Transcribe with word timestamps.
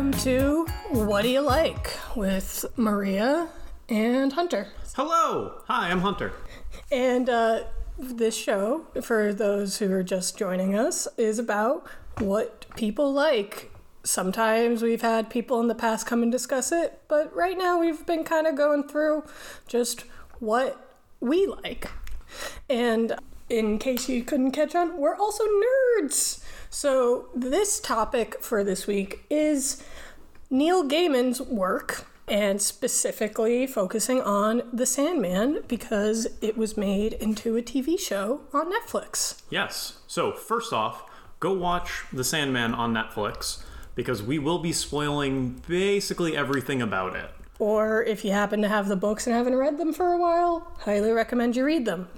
welcome 0.00 0.18
to 0.18 0.64
What 0.92 1.24
Do 1.24 1.28
You 1.28 1.42
Like 1.42 1.90
with 2.16 2.64
Maria 2.74 3.48
and 3.90 4.32
Hunter. 4.32 4.68
Hello! 4.94 5.60
Hi, 5.66 5.90
I'm 5.90 6.00
Hunter. 6.00 6.32
And 6.90 7.28
uh, 7.28 7.64
this 7.98 8.34
show, 8.34 8.86
for 9.02 9.34
those 9.34 9.76
who 9.76 9.92
are 9.92 10.02
just 10.02 10.38
joining 10.38 10.74
us, 10.74 11.06
is 11.18 11.38
about 11.38 11.86
what 12.16 12.64
people 12.76 13.12
like. 13.12 13.70
Sometimes 14.02 14.82
we've 14.82 15.02
had 15.02 15.28
people 15.28 15.60
in 15.60 15.68
the 15.68 15.74
past 15.74 16.06
come 16.06 16.22
and 16.22 16.32
discuss 16.32 16.72
it, 16.72 17.02
but 17.06 17.30
right 17.36 17.58
now 17.58 17.78
we've 17.78 18.06
been 18.06 18.24
kind 18.24 18.46
of 18.46 18.56
going 18.56 18.84
through 18.84 19.24
just 19.68 20.04
what 20.38 20.96
we 21.20 21.46
like. 21.46 21.90
And 22.70 23.16
in 23.50 23.78
case 23.78 24.08
you 24.08 24.24
couldn't 24.24 24.52
catch 24.52 24.74
on, 24.74 24.96
we're 24.96 25.16
also 25.16 25.44
nerds. 25.44 26.42
So, 26.72 27.26
this 27.34 27.80
topic 27.80 28.40
for 28.40 28.62
this 28.62 28.86
week 28.86 29.24
is 29.28 29.82
Neil 30.50 30.88
Gaiman's 30.88 31.40
work 31.40 32.06
and 32.28 32.62
specifically 32.62 33.66
focusing 33.66 34.22
on 34.22 34.62
The 34.72 34.86
Sandman 34.86 35.64
because 35.66 36.28
it 36.40 36.56
was 36.56 36.76
made 36.76 37.14
into 37.14 37.56
a 37.56 37.62
TV 37.62 37.98
show 37.98 38.42
on 38.52 38.72
Netflix. 38.72 39.42
Yes. 39.50 39.98
So, 40.06 40.30
first 40.30 40.72
off, 40.72 41.10
go 41.40 41.52
watch 41.52 42.04
The 42.12 42.22
Sandman 42.22 42.72
on 42.72 42.94
Netflix 42.94 43.64
because 43.96 44.22
we 44.22 44.38
will 44.38 44.60
be 44.60 44.72
spoiling 44.72 45.60
basically 45.66 46.36
everything 46.36 46.80
about 46.80 47.16
it. 47.16 47.30
Or 47.58 48.04
if 48.04 48.24
you 48.24 48.30
happen 48.30 48.62
to 48.62 48.68
have 48.68 48.86
the 48.86 48.94
books 48.94 49.26
and 49.26 49.34
haven't 49.34 49.56
read 49.56 49.76
them 49.76 49.92
for 49.92 50.12
a 50.12 50.18
while, 50.18 50.72
highly 50.78 51.10
recommend 51.10 51.56
you 51.56 51.64
read 51.64 51.84
them. 51.84 52.08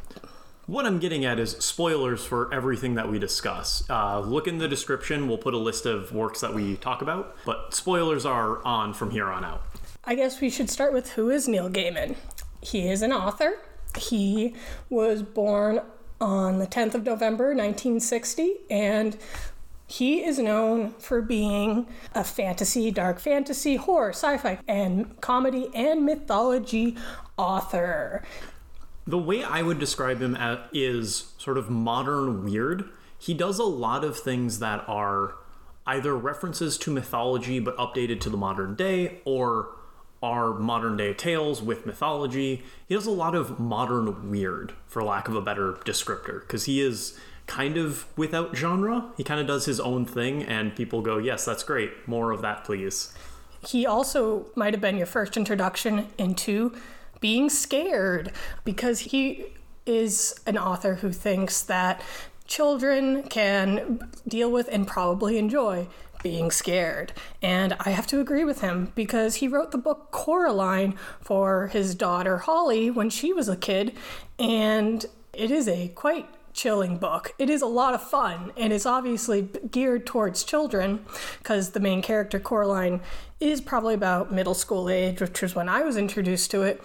What 0.73 0.87
I'm 0.87 1.01
getting 1.01 1.27
at 1.27 1.39
is 1.39 1.51
spoilers 1.51 2.25
for 2.25 2.49
everything 2.51 2.95
that 2.95 3.07
we 3.07 3.19
discuss. 3.19 3.85
Uh, 3.91 4.21
look 4.21 4.49
in 4.49 4.57
the 4.57 4.67
description, 4.67 5.29
we'll 5.29 5.37
put 5.37 5.53
a 5.53 5.59
list 5.59 5.85
of 5.85 6.13
works 6.13 6.41
that 6.41 6.55
we 6.55 6.77
talk 6.77 7.03
about, 7.03 7.37
but 7.45 7.75
spoilers 7.75 8.25
are 8.25 8.65
on 8.65 8.95
from 8.95 9.11
here 9.11 9.27
on 9.27 9.45
out. 9.45 9.63
I 10.03 10.15
guess 10.15 10.41
we 10.41 10.49
should 10.49 10.71
start 10.71 10.95
with 10.95 11.11
who 11.11 11.29
is 11.29 11.47
Neil 11.47 11.69
Gaiman. 11.69 12.17
He 12.63 12.89
is 12.89 13.03
an 13.03 13.13
author. 13.13 13.59
He 13.99 14.55
was 14.89 15.23
born 15.23 15.83
on 16.23 16.59
the 16.59 16.67
10th 16.67 16.95
of 16.95 17.05
November 17.05 17.49
1960 17.49 18.61
and 18.71 19.19
he 19.87 20.25
is 20.25 20.39
known 20.39 20.93
for 20.93 21.21
being 21.21 21.87
a 22.15 22.25
fantasy, 22.25 22.91
dark 22.91 23.21
fantasy, 23.21 23.77
horror, 23.77 24.15
sci 24.15 24.39
fi, 24.39 24.59
and 24.67 25.21
comedy 25.21 25.69
and 25.75 26.07
mythology 26.07 26.97
author. 27.37 28.23
The 29.07 29.19
way 29.19 29.43
I 29.43 29.63
would 29.63 29.79
describe 29.79 30.21
him 30.21 30.37
as, 30.37 30.59
is 30.73 31.33
sort 31.39 31.59
of 31.59 31.69
modern 31.69 32.45
weird. 32.45 32.89
He 33.19 33.35
does 33.35 33.59
a 33.59 33.65
lot 33.65 34.05
of 34.05 34.19
things 34.19 34.59
that 34.61 34.85
are 34.89 35.35
either 35.87 36.17
references 36.17 36.79
to 36.79 36.91
mythology 36.91 37.59
but 37.59 37.77
updated 37.77 38.21
to 38.21 38.31
the 38.31 38.37
modern 38.37 38.75
day 38.75 39.21
or 39.25 39.77
are 40.23 40.55
modern 40.55 40.97
day 40.97 41.13
tales 41.13 41.61
with 41.61 41.85
mythology. 41.85 42.63
He 42.87 42.95
does 42.95 43.07
a 43.07 43.11
lot 43.11 43.35
of 43.35 43.59
modern 43.59 44.31
weird, 44.31 44.73
for 44.87 45.03
lack 45.03 45.27
of 45.27 45.35
a 45.35 45.41
better 45.41 45.73
descriptor, 45.85 46.41
because 46.41 46.67
he 46.67 46.81
is 46.81 47.19
kind 47.47 47.77
of 47.77 48.07
without 48.17 48.55
genre. 48.55 49.11
He 49.17 49.25
kind 49.25 49.41
of 49.41 49.49
does 49.49 49.65
his 49.65 49.81
own 49.81 50.07
thing, 50.07 50.45
and 50.45 50.77
people 50.77 51.03
go, 51.03 51.19
Yes, 51.19 51.45
that's 51.45 51.65
great. 51.65 52.07
More 52.07 52.31
of 52.31 52.41
that, 52.43 52.65
please. 52.65 53.13
He 53.67 53.85
also 53.87 54.47
might 54.55 54.75
have 54.75 54.81
been 54.81 54.97
your 54.97 55.07
first 55.07 55.37
introduction 55.37 56.09
into 56.19 56.75
being 57.23 57.49
scared 57.49 58.33
because 58.65 59.01
he 59.01 59.47
is 59.87 60.35
an 60.47 60.59
author 60.59 60.97
who 60.97 61.11
thinks 61.11 61.63
that 61.63 62.03
children 62.47 63.23
can 63.23 64.11
deal 64.29 64.51
with 64.51 64.69
and 64.71 64.87
probably 64.87 65.39
enjoy 65.39 65.89
being 66.23 66.51
scared. 66.51 67.13
And 67.41 67.75
I 67.81 67.91
have 67.91 68.07
to 68.09 68.21
agree 68.21 68.45
with 68.45 68.61
him 68.61 68.93
because 68.95 69.37
he 69.37 69.49
wrote 69.49 69.71
the 69.73 69.79
book 69.79 70.11
Coraline 70.11 70.95
for 71.21 71.69
his 71.69 71.95
daughter 71.95 72.39
Holly 72.39 72.91
when 72.91 73.09
she 73.09 73.33
was 73.33 73.49
a 73.49 73.57
kid. 73.57 73.97
And 74.39 75.07
it 75.33 75.51
is 75.51 75.67
a 75.67 75.89
quite 75.89 76.29
chilling 76.53 76.99
book. 76.99 77.33
It 77.39 77.49
is 77.49 77.63
a 77.63 77.67
lot 77.67 77.95
of 77.95 78.03
fun 78.03 78.53
and 78.57 78.73
it's 78.73 78.87
obviously 78.87 79.49
geared 79.71 80.07
towards 80.07 80.45
children 80.45 81.05
because 81.39 81.71
the 81.71 81.81
main 81.81 82.03
character, 82.03 82.39
Coraline, 82.39 83.01
is 83.43 83.61
probably 83.61 83.95
about 83.95 84.33
middle 84.33 84.55
school 84.55 84.89
age, 84.89 85.21
which 85.21 85.43
was 85.43 85.55
when 85.55 85.69
I 85.69 85.83
was 85.83 85.97
introduced 85.97 86.51
to 86.53 86.63
it. 86.63 86.83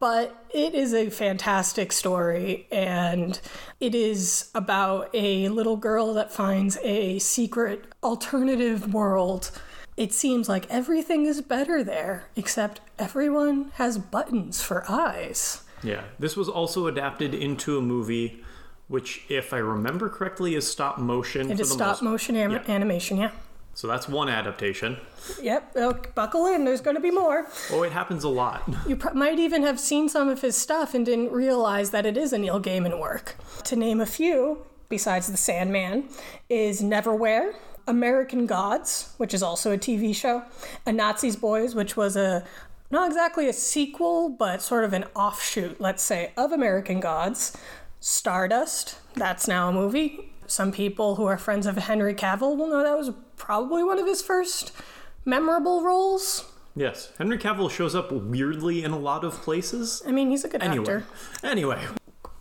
But 0.00 0.46
it 0.52 0.74
is 0.74 0.94
a 0.94 1.10
fantastic 1.10 1.92
story, 1.92 2.66
and 2.72 3.38
it 3.80 3.94
is 3.94 4.50
about 4.54 5.10
a 5.12 5.48
little 5.50 5.76
girl 5.76 6.14
that 6.14 6.32
finds 6.32 6.78
a 6.82 7.18
secret 7.18 7.84
alternative 8.02 8.94
world. 8.94 9.50
It 9.98 10.14
seems 10.14 10.48
like 10.48 10.66
everything 10.70 11.26
is 11.26 11.42
better 11.42 11.84
there, 11.84 12.24
except 12.34 12.80
everyone 12.98 13.72
has 13.74 13.98
buttons 13.98 14.62
for 14.62 14.90
eyes. 14.90 15.62
Yeah, 15.82 16.04
this 16.18 16.34
was 16.34 16.48
also 16.48 16.86
adapted 16.86 17.34
into 17.34 17.76
a 17.76 17.82
movie, 17.82 18.42
which, 18.88 19.26
if 19.28 19.52
I 19.52 19.58
remember 19.58 20.08
correctly, 20.08 20.54
is 20.54 20.66
stop 20.66 20.98
motion. 20.98 21.50
It 21.50 21.60
is 21.60 21.70
stop 21.70 21.88
most... 21.88 22.02
motion 22.02 22.36
am- 22.36 22.52
yeah. 22.52 22.62
animation, 22.68 23.18
yeah. 23.18 23.32
So 23.74 23.86
that's 23.86 24.08
one 24.08 24.28
adaptation. 24.28 24.98
Yep, 25.40 25.72
well, 25.74 26.00
buckle 26.14 26.46
in, 26.46 26.64
there's 26.64 26.80
going 26.80 26.96
to 26.96 27.00
be 27.02 27.10
more. 27.10 27.46
Oh, 27.70 27.82
it 27.82 27.92
happens 27.92 28.24
a 28.24 28.28
lot. 28.28 28.62
You 28.86 28.96
pr- 28.96 29.14
might 29.14 29.38
even 29.38 29.62
have 29.62 29.78
seen 29.78 30.08
some 30.08 30.28
of 30.28 30.42
his 30.42 30.56
stuff 30.56 30.94
and 30.94 31.06
didn't 31.06 31.32
realize 31.32 31.90
that 31.90 32.04
it 32.04 32.16
is 32.16 32.32
a 32.32 32.38
Neil 32.38 32.60
Gaiman 32.60 32.98
work. 32.98 33.36
To 33.64 33.76
name 33.76 34.00
a 34.00 34.06
few, 34.06 34.66
besides 34.88 35.28
The 35.28 35.36
Sandman, 35.36 36.08
is 36.48 36.82
Neverwhere, 36.82 37.54
American 37.86 38.46
Gods, 38.46 39.14
which 39.18 39.32
is 39.32 39.42
also 39.42 39.72
a 39.72 39.78
TV 39.78 40.14
show, 40.14 40.42
Anansi 40.86 41.38
Boys, 41.40 41.74
which 41.74 41.96
was 41.96 42.16
a 42.16 42.44
not 42.90 43.06
exactly 43.08 43.48
a 43.48 43.52
sequel, 43.52 44.28
but 44.28 44.60
sort 44.60 44.84
of 44.84 44.92
an 44.92 45.04
offshoot, 45.14 45.80
let's 45.80 46.02
say, 46.02 46.32
of 46.36 46.50
American 46.50 46.98
Gods. 46.98 47.56
Stardust, 48.00 48.98
that's 49.14 49.46
now 49.46 49.68
a 49.68 49.72
movie. 49.72 50.32
Some 50.50 50.72
people 50.72 51.14
who 51.14 51.26
are 51.26 51.38
friends 51.38 51.64
of 51.64 51.76
Henry 51.76 52.12
Cavill 52.12 52.56
will 52.56 52.66
know 52.66 52.82
that 52.82 52.98
was 52.98 53.12
probably 53.36 53.84
one 53.84 54.00
of 54.00 54.06
his 54.08 54.20
first 54.20 54.72
memorable 55.24 55.84
roles. 55.84 56.44
Yes, 56.74 57.12
Henry 57.18 57.38
Cavill 57.38 57.70
shows 57.70 57.94
up 57.94 58.10
weirdly 58.10 58.82
in 58.82 58.90
a 58.90 58.98
lot 58.98 59.22
of 59.22 59.34
places. 59.34 60.02
I 60.04 60.10
mean, 60.10 60.28
he's 60.28 60.44
a 60.44 60.48
good 60.48 60.60
anyway. 60.60 60.80
actor. 60.80 61.06
Anyway, 61.44 61.80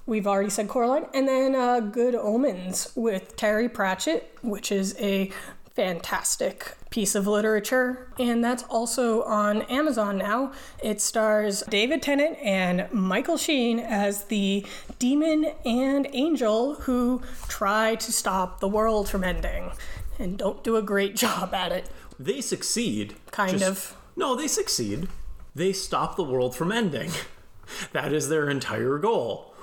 we've 0.07 0.25
already 0.25 0.49
said 0.49 0.67
Coraline, 0.67 1.05
and 1.13 1.27
then 1.27 1.53
uh, 1.53 1.81
Good 1.81 2.15
Omens 2.15 2.91
with 2.95 3.35
Terry 3.35 3.69
Pratchett, 3.69 4.35
which 4.41 4.71
is 4.71 4.95
a 4.99 5.31
fantastic 5.79 6.75
piece 6.89 7.15
of 7.15 7.25
literature, 7.25 8.11
and 8.19 8.43
that's 8.43 8.63
also 8.63 9.23
on 9.23 9.61
Amazon 9.63 10.17
now. 10.17 10.51
It 10.83 10.99
stars 10.99 11.63
David 11.69 12.01
Tennant 12.01 12.37
and 12.43 12.91
Michael 12.91 13.37
Sheen 13.37 13.79
as 13.79 14.25
the 14.25 14.65
demon 14.99 15.53
and 15.63 16.05
angel 16.11 16.73
who 16.73 17.21
try 17.47 17.95
to 17.95 18.11
stop 18.11 18.59
the 18.59 18.67
world 18.67 19.07
from 19.07 19.23
ending 19.23 19.71
and 20.19 20.37
don't 20.37 20.61
do 20.65 20.75
a 20.75 20.81
great 20.81 21.15
job 21.15 21.53
at 21.53 21.71
it. 21.71 21.89
They 22.19 22.41
succeed. 22.41 23.15
Kind 23.31 23.59
just, 23.59 23.93
of. 23.93 23.97
No, 24.17 24.35
they 24.35 24.49
succeed. 24.49 25.07
They 25.55 25.71
stop 25.71 26.17
the 26.17 26.25
world 26.25 26.57
from 26.57 26.73
ending. 26.73 27.11
that 27.93 28.11
is 28.11 28.27
their 28.27 28.49
entire 28.49 28.97
goal. 28.97 29.53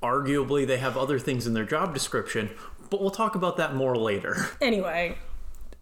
Arguably, 0.00 0.64
they 0.64 0.78
have 0.78 0.96
other 0.96 1.18
things 1.18 1.48
in 1.48 1.54
their 1.54 1.64
job 1.64 1.92
description, 1.94 2.50
but 2.90 3.00
we'll 3.00 3.10
talk 3.10 3.34
about 3.34 3.56
that 3.56 3.74
more 3.74 3.96
later. 3.96 4.36
Anyway, 4.60 5.16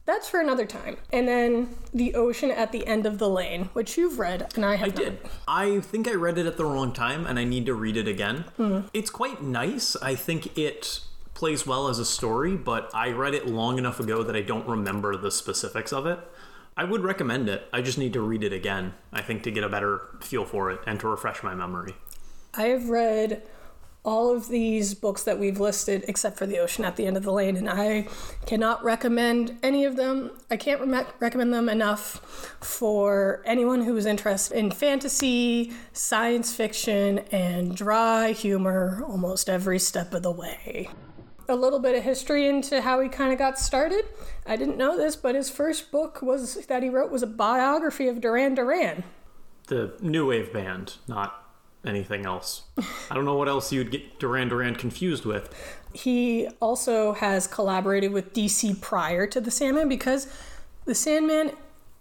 that's 0.05 0.29
for 0.29 0.41
another 0.41 0.67
time. 0.67 0.97
And 1.13 1.27
then 1.27 1.77
The 1.93 2.15
Ocean 2.15 2.51
at 2.51 2.73
the 2.73 2.87
End 2.87 3.07
of 3.07 3.19
the 3.19 3.29
Lane, 3.29 3.71
which 3.73 3.97
you've 3.97 4.19
read 4.19 4.53
and 4.57 4.65
I 4.65 4.77
have 4.77 4.89
I 4.89 4.91
did. 4.91 5.19
I 5.49 5.81
think 5.81 6.07
I 6.07 6.13
read 6.13 6.37
it 6.37 6.47
at 6.47 6.57
the 6.57 6.65
wrong 6.65 6.93
time 6.93 7.27
and 7.27 7.39
I 7.39 7.45
need 7.45 7.67
to 7.67 7.75
read 7.75 7.97
it 7.97 8.07
again. 8.07 8.45
Mm. 8.59 8.91
It's 8.93 9.11
quite 9.11 9.43
nice. 9.43 9.97
I 9.97 10.15
think 10.15 10.59
it 10.59 11.01
plays 11.33 11.67
well 11.67 11.89
as 11.89 11.99
a 11.99 12.05
story, 12.05 12.57
but 12.57 12.91
I 12.95 13.11
read 13.11 13.35
it 13.35 13.47
long 13.47 13.79
enough 13.79 14.01
ago 14.01 14.23
that 14.23 14.37
I 14.37 14.43
don't 14.43 14.69
remember 14.69 15.17
the 15.17 15.31
specifics 15.31 15.93
of 15.93 16.07
it. 16.07 16.19
I 16.77 16.85
would 16.85 17.03
recommend 17.03 17.49
it. 17.49 17.69
I 17.73 17.83
just 17.83 17.99
need 17.99 18.13
to 18.15 18.21
read 18.21 18.43
it 18.43 18.53
again, 18.53 18.95
I 19.13 19.23
think, 19.23 19.43
to 19.45 19.51
get 19.51 19.63
a 19.63 19.69
better 19.69 20.03
feel 20.21 20.45
for 20.45 20.71
it 20.71 20.81
and 20.87 20.99
to 21.01 21.09
refresh 21.09 21.43
my 21.43 21.55
memory. 21.55 21.95
I 22.55 22.65
have 22.65 22.89
read 22.89 23.43
all 24.05 24.35
of 24.35 24.49
these 24.49 24.93
books 24.93 25.23
that 25.23 25.39
we've 25.39 25.59
listed 25.59 26.05
except 26.07 26.37
for 26.37 26.45
The 26.45 26.59
Ocean 26.59 26.85
at 26.85 26.97
the 26.97 27.07
End 27.07 27.17
of 27.17 27.23
the 27.23 27.33
Lane, 27.33 27.57
and 27.57 27.71
I 27.71 28.07
cannot 28.45 28.85
recommend 28.85 29.59
any 29.63 29.87
of 29.87 29.97
them. 29.97 30.31
I 30.51 30.59
can't 30.59 30.81
re- 30.83 31.07
recommend 31.21 31.55
them 31.55 31.71
enough 31.71 32.57
for 32.61 33.43
anyone 33.47 33.83
who 33.83 33.97
is 33.97 34.05
interested 34.05 34.59
in 34.59 34.71
fantasy, 34.71 35.73
science 35.95 36.55
fiction, 36.55 37.21
and 37.33 37.75
dry 37.75 38.33
humor 38.33 39.03
almost 39.09 39.49
every 39.49 39.79
step 39.79 40.13
of 40.13 40.23
the 40.23 40.31
way. 40.31 40.91
A 41.49 41.57
little 41.57 41.79
bit 41.79 41.97
of 41.97 42.05
history 42.05 42.47
into 42.47 42.83
how 42.83 43.01
he 43.01 43.09
kind 43.09 43.33
of 43.33 43.39
got 43.39 43.59
started. 43.59 44.05
I 44.47 44.57
didn't 44.57 44.77
know 44.77 44.97
this, 44.97 45.17
but 45.17 45.35
his 45.35 45.51
first 45.51 45.91
book 45.91 46.21
was 46.21 46.67
that 46.67 46.83
he 46.83 46.91
wrote 46.91 47.11
was 47.11 47.23
a 47.23 47.27
biography 47.27 48.09
of 48.09 48.21
Duran 48.21 48.55
Duran. 48.55 49.05
The 49.69 49.95
new 50.01 50.27
wave 50.27 50.53
band, 50.53 50.97
not 51.09 51.44
anything 51.87 52.27
else. 52.27 52.63
I 53.11 53.15
don't 53.15 53.25
know 53.25 53.37
what 53.37 53.49
else 53.49 53.73
you'd 53.73 53.91
get 53.91 54.19
Duran 54.19 54.49
Duran 54.49 54.75
confused 54.75 55.25
with. 55.25 55.55
He 55.93 56.49
also 56.61 57.13
has 57.13 57.47
collaborated 57.47 58.13
with 58.13 58.33
DC 58.33 58.81
prior 58.81 59.27
to 59.29 59.41
the 59.41 59.51
Sandman 59.51 59.89
because 59.89 60.27
The 60.85 60.95
Sandman 60.95 61.53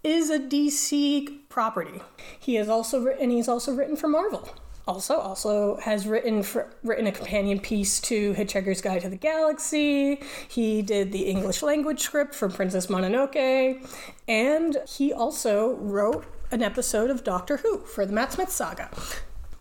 is 0.02 0.30
a 0.30 0.38
DC 0.38 1.38
property. 1.48 2.00
He 2.38 2.56
has 2.56 2.68
also 2.68 3.00
written, 3.00 3.22
and 3.24 3.32
he's 3.32 3.48
also 3.48 3.72
written 3.72 3.96
for 3.96 4.08
Marvel. 4.08 4.48
Also, 4.86 5.14
also 5.14 5.76
has 5.76 6.06
written 6.06 6.42
for, 6.42 6.68
written 6.82 7.06
a 7.06 7.12
companion 7.12 7.58
piece 7.58 8.00
to 8.00 8.34
Hitchhiker's 8.34 8.82
Guide 8.82 9.00
to 9.00 9.08
the 9.08 9.16
Galaxy. 9.16 10.20
He 10.46 10.82
did 10.82 11.10
the 11.10 11.24
English 11.24 11.62
language 11.62 12.00
script 12.00 12.34
for 12.34 12.50
Princess 12.50 12.88
Mononoke, 12.88 13.82
and 14.28 14.76
he 14.86 15.10
also 15.10 15.76
wrote 15.76 16.26
an 16.50 16.62
episode 16.62 17.08
of 17.08 17.24
Doctor 17.24 17.58
Who 17.58 17.78
for 17.78 18.04
the 18.04 18.12
Matt 18.12 18.34
Smith 18.34 18.50
saga. 18.50 18.90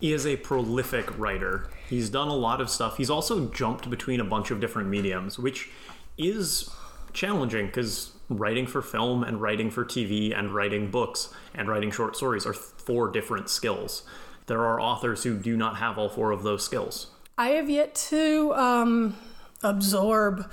He 0.04 0.12
is 0.12 0.28
a 0.28 0.36
prolific 0.36 1.18
writer. 1.18 1.70
He's 1.90 2.10
done 2.10 2.28
a 2.28 2.36
lot 2.36 2.60
of 2.60 2.70
stuff. 2.70 2.98
He's 2.98 3.10
also 3.10 3.48
jumped 3.48 3.90
between 3.90 4.20
a 4.20 4.26
bunch 4.26 4.52
of 4.52 4.60
different 4.60 4.90
mediums, 4.90 5.40
which 5.40 5.70
is 6.18 6.70
challenging 7.14 7.68
because 7.68 8.12
writing 8.28 8.68
for 8.68 8.82
film 8.82 9.24
and 9.24 9.42
writing 9.42 9.72
for 9.72 9.86
TV 9.86 10.38
and 10.38 10.54
writing 10.54 10.92
books 10.92 11.34
and 11.56 11.70
writing 11.70 11.90
short 11.90 12.18
stories 12.18 12.46
are 12.46 12.52
four 12.52 13.12
different 13.12 13.50
skills. 13.50 14.04
There 14.48 14.66
are 14.66 14.78
authors 14.78 15.24
who 15.24 15.38
do 15.38 15.56
not 15.56 15.78
have 15.78 15.98
all 15.98 16.10
four 16.10 16.32
of 16.32 16.44
those 16.44 16.66
skills. 16.66 17.08
I 17.38 17.52
have 17.52 17.70
yet 17.70 17.96
to 18.10 18.54
um, 18.56 19.16
absorb 19.62 20.52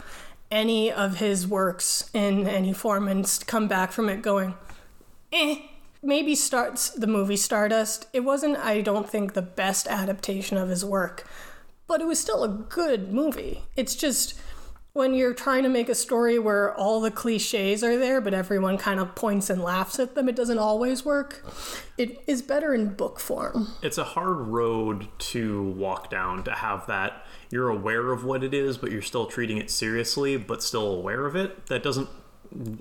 any 0.52 0.92
of 0.92 1.16
his 1.18 1.48
works 1.48 2.08
in 2.14 2.46
any 2.46 2.72
form 2.72 3.08
and 3.08 3.28
come 3.48 3.66
back 3.66 3.90
from 3.90 4.10
it 4.10 4.22
going, 4.22 4.54
eh. 5.32 5.56
Maybe 6.02 6.34
starts 6.34 6.90
the 6.90 7.06
movie 7.06 7.36
Stardust. 7.36 8.06
It 8.12 8.20
wasn't, 8.20 8.56
I 8.58 8.80
don't 8.80 9.08
think, 9.08 9.34
the 9.34 9.42
best 9.42 9.86
adaptation 9.86 10.56
of 10.56 10.68
his 10.68 10.84
work, 10.84 11.26
but 11.86 12.00
it 12.00 12.06
was 12.06 12.18
still 12.18 12.42
a 12.42 12.48
good 12.48 13.12
movie. 13.12 13.64
It's 13.76 13.94
just 13.94 14.38
when 14.92 15.14
you're 15.14 15.34
trying 15.34 15.62
to 15.62 15.68
make 15.68 15.88
a 15.88 15.94
story 15.94 16.38
where 16.38 16.74
all 16.74 17.00
the 17.00 17.10
cliches 17.10 17.84
are 17.84 17.96
there, 17.96 18.20
but 18.20 18.34
everyone 18.34 18.78
kind 18.78 18.98
of 18.98 19.14
points 19.14 19.48
and 19.50 19.62
laughs 19.62 19.98
at 20.00 20.14
them, 20.14 20.28
it 20.28 20.34
doesn't 20.34 20.58
always 20.58 21.04
work. 21.04 21.44
It 21.96 22.22
is 22.26 22.42
better 22.42 22.74
in 22.74 22.94
book 22.94 23.20
form. 23.20 23.68
It's 23.82 23.98
a 23.98 24.04
hard 24.04 24.38
road 24.38 25.06
to 25.18 25.62
walk 25.62 26.10
down 26.10 26.42
to 26.44 26.52
have 26.52 26.86
that 26.86 27.24
you're 27.50 27.68
aware 27.68 28.12
of 28.12 28.24
what 28.24 28.44
it 28.44 28.54
is, 28.54 28.78
but 28.78 28.92
you're 28.92 29.02
still 29.02 29.26
treating 29.26 29.58
it 29.58 29.70
seriously, 29.70 30.36
but 30.36 30.62
still 30.62 30.92
aware 30.92 31.26
of 31.26 31.34
it. 31.34 31.66
That 31.66 31.82
doesn't 31.82 32.08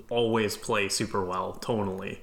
always 0.08 0.56
play 0.56 0.88
super 0.88 1.24
well 1.24 1.58
tonally. 1.60 2.18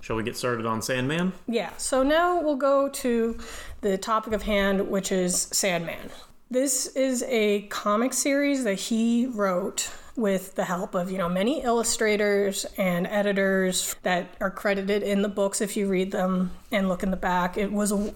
Shall 0.00 0.16
we 0.16 0.22
get 0.22 0.36
started 0.36 0.66
on 0.66 0.82
Sandman? 0.82 1.32
Yeah, 1.46 1.70
so 1.76 2.02
now 2.02 2.40
we'll 2.40 2.56
go 2.56 2.88
to 2.88 3.38
the 3.80 3.96
topic 3.96 4.32
of 4.32 4.42
hand, 4.42 4.88
which 4.88 5.10
is 5.10 5.48
Sandman. 5.52 6.10
This 6.50 6.86
is 6.88 7.22
a 7.26 7.62
comic 7.62 8.12
series 8.12 8.64
that 8.64 8.74
he 8.74 9.26
wrote 9.26 9.90
with 10.16 10.54
the 10.54 10.64
help 10.64 10.94
of, 10.94 11.10
you 11.10 11.18
know, 11.18 11.28
many 11.28 11.62
illustrators 11.62 12.66
and 12.76 13.06
editors 13.06 13.96
that 14.02 14.34
are 14.40 14.50
credited 14.50 15.02
in 15.02 15.22
the 15.22 15.28
books 15.28 15.60
if 15.60 15.76
you 15.76 15.88
read 15.88 16.12
them 16.12 16.50
and 16.70 16.88
look 16.88 17.02
in 17.02 17.10
the 17.10 17.16
back. 17.16 17.56
It 17.56 17.72
was 17.72 17.90
a 17.92 18.14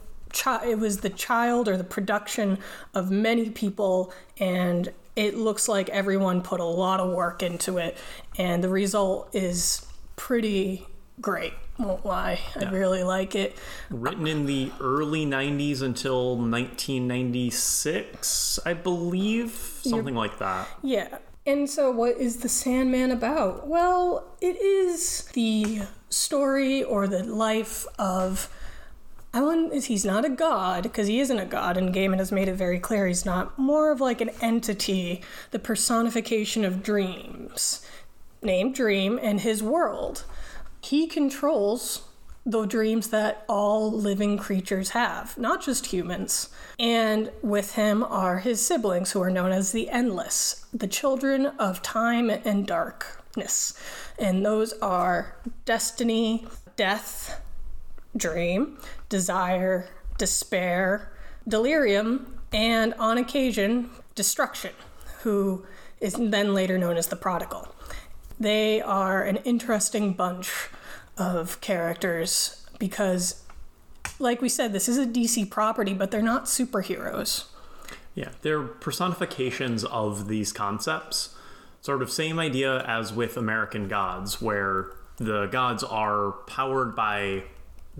it 0.64 0.78
was 0.78 0.98
the 0.98 1.10
child 1.10 1.68
or 1.68 1.76
the 1.76 1.84
production 1.84 2.58
of 2.94 3.10
many 3.10 3.48
people 3.48 4.12
and 4.38 4.92
it 5.16 5.34
looks 5.34 5.68
like 5.68 5.88
everyone 5.88 6.42
put 6.42 6.60
a 6.60 6.64
lot 6.64 7.00
of 7.00 7.12
work 7.12 7.42
into 7.42 7.78
it 7.78 7.96
and 8.36 8.62
the 8.62 8.68
result 8.68 9.34
is 9.34 9.86
pretty 10.16 10.86
great 11.20 11.52
won't 11.78 12.04
lie. 12.04 12.40
I 12.56 12.62
yeah. 12.62 12.70
really 12.70 13.04
like 13.04 13.34
it. 13.34 13.58
Written 13.90 14.26
in 14.26 14.44
the 14.46 14.72
early 14.80 15.26
90s 15.26 15.82
until 15.82 16.36
1996, 16.36 18.58
I 18.64 18.72
believe. 18.74 19.50
Something 19.82 20.14
You're, 20.14 20.26
like 20.26 20.38
that. 20.38 20.68
Yeah. 20.82 21.18
And 21.46 21.70
so, 21.70 21.90
what 21.90 22.16
is 22.18 22.36
The 22.38 22.48
Sandman 22.48 23.10
about? 23.10 23.68
Well, 23.68 24.36
it 24.40 24.56
is 24.56 25.24
the 25.32 25.82
story 26.10 26.82
or 26.82 27.06
the 27.06 27.22
life 27.22 27.86
of. 27.98 28.48
Alan 29.34 29.70
is 29.72 29.84
he's 29.84 30.06
not 30.06 30.24
a 30.24 30.30
god 30.30 30.84
because 30.84 31.06
he 31.06 31.20
isn't 31.20 31.38
a 31.38 31.44
god, 31.44 31.76
and 31.76 31.94
Gaiman 31.94 32.16
has 32.18 32.32
made 32.32 32.48
it 32.48 32.54
very 32.54 32.80
clear 32.80 33.06
he's 33.06 33.26
not. 33.26 33.58
More 33.58 33.92
of 33.92 34.00
like 34.00 34.22
an 34.22 34.30
entity, 34.40 35.20
the 35.50 35.58
personification 35.58 36.64
of 36.64 36.82
dreams, 36.82 37.86
named 38.40 38.74
Dream, 38.74 39.20
and 39.22 39.42
his 39.42 39.62
world 39.62 40.24
he 40.88 41.06
controls 41.06 42.08
the 42.46 42.64
dreams 42.64 43.10
that 43.10 43.44
all 43.46 43.92
living 43.92 44.38
creatures 44.38 44.90
have, 44.90 45.36
not 45.36 45.62
just 45.62 45.84
humans. 45.86 46.48
And 46.78 47.30
with 47.42 47.74
him 47.74 48.02
are 48.02 48.38
his 48.38 48.64
siblings, 48.64 49.12
who 49.12 49.20
are 49.20 49.30
known 49.30 49.52
as 49.52 49.72
the 49.72 49.90
Endless, 49.90 50.64
the 50.72 50.86
children 50.86 51.44
of 51.58 51.82
time 51.82 52.30
and 52.30 52.66
darkness. 52.66 53.78
And 54.18 54.46
those 54.46 54.72
are 54.80 55.36
destiny, 55.66 56.46
death, 56.76 57.38
dream, 58.16 58.78
desire, 59.10 59.90
despair, 60.16 61.12
delirium, 61.46 62.40
and 62.50 62.94
on 62.94 63.18
occasion, 63.18 63.90
destruction, 64.14 64.72
who 65.20 65.66
is 66.00 66.14
then 66.18 66.54
later 66.54 66.78
known 66.78 66.96
as 66.96 67.08
the 67.08 67.16
prodigal. 67.16 67.74
They 68.40 68.80
are 68.80 69.22
an 69.22 69.36
interesting 69.38 70.12
bunch 70.12 70.68
of 71.16 71.60
characters 71.60 72.64
because, 72.78 73.42
like 74.18 74.40
we 74.40 74.48
said, 74.48 74.72
this 74.72 74.88
is 74.88 74.96
a 74.96 75.06
DC 75.06 75.50
property, 75.50 75.92
but 75.92 76.10
they're 76.10 76.22
not 76.22 76.44
superheroes. 76.44 77.44
Yeah, 78.14 78.30
they're 78.42 78.62
personifications 78.62 79.84
of 79.84 80.28
these 80.28 80.52
concepts. 80.52 81.34
Sort 81.80 82.02
of 82.02 82.10
same 82.10 82.38
idea 82.38 82.82
as 82.84 83.12
with 83.12 83.36
American 83.36 83.88
gods, 83.88 84.42
where 84.42 84.90
the 85.16 85.46
gods 85.46 85.82
are 85.84 86.32
powered 86.46 86.94
by 86.94 87.44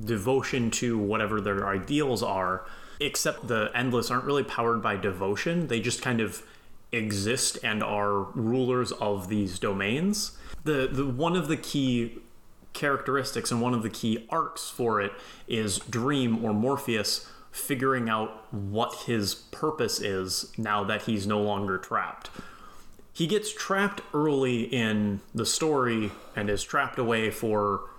devotion 0.05 0.71
to 0.71 0.99
whatever 0.99 1.41
their 1.41 1.69
ideals 1.69 2.23
are, 2.23 2.65
except 3.01 3.49
the 3.49 3.71
endless 3.75 4.11
aren't 4.11 4.25
really 4.25 4.45
powered 4.45 4.83
by 4.83 4.97
devotion. 4.97 5.69
They 5.69 5.81
just 5.81 6.03
kind 6.03 6.21
of 6.21 6.43
exist 6.93 7.59
and 7.63 7.83
are 7.83 8.23
rulers 8.35 8.93
of 8.93 9.29
these 9.29 9.59
domains. 9.59 10.37
The, 10.65 10.89
the 10.91 11.07
one 11.07 11.37
of 11.37 11.49
the 11.49 11.57
key 11.57 12.19
characteristics 12.73 13.51
and 13.51 13.61
one 13.61 13.75
of 13.75 13.83
the 13.83 13.91
key 13.91 14.27
arcs 14.31 14.71
for 14.71 15.01
it 15.01 15.13
is 15.47 15.79
Dream 15.79 16.45
or 16.45 16.53
Morpheus 16.55 17.29
figuring 17.51 18.09
out 18.09 18.53
what 18.53 18.95
his 19.07 19.35
purpose 19.35 20.01
is 20.01 20.53
now 20.57 20.85
that 20.85 21.03
he's 21.03 21.27
no 21.27 21.41
longer 21.41 21.79
trapped. 21.79 22.31
He 23.13 23.27
gets 23.27 23.53
trapped 23.53 24.01
early 24.15 24.63
in 24.63 25.21
the 25.35 25.45
story 25.45 26.13
and 26.37 26.49
is 26.49 26.63
trapped 26.63 26.99
away 27.01 27.31
for 27.31 27.91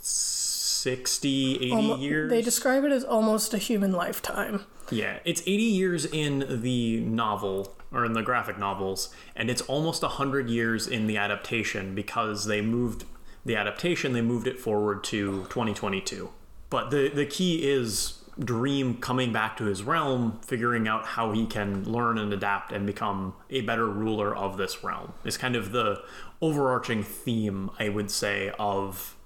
60, 0.00 1.56
80 1.56 1.72
Almo- 1.72 1.96
years. 1.96 2.30
They 2.30 2.42
describe 2.42 2.84
it 2.84 2.92
as 2.92 3.04
almost 3.04 3.54
a 3.54 3.58
human 3.58 3.92
lifetime. 3.92 4.66
Yeah, 4.90 5.20
it's 5.24 5.40
80 5.42 5.62
years 5.62 6.04
in 6.04 6.60
the 6.62 7.00
novel 7.00 7.74
or 7.92 8.04
in 8.04 8.12
the 8.12 8.22
graphic 8.22 8.58
novels, 8.58 9.14
and 9.34 9.50
it's 9.50 9.62
almost 9.62 10.02
100 10.02 10.48
years 10.48 10.86
in 10.86 11.06
the 11.06 11.16
adaptation 11.16 11.94
because 11.94 12.46
they 12.46 12.60
moved 12.60 13.04
the 13.44 13.56
adaptation, 13.56 14.12
they 14.12 14.20
moved 14.20 14.46
it 14.46 14.58
forward 14.58 15.02
to 15.04 15.42
2022. 15.44 16.30
But 16.68 16.90
the 16.90 17.08
the 17.08 17.26
key 17.26 17.68
is 17.68 18.20
Dream 18.38 18.96
coming 18.96 19.32
back 19.32 19.56
to 19.58 19.64
his 19.64 19.82
realm, 19.82 20.40
figuring 20.46 20.88
out 20.88 21.04
how 21.04 21.32
he 21.32 21.46
can 21.46 21.84
learn 21.84 22.16
and 22.16 22.32
adapt 22.32 22.72
and 22.72 22.86
become 22.86 23.34
a 23.50 23.60
better 23.60 23.86
ruler 23.86 24.34
of 24.34 24.56
this 24.56 24.82
realm. 24.82 25.12
Is 25.24 25.36
kind 25.36 25.56
of 25.56 25.72
the 25.72 26.02
overarching 26.40 27.02
theme, 27.02 27.70
I 27.78 27.90
would 27.90 28.10
say, 28.10 28.52
of 28.58 29.16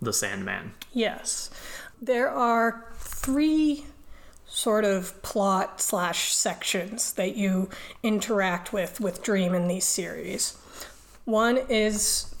the 0.00 0.12
Sandman. 0.12 0.72
Yes. 0.92 1.50
There 2.00 2.30
are 2.30 2.86
three 2.96 3.84
sort 4.52 4.84
of 4.84 5.20
plot 5.22 5.80
slash 5.80 6.34
sections 6.34 7.14
that 7.14 7.34
you 7.36 7.70
interact 8.02 8.70
with 8.70 9.00
with 9.00 9.22
Dream 9.22 9.54
in 9.54 9.66
these 9.66 9.86
series. 9.86 10.58
One 11.24 11.56
is 11.56 12.34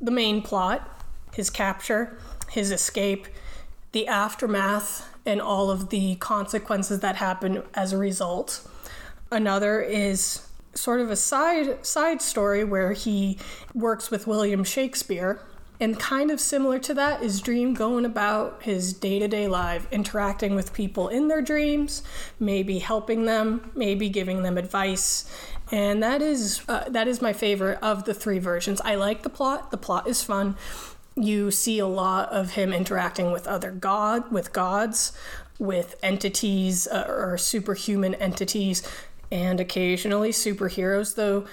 the 0.00 0.12
main 0.12 0.42
plot, 0.42 0.88
his 1.34 1.50
capture, 1.50 2.16
his 2.50 2.70
escape, 2.70 3.26
the 3.90 4.06
aftermath, 4.06 5.08
and 5.26 5.42
all 5.42 5.68
of 5.68 5.90
the 5.90 6.14
consequences 6.16 7.00
that 7.00 7.16
happen 7.16 7.64
as 7.74 7.92
a 7.92 7.98
result. 7.98 8.64
Another 9.32 9.80
is 9.80 10.46
sort 10.72 11.00
of 11.00 11.10
a 11.10 11.16
side 11.16 11.84
side 11.84 12.22
story 12.22 12.62
where 12.62 12.92
he 12.92 13.38
works 13.74 14.08
with 14.08 14.28
William 14.28 14.62
Shakespeare 14.62 15.40
and 15.78 15.98
kind 15.98 16.30
of 16.30 16.40
similar 16.40 16.78
to 16.80 16.94
that 16.94 17.22
is 17.22 17.40
Dream 17.40 17.74
going 17.74 18.04
about 18.04 18.62
his 18.62 18.92
day 18.92 19.18
to 19.18 19.28
day 19.28 19.46
life, 19.46 19.86
interacting 19.90 20.54
with 20.54 20.72
people 20.72 21.08
in 21.08 21.28
their 21.28 21.42
dreams, 21.42 22.02
maybe 22.40 22.78
helping 22.78 23.26
them, 23.26 23.70
maybe 23.74 24.08
giving 24.08 24.42
them 24.42 24.56
advice. 24.56 25.30
And 25.70 26.02
that 26.02 26.22
is 26.22 26.62
uh, 26.68 26.88
that 26.88 27.08
is 27.08 27.20
my 27.20 27.32
favorite 27.32 27.78
of 27.82 28.04
the 28.04 28.14
three 28.14 28.38
versions. 28.38 28.80
I 28.82 28.94
like 28.94 29.22
the 29.22 29.30
plot. 29.30 29.70
The 29.70 29.76
plot 29.76 30.06
is 30.06 30.22
fun. 30.22 30.56
You 31.14 31.50
see 31.50 31.78
a 31.78 31.86
lot 31.86 32.30
of 32.30 32.52
him 32.52 32.72
interacting 32.72 33.32
with 33.32 33.46
other 33.46 33.70
god, 33.70 34.30
with 34.30 34.52
gods, 34.52 35.12
with 35.58 35.96
entities 36.02 36.86
uh, 36.86 37.06
or 37.08 37.38
superhuman 37.38 38.14
entities, 38.14 38.82
and 39.32 39.58
occasionally 39.58 40.30
superheroes. 40.30 41.16
Though 41.16 41.46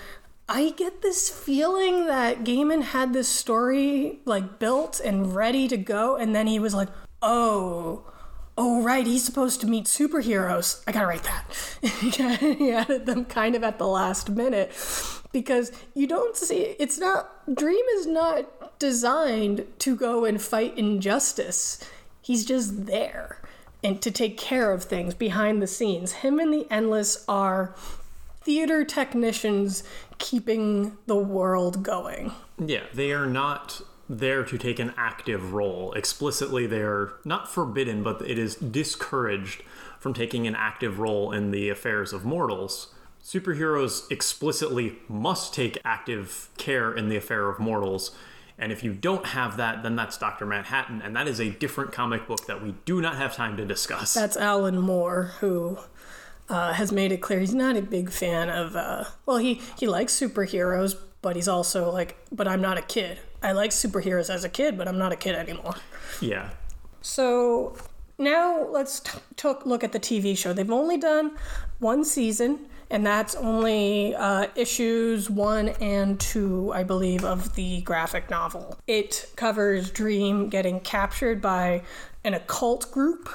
I 0.49 0.71
get 0.71 1.01
this 1.01 1.29
feeling 1.29 2.07
that 2.07 2.43
Gaiman 2.43 2.83
had 2.83 3.13
this 3.13 3.29
story 3.29 4.19
like 4.25 4.59
built 4.59 4.99
and 4.99 5.35
ready 5.35 5.67
to 5.69 5.77
go, 5.77 6.15
and 6.15 6.35
then 6.35 6.47
he 6.47 6.59
was 6.59 6.73
like, 6.73 6.89
"Oh, 7.21 8.11
oh 8.57 8.83
right, 8.83 9.07
he's 9.07 9.23
supposed 9.23 9.61
to 9.61 9.67
meet 9.67 9.85
superheroes. 9.85 10.83
I 10.85 10.91
gotta 10.91 11.07
write 11.07 11.23
that." 11.23 11.45
he 12.57 12.71
added 12.71 13.05
them 13.05 13.25
kind 13.25 13.55
of 13.55 13.63
at 13.63 13.77
the 13.77 13.87
last 13.87 14.29
minute 14.29 14.71
because 15.31 15.71
you 15.93 16.07
don't 16.07 16.37
see 16.37 16.75
it's 16.77 16.99
not 16.99 17.29
Dream 17.53 17.85
is 17.95 18.05
not 18.05 18.79
designed 18.79 19.65
to 19.79 19.95
go 19.95 20.25
and 20.25 20.41
fight 20.41 20.77
injustice. 20.77 21.79
He's 22.21 22.45
just 22.45 22.85
there 22.85 23.41
and 23.83 24.01
to 24.01 24.11
take 24.11 24.37
care 24.37 24.71
of 24.71 24.83
things 24.83 25.13
behind 25.13 25.61
the 25.61 25.67
scenes. 25.67 26.13
Him 26.13 26.39
and 26.39 26.53
the 26.53 26.67
Endless 26.71 27.25
are 27.27 27.75
theater 28.43 28.83
technicians 28.83 29.83
keeping 30.17 30.97
the 31.07 31.15
world 31.15 31.83
going. 31.83 32.31
Yeah, 32.63 32.83
they 32.93 33.11
are 33.11 33.25
not 33.25 33.81
there 34.09 34.43
to 34.43 34.57
take 34.57 34.79
an 34.79 34.93
active 34.97 35.53
role. 35.53 35.93
Explicitly, 35.93 36.67
they're 36.67 37.13
not 37.23 37.51
forbidden, 37.51 38.03
but 38.03 38.21
it 38.21 38.37
is 38.37 38.55
discouraged 38.55 39.63
from 39.99 40.13
taking 40.13 40.45
an 40.45 40.55
active 40.55 40.99
role 40.99 41.31
in 41.31 41.51
the 41.51 41.69
affairs 41.69 42.11
of 42.11 42.25
mortals. 42.25 42.93
Superheroes 43.23 44.11
explicitly 44.11 44.97
must 45.07 45.53
take 45.53 45.77
active 45.85 46.49
care 46.57 46.93
in 46.93 47.07
the 47.07 47.15
affair 47.15 47.47
of 47.49 47.59
mortals. 47.59 48.11
And 48.57 48.71
if 48.71 48.83
you 48.83 48.93
don't 48.93 49.27
have 49.27 49.57
that, 49.57 49.81
then 49.81 49.95
that's 49.95 50.17
Dr. 50.17 50.45
Manhattan, 50.45 51.01
and 51.01 51.15
that 51.15 51.27
is 51.27 51.39
a 51.39 51.49
different 51.49 51.91
comic 51.91 52.27
book 52.27 52.45
that 52.45 52.61
we 52.61 52.75
do 52.85 53.01
not 53.01 53.15
have 53.15 53.35
time 53.35 53.57
to 53.57 53.65
discuss. 53.65 54.13
That's 54.13 54.37
Alan 54.37 54.79
Moore, 54.79 55.31
who 55.39 55.79
uh, 56.49 56.73
has 56.73 56.91
made 56.91 57.11
it 57.11 57.17
clear 57.17 57.39
he's 57.39 57.53
not 57.53 57.75
a 57.75 57.81
big 57.81 58.09
fan 58.09 58.49
of. 58.49 58.75
Uh, 58.75 59.05
well, 59.25 59.37
he 59.37 59.61
he 59.77 59.87
likes 59.87 60.13
superheroes, 60.13 60.95
but 61.21 61.35
he's 61.35 61.47
also 61.47 61.91
like, 61.91 62.17
but 62.31 62.47
I'm 62.47 62.61
not 62.61 62.77
a 62.77 62.81
kid. 62.81 63.19
I 63.41 63.51
like 63.51 63.71
superheroes 63.71 64.29
as 64.29 64.43
a 64.43 64.49
kid, 64.49 64.77
but 64.77 64.87
I'm 64.87 64.97
not 64.97 65.11
a 65.11 65.15
kid 65.15 65.35
anymore. 65.35 65.75
Yeah. 66.21 66.51
So 67.01 67.75
now 68.17 68.65
let's 68.69 69.01
t- 69.01 69.19
t- 69.35 69.53
look 69.65 69.83
at 69.83 69.91
the 69.91 69.99
TV 69.99 70.37
show. 70.37 70.53
They've 70.53 70.69
only 70.71 70.97
done 70.97 71.37
one 71.79 72.05
season, 72.05 72.67
and 72.89 73.05
that's 73.05 73.35
only 73.35 74.15
uh, 74.15 74.47
issues 74.55 75.29
one 75.29 75.69
and 75.69 76.19
two, 76.19 76.71
I 76.73 76.83
believe, 76.83 77.25
of 77.25 77.55
the 77.55 77.81
graphic 77.81 78.29
novel. 78.29 78.77
It 78.87 79.31
covers 79.35 79.89
Dream 79.89 80.49
getting 80.49 80.79
captured 80.79 81.41
by 81.41 81.83
an 82.23 82.33
occult 82.33 82.91
group, 82.91 83.29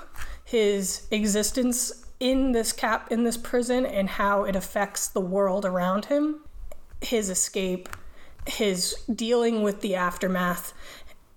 his 0.44 1.06
existence 1.10 2.06
in 2.20 2.52
this 2.52 2.72
cap 2.72 3.10
in 3.10 3.25
this 3.25 3.37
prison 3.37 3.87
and 3.87 4.08
how 4.08 4.44
it 4.44 4.56
affects 4.56 5.06
the 5.08 5.20
world 5.20 5.64
around 5.64 6.06
him 6.06 6.40
his 7.00 7.30
escape 7.30 7.88
his 8.46 8.94
dealing 9.14 9.62
with 9.62 9.80
the 9.80 9.94
aftermath 9.94 10.72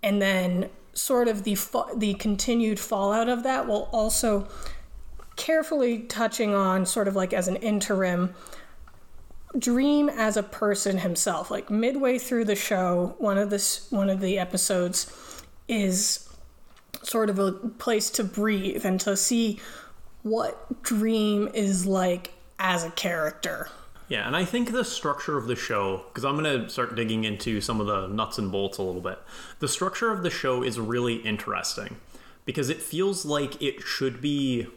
and 0.01 0.21
then 0.21 0.69
sort 0.93 1.27
of 1.27 1.43
the 1.43 1.57
the 1.95 2.13
continued 2.15 2.79
fallout 2.79 3.29
of 3.29 3.43
that 3.43 3.67
while 3.67 3.89
also 3.91 4.47
carefully 5.35 5.99
touching 5.99 6.53
on 6.53 6.85
sort 6.85 7.07
of 7.07 7.15
like 7.15 7.33
as 7.33 7.47
an 7.47 7.55
interim 7.57 8.33
dream 9.57 10.09
as 10.09 10.37
a 10.37 10.43
person 10.43 10.99
himself. 10.99 11.51
Like 11.51 11.69
midway 11.69 12.17
through 12.17 12.45
the 12.45 12.55
show 12.55 13.15
one 13.17 13.37
of 13.37 13.49
this 13.49 13.87
one 13.91 14.09
of 14.09 14.19
the 14.19 14.37
episodes 14.37 15.43
is 15.67 16.27
sort 17.03 17.29
of 17.29 17.39
a 17.39 17.51
place 17.51 18.09
to 18.11 18.23
breathe 18.23 18.85
and 18.85 18.99
to 19.01 19.17
see 19.17 19.59
what 20.23 20.83
Dream 20.83 21.49
is 21.53 21.85
like 21.85 22.33
as 22.59 22.83
a 22.83 22.91
character. 22.91 23.69
Yeah, 24.07 24.27
and 24.27 24.35
I 24.35 24.43
think 24.43 24.71
the 24.71 24.83
structure 24.83 25.37
of 25.37 25.47
the 25.47 25.55
show, 25.55 26.03
because 26.09 26.25
I'm 26.25 26.37
going 26.37 26.63
to 26.63 26.69
start 26.69 26.95
digging 26.95 27.23
into 27.23 27.61
some 27.61 27.79
of 27.79 27.87
the 27.87 28.07
nuts 28.07 28.37
and 28.37 28.51
bolts 28.51 28.77
a 28.77 28.83
little 28.83 29.01
bit. 29.01 29.17
The 29.59 29.69
structure 29.69 30.11
of 30.11 30.21
the 30.21 30.29
show 30.29 30.63
is 30.63 30.79
really 30.79 31.15
interesting 31.15 31.95
because 32.45 32.69
it 32.69 32.81
feels 32.81 33.25
like 33.25 33.61
it 33.61 33.81
should 33.81 34.21
be 34.21 34.67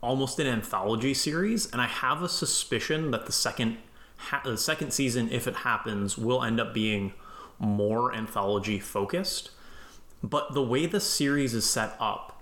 almost 0.00 0.38
an 0.38 0.46
anthology 0.46 1.14
series, 1.14 1.70
and 1.70 1.80
I 1.80 1.86
have 1.86 2.22
a 2.22 2.28
suspicion 2.28 3.10
that 3.10 3.26
the 3.26 3.32
second 3.32 3.78
ha- 4.16 4.42
the 4.44 4.56
second 4.56 4.92
season, 4.92 5.30
if 5.30 5.46
it 5.46 5.56
happens, 5.56 6.16
will 6.16 6.42
end 6.42 6.60
up 6.60 6.72
being 6.72 7.12
more 7.58 8.14
anthology 8.14 8.78
focused. 8.78 9.50
But 10.22 10.54
the 10.54 10.62
way 10.62 10.86
the 10.86 11.00
series 11.00 11.52
is 11.54 11.68
set 11.68 11.96
up, 12.00 12.33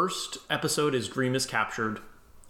First 0.00 0.38
episode 0.48 0.94
is 0.94 1.08
Dream 1.08 1.34
is 1.34 1.44
captured 1.44 1.98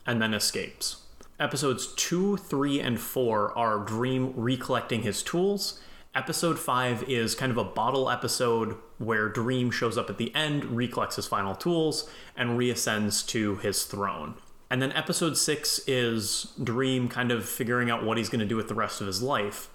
and 0.04 0.20
then 0.20 0.34
escapes. 0.34 1.04
Episodes 1.40 1.94
2, 1.94 2.36
3, 2.36 2.78
and 2.78 3.00
4 3.00 3.56
are 3.56 3.78
Dream 3.78 4.34
recollecting 4.36 5.00
his 5.00 5.22
tools. 5.22 5.80
Episode 6.14 6.58
5 6.58 7.04
is 7.04 7.34
kind 7.34 7.50
of 7.50 7.56
a 7.56 7.64
bottle 7.64 8.10
episode 8.10 8.76
where 8.98 9.30
Dream 9.30 9.70
shows 9.70 9.96
up 9.96 10.10
at 10.10 10.18
the 10.18 10.30
end, 10.34 10.66
recollects 10.66 11.16
his 11.16 11.26
final 11.26 11.54
tools, 11.54 12.10
and 12.36 12.58
reascends 12.58 13.26
to 13.28 13.56
his 13.56 13.86
throne. 13.86 14.34
And 14.70 14.82
then 14.82 14.92
episode 14.92 15.38
6 15.38 15.80
is 15.86 16.52
Dream 16.62 17.08
kind 17.08 17.32
of 17.32 17.48
figuring 17.48 17.90
out 17.90 18.04
what 18.04 18.18
he's 18.18 18.28
going 18.28 18.40
to 18.40 18.46
do 18.46 18.56
with 18.56 18.68
the 18.68 18.74
rest 18.74 19.00
of 19.00 19.06
his 19.06 19.22
life. 19.22 19.70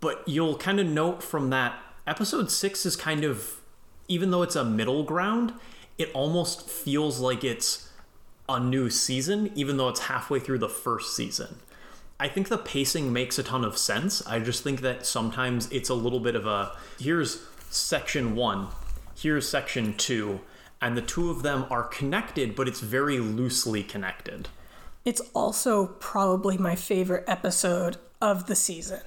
But 0.00 0.26
you'll 0.26 0.56
kind 0.56 0.80
of 0.80 0.88
note 0.88 1.22
from 1.22 1.50
that, 1.50 1.78
episode 2.04 2.50
6 2.50 2.84
is 2.84 2.96
kind 2.96 3.22
of, 3.22 3.60
even 4.08 4.32
though 4.32 4.42
it's 4.42 4.56
a 4.56 4.64
middle 4.64 5.04
ground, 5.04 5.52
it 6.02 6.10
almost 6.12 6.68
feels 6.68 7.20
like 7.20 7.44
it's 7.44 7.88
a 8.48 8.60
new 8.60 8.90
season, 8.90 9.50
even 9.54 9.76
though 9.76 9.88
it's 9.88 10.00
halfway 10.00 10.38
through 10.40 10.58
the 10.58 10.68
first 10.68 11.16
season. 11.16 11.56
I 12.20 12.28
think 12.28 12.48
the 12.48 12.58
pacing 12.58 13.12
makes 13.12 13.38
a 13.38 13.42
ton 13.42 13.64
of 13.64 13.78
sense. 13.78 14.24
I 14.26 14.38
just 14.38 14.62
think 14.62 14.80
that 14.82 15.06
sometimes 15.06 15.70
it's 15.72 15.88
a 15.88 15.94
little 15.94 16.20
bit 16.20 16.34
of 16.34 16.46
a 16.46 16.76
here's 17.00 17.44
section 17.70 18.36
one, 18.36 18.68
here's 19.16 19.48
section 19.48 19.94
two, 19.94 20.40
and 20.80 20.96
the 20.96 21.02
two 21.02 21.30
of 21.30 21.42
them 21.42 21.64
are 21.70 21.84
connected, 21.84 22.54
but 22.54 22.68
it's 22.68 22.80
very 22.80 23.18
loosely 23.18 23.82
connected. 23.82 24.48
It's 25.04 25.22
also 25.34 25.86
probably 25.98 26.58
my 26.58 26.76
favorite 26.76 27.24
episode 27.26 27.96
of 28.20 28.46
the 28.46 28.54
season 28.54 29.00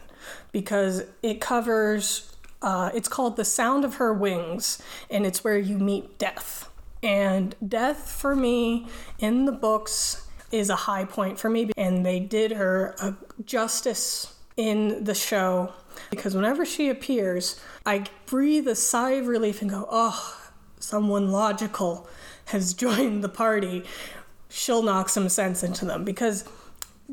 because 0.51 1.03
it 1.21 1.39
covers, 1.39 2.35
uh, 2.61 2.89
it's 2.93 3.07
called 3.07 3.37
The 3.37 3.45
Sound 3.45 3.85
of 3.85 3.95
Her 3.95 4.13
Wings, 4.13 4.81
and 5.09 5.25
it's 5.25 5.43
where 5.43 5.57
you 5.57 5.77
meet 5.77 6.17
death. 6.17 6.69
And 7.05 7.55
death 7.65 8.09
for 8.09 8.35
me 8.35 8.87
in 9.19 9.45
the 9.45 9.51
books 9.51 10.27
is 10.51 10.71
a 10.71 10.75
high 10.75 11.05
point 11.05 11.39
for 11.39 11.51
me. 11.51 11.69
And 11.77 12.03
they 12.03 12.19
did 12.19 12.53
her 12.53 12.95
a 12.99 13.15
justice 13.45 14.33
in 14.57 15.03
the 15.03 15.13
show 15.13 15.71
because 16.09 16.35
whenever 16.35 16.65
she 16.65 16.89
appears, 16.89 17.61
I 17.85 18.05
breathe 18.25 18.67
a 18.67 18.73
sigh 18.73 19.11
of 19.11 19.27
relief 19.27 19.61
and 19.61 19.69
go, 19.69 19.87
oh, 19.91 20.49
someone 20.79 21.31
logical 21.31 22.09
has 22.45 22.73
joined 22.85 23.23
the 23.23 23.29
party. 23.29 23.83
She'll 24.49 24.81
knock 24.81 25.09
some 25.09 25.29
sense 25.29 25.61
into 25.61 25.85
them 25.85 26.05
because 26.05 26.43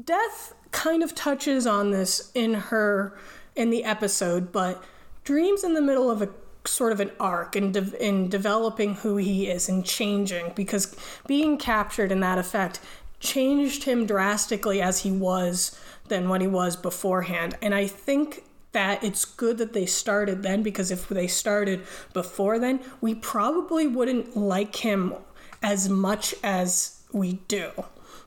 death 0.02 0.54
kind 0.70 1.02
of 1.02 1.14
touches 1.14 1.66
on 1.66 1.90
this 1.90 2.32
in 2.34 2.54
her 2.54 3.18
in 3.54 3.68
the 3.68 3.84
episode, 3.84 4.52
but 4.52 4.82
Dream's 5.24 5.62
in 5.62 5.74
the 5.74 5.82
middle 5.82 6.10
of 6.10 6.22
a 6.22 6.30
sort 6.64 6.92
of 6.92 7.00
an 7.00 7.10
arc 7.18 7.56
in, 7.56 7.72
de- 7.72 8.04
in 8.06 8.28
developing 8.28 8.94
who 8.96 9.16
he 9.16 9.48
is 9.48 9.68
and 9.68 9.84
changing 9.84 10.52
because 10.54 10.94
being 11.26 11.58
captured 11.58 12.12
in 12.12 12.20
that 12.20 12.38
effect 12.38 12.80
changed 13.20 13.84
him 13.84 14.06
drastically 14.06 14.80
as 14.80 15.00
he 15.00 15.10
was 15.10 15.78
than 16.08 16.28
what 16.28 16.40
he 16.40 16.46
was 16.46 16.76
beforehand. 16.76 17.56
And 17.62 17.74
I 17.74 17.86
think 17.86 18.44
that 18.72 19.02
it's 19.04 19.24
good 19.24 19.58
that 19.58 19.72
they 19.72 19.86
started 19.86 20.42
then 20.42 20.62
because 20.62 20.90
if 20.90 21.08
they 21.08 21.26
started 21.26 21.84
before 22.12 22.58
then, 22.58 22.80
we 23.00 23.14
probably 23.14 23.86
wouldn't 23.86 24.36
like 24.36 24.76
him 24.76 25.14
as 25.62 25.88
much 25.88 26.34
as 26.42 27.00
we 27.12 27.34
do. 27.48 27.70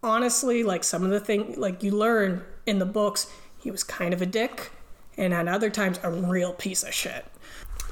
Honestly, 0.04 0.64
like 0.64 0.84
some 0.84 1.04
of 1.04 1.10
the 1.10 1.20
things 1.20 1.58
like 1.58 1.84
you 1.84 1.92
learn 1.92 2.44
in 2.66 2.80
the 2.80 2.86
books, 2.86 3.32
he 3.60 3.72
was 3.72 3.84
kind 3.84 4.14
of 4.14 4.22
a 4.22 4.26
dick 4.26 4.72
and 5.18 5.34
at 5.34 5.48
other 5.48 5.70
times 5.70 6.00
a 6.04 6.12
real 6.12 6.54
piece 6.54 6.84
of 6.84 6.94
shit 6.94 7.26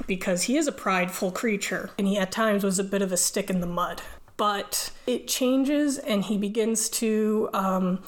because 0.08 0.44
he 0.44 0.58
is 0.58 0.68
a 0.68 0.72
prideful 0.72 1.32
creature 1.32 1.92
and 1.98 2.08
he 2.08 2.18
at 2.18 2.32
times 2.32 2.64
was 2.64 2.80
a 2.80 2.84
bit 2.84 3.02
of 3.02 3.12
a 3.12 3.18
stick 3.18 3.50
in 3.50 3.62
the 3.62 3.68
mud. 3.68 4.02
But 4.36 4.92
it 5.06 5.28
changes 5.28 5.98
and 5.98 6.24
he 6.24 6.38
begins 6.38 6.90
to 6.90 7.50
um, 7.54 8.04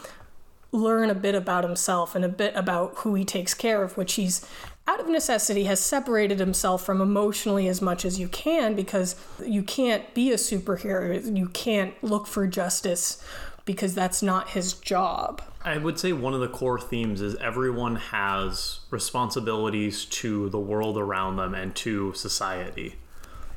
learn 0.71 1.09
a 1.09 1.15
bit 1.15 1.35
about 1.35 1.63
himself 1.63 2.15
and 2.15 2.25
a 2.25 2.29
bit 2.29 2.55
about 2.55 2.93
who 2.97 3.13
he 3.15 3.23
takes 3.23 3.53
care 3.53 3.83
of, 3.83 3.97
which 3.97 4.13
he's 4.13 4.45
out 4.87 4.99
of 4.99 5.07
necessity 5.07 5.63
has 5.63 5.79
separated 5.79 6.39
himself 6.39 6.85
from 6.85 7.01
emotionally 7.01 7.67
as 7.67 7.81
much 7.81 8.05
as 8.05 8.19
you 8.19 8.27
can 8.27 8.75
because 8.75 9.15
you 9.43 9.63
can't 9.63 10.13
be 10.13 10.31
a 10.31 10.35
superhero. 10.35 11.35
You 11.35 11.47
can't 11.49 11.93
look 12.03 12.27
for 12.27 12.45
justice 12.45 13.23
because 13.65 13.95
that's 13.95 14.21
not 14.21 14.49
his 14.49 14.73
job. 14.73 15.41
I 15.63 15.77
would 15.77 15.99
say 15.99 16.13
one 16.13 16.33
of 16.33 16.39
the 16.39 16.47
core 16.47 16.79
themes 16.79 17.21
is 17.21 17.35
everyone 17.37 17.95
has 17.95 18.81
responsibilities 18.91 20.05
to 20.05 20.49
the 20.49 20.59
world 20.59 20.97
around 20.97 21.37
them 21.37 21.55
and 21.55 21.75
to 21.77 22.13
society. 22.13 22.95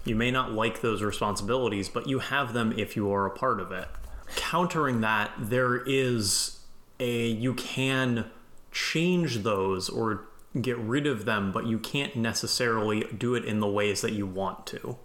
You 0.04 0.16
may 0.16 0.30
not 0.30 0.52
like 0.52 0.80
those 0.80 1.02
responsibilities, 1.02 1.90
but 1.90 2.08
you 2.08 2.20
have 2.20 2.54
them 2.54 2.72
if 2.78 2.96
you 2.96 3.12
are 3.12 3.26
a 3.26 3.30
part 3.30 3.60
of 3.60 3.70
it. 3.70 3.88
Countering 4.36 5.02
that, 5.02 5.30
there 5.38 5.76
is 5.76 6.60
a 6.98 7.26
you 7.26 7.52
can 7.54 8.30
change 8.72 9.42
those 9.42 9.90
or 9.90 10.24
get 10.60 10.78
rid 10.78 11.06
of 11.06 11.26
them, 11.26 11.52
but 11.52 11.66
you 11.66 11.78
can't 11.78 12.16
necessarily 12.16 13.04
do 13.16 13.34
it 13.34 13.44
in 13.44 13.60
the 13.60 13.68
ways 13.68 14.00
that 14.00 14.12
you 14.12 14.26
want 14.26 14.66
to. 14.68 14.96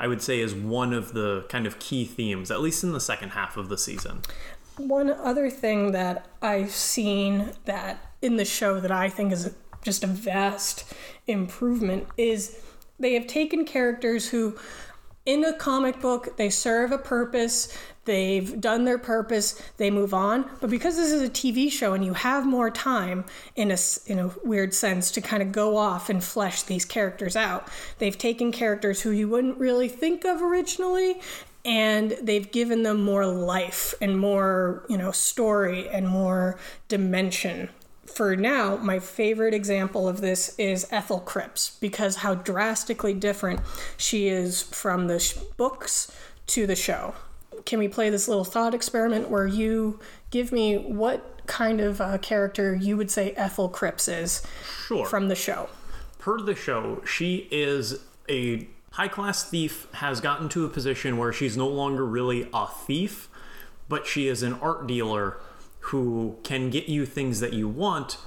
I 0.00 0.06
would 0.06 0.22
say 0.22 0.40
is 0.40 0.54
one 0.54 0.94
of 0.94 1.12
the 1.12 1.44
kind 1.50 1.66
of 1.66 1.78
key 1.78 2.06
themes, 2.06 2.50
at 2.50 2.62
least 2.62 2.82
in 2.82 2.92
the 2.92 3.00
second 3.00 3.30
half 3.30 3.58
of 3.58 3.68
the 3.68 3.76
season. 3.76 4.22
One 4.78 5.10
other 5.10 5.50
thing 5.50 5.92
that 5.92 6.26
I've 6.40 6.70
seen 6.70 7.52
that 7.66 8.14
in 8.22 8.36
the 8.36 8.46
show 8.46 8.80
that 8.80 8.90
I 8.90 9.10
think 9.10 9.30
is 9.30 9.54
just 9.82 10.02
a 10.02 10.06
vast 10.06 10.90
improvement 11.26 12.06
is 12.16 12.58
they 12.98 13.12
have 13.12 13.26
taken 13.26 13.66
characters 13.66 14.30
who 14.30 14.56
in 15.30 15.44
a 15.44 15.52
comic 15.52 16.00
book 16.00 16.36
they 16.36 16.50
serve 16.50 16.90
a 16.90 16.98
purpose 16.98 17.76
they've 18.04 18.60
done 18.60 18.84
their 18.84 18.98
purpose 18.98 19.62
they 19.76 19.90
move 19.90 20.12
on. 20.12 20.50
But 20.60 20.70
because 20.70 20.96
this 20.96 21.12
is 21.12 21.22
a 21.22 21.28
tv 21.28 21.70
show 21.70 21.92
and 21.92 22.04
you 22.04 22.14
have 22.14 22.44
more 22.44 22.70
time 22.70 23.24
in 23.54 23.70
a 23.70 23.78
in 24.06 24.18
a 24.18 24.32
weird 24.42 24.74
sense 24.74 25.12
to 25.12 25.20
kind 25.20 25.42
of 25.42 25.52
go 25.52 25.76
off 25.76 26.10
and 26.10 26.22
flesh 26.22 26.62
these 26.62 26.84
characters 26.84 27.36
out 27.36 27.68
they've 27.98 28.18
taken 28.18 28.50
characters 28.50 29.02
who 29.02 29.10
you 29.10 29.28
wouldn't 29.28 29.58
really 29.58 29.88
think 29.88 30.24
of 30.24 30.42
originally 30.42 31.20
and 31.64 32.16
they've 32.22 32.50
given 32.50 32.82
them 32.82 33.02
more 33.02 33.26
life 33.26 33.94
and 34.00 34.18
more 34.18 34.84
you 34.88 34.98
know 34.98 35.12
story 35.12 35.88
and 35.88 36.08
more 36.08 36.58
dimension 36.88 37.68
for 38.14 38.36
now, 38.36 38.76
my 38.76 38.98
favorite 38.98 39.54
example 39.54 40.08
of 40.08 40.20
this 40.20 40.54
is 40.58 40.86
Ethel 40.90 41.20
Cripps 41.20 41.76
because 41.80 42.16
how 42.16 42.34
drastically 42.34 43.14
different 43.14 43.60
she 43.96 44.28
is 44.28 44.62
from 44.62 45.06
the 45.06 45.18
sh- 45.18 45.34
books 45.56 46.10
to 46.48 46.66
the 46.66 46.76
show. 46.76 47.14
Can 47.64 47.78
we 47.78 47.88
play 47.88 48.10
this 48.10 48.26
little 48.28 48.44
thought 48.44 48.74
experiment 48.74 49.28
where 49.30 49.46
you 49.46 50.00
give 50.30 50.50
me 50.52 50.76
what 50.76 51.46
kind 51.46 51.80
of 51.80 52.00
uh, 52.00 52.18
character 52.18 52.74
you 52.74 52.96
would 52.96 53.10
say 53.10 53.32
Ethel 53.32 53.68
Cripps 53.68 54.08
is 54.08 54.42
Sure. 54.86 55.06
from 55.06 55.28
the 55.28 55.34
show? 55.34 55.68
per 56.18 56.38
the 56.38 56.54
show, 56.54 57.02
she 57.06 57.48
is 57.50 58.00
a 58.28 58.68
high 58.92 59.08
class 59.08 59.42
thief, 59.48 59.86
has 59.94 60.20
gotten 60.20 60.50
to 60.50 60.66
a 60.66 60.68
position 60.68 61.16
where 61.16 61.32
she's 61.32 61.56
no 61.56 61.66
longer 61.66 62.04
really 62.04 62.46
a 62.52 62.66
thief, 62.66 63.28
but 63.88 64.06
she 64.06 64.28
is 64.28 64.42
an 64.42 64.52
art 64.54 64.86
dealer 64.86 65.38
who 65.80 66.38
can 66.42 66.70
get 66.70 66.88
you 66.88 67.06
things 67.06 67.40
that 67.40 67.52
you 67.52 67.68
want, 67.68 68.18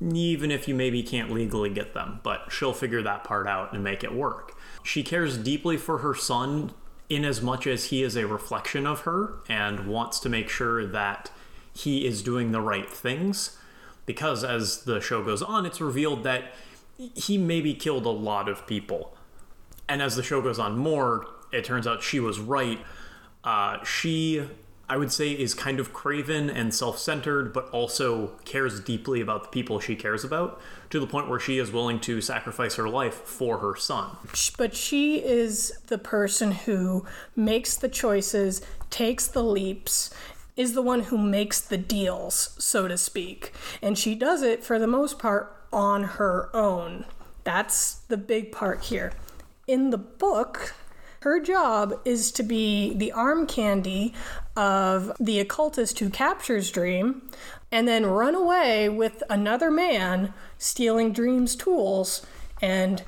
even 0.00 0.50
if 0.50 0.68
you 0.68 0.74
maybe 0.74 1.02
can't 1.02 1.30
legally 1.30 1.70
get 1.70 1.94
them. 1.94 2.20
But 2.22 2.50
she'll 2.50 2.72
figure 2.72 3.02
that 3.02 3.24
part 3.24 3.46
out 3.46 3.72
and 3.72 3.82
make 3.82 4.04
it 4.04 4.14
work. 4.14 4.56
She 4.82 5.02
cares 5.02 5.36
deeply 5.36 5.76
for 5.76 5.98
her 5.98 6.14
son 6.14 6.72
in 7.08 7.24
as 7.24 7.42
much 7.42 7.66
as 7.66 7.86
he 7.86 8.02
is 8.02 8.16
a 8.16 8.26
reflection 8.26 8.86
of 8.86 9.00
her 9.00 9.34
and 9.48 9.86
wants 9.86 10.18
to 10.20 10.28
make 10.28 10.48
sure 10.48 10.86
that 10.86 11.30
he 11.74 12.06
is 12.06 12.22
doing 12.22 12.52
the 12.52 12.60
right 12.60 12.90
things 12.90 13.58
because 14.06 14.44
as 14.44 14.84
the 14.84 15.00
show 15.00 15.22
goes 15.22 15.42
on 15.42 15.66
it's 15.66 15.80
revealed 15.80 16.24
that 16.24 16.52
he 17.14 17.36
maybe 17.36 17.74
killed 17.74 18.06
a 18.06 18.10
lot 18.10 18.48
of 18.48 18.66
people 18.66 19.16
and 19.88 20.00
as 20.00 20.16
the 20.16 20.22
show 20.22 20.40
goes 20.40 20.58
on 20.58 20.78
more 20.78 21.26
it 21.52 21.64
turns 21.64 21.86
out 21.86 22.02
she 22.02 22.20
was 22.20 22.38
right 22.38 22.78
uh, 23.42 23.82
she 23.84 24.42
i 24.88 24.96
would 24.96 25.12
say 25.12 25.30
is 25.30 25.54
kind 25.54 25.80
of 25.80 25.92
craven 25.92 26.50
and 26.50 26.74
self-centered 26.74 27.52
but 27.52 27.68
also 27.70 28.28
cares 28.44 28.80
deeply 28.80 29.20
about 29.20 29.42
the 29.44 29.48
people 29.48 29.80
she 29.80 29.96
cares 29.96 30.24
about 30.24 30.60
to 30.90 31.00
the 31.00 31.06
point 31.06 31.28
where 31.28 31.40
she 31.40 31.58
is 31.58 31.72
willing 31.72 31.98
to 31.98 32.20
sacrifice 32.20 32.76
her 32.76 32.88
life 32.88 33.14
for 33.14 33.58
her 33.58 33.76
son 33.76 34.16
But 34.56 34.74
she 34.74 35.16
is 35.24 35.78
the 35.86 35.98
person 35.98 36.52
who 36.52 37.04
makes 37.36 37.76
the 37.76 37.88
choices, 37.88 38.62
takes 38.90 39.26
the 39.26 39.42
leaps, 39.42 40.10
is 40.56 40.74
the 40.74 40.82
one 40.82 41.04
who 41.04 41.18
makes 41.18 41.60
the 41.60 41.76
deals, 41.78 42.54
so 42.58 42.86
to 42.88 42.96
speak. 42.96 43.52
And 43.82 43.98
she 43.98 44.14
does 44.14 44.42
it 44.42 44.62
for 44.62 44.78
the 44.78 44.86
most 44.86 45.18
part 45.18 45.54
on 45.72 46.04
her 46.04 46.54
own. 46.54 47.04
That's 47.42 47.94
the 48.08 48.16
big 48.16 48.52
part 48.52 48.84
here. 48.84 49.12
In 49.66 49.90
the 49.90 49.98
book, 49.98 50.74
her 51.24 51.40
job 51.40 51.98
is 52.04 52.30
to 52.30 52.42
be 52.42 52.92
the 52.92 53.10
arm 53.10 53.46
candy 53.46 54.12
of 54.54 55.10
the 55.18 55.40
occultist 55.40 55.98
who 55.98 56.10
captures 56.10 56.70
Dream 56.70 57.22
and 57.72 57.88
then 57.88 58.04
run 58.04 58.34
away 58.34 58.90
with 58.90 59.22
another 59.30 59.70
man 59.70 60.34
stealing 60.58 61.14
Dream's 61.14 61.56
tools 61.56 62.26
and 62.60 63.02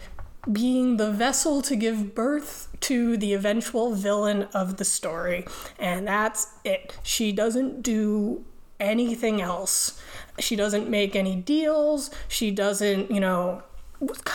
being 0.51 0.97
the 0.97 1.13
vessel 1.13 1.61
to 1.61 1.77
give 1.77 2.15
birth 2.15 2.69
to 2.81 3.19
the 3.19 3.35
eventual 3.35 3.95
villain 3.95 4.45
of 4.55 4.79
the 4.79 4.85
story. 4.87 5.45
And 5.79 6.07
that's 6.07 6.55
it. 6.65 6.99
She 7.03 7.33
doesn't 7.33 7.83
do 7.83 8.47
anything 8.81 9.43
else. 9.43 10.01
She 10.39 10.57
doesn't 10.57 10.89
make 10.89 11.15
any 11.15 11.37
deals. 11.37 12.11
She 12.29 12.51
doesn't, 12.51 13.11
you 13.11 13.21
know, 13.21 13.63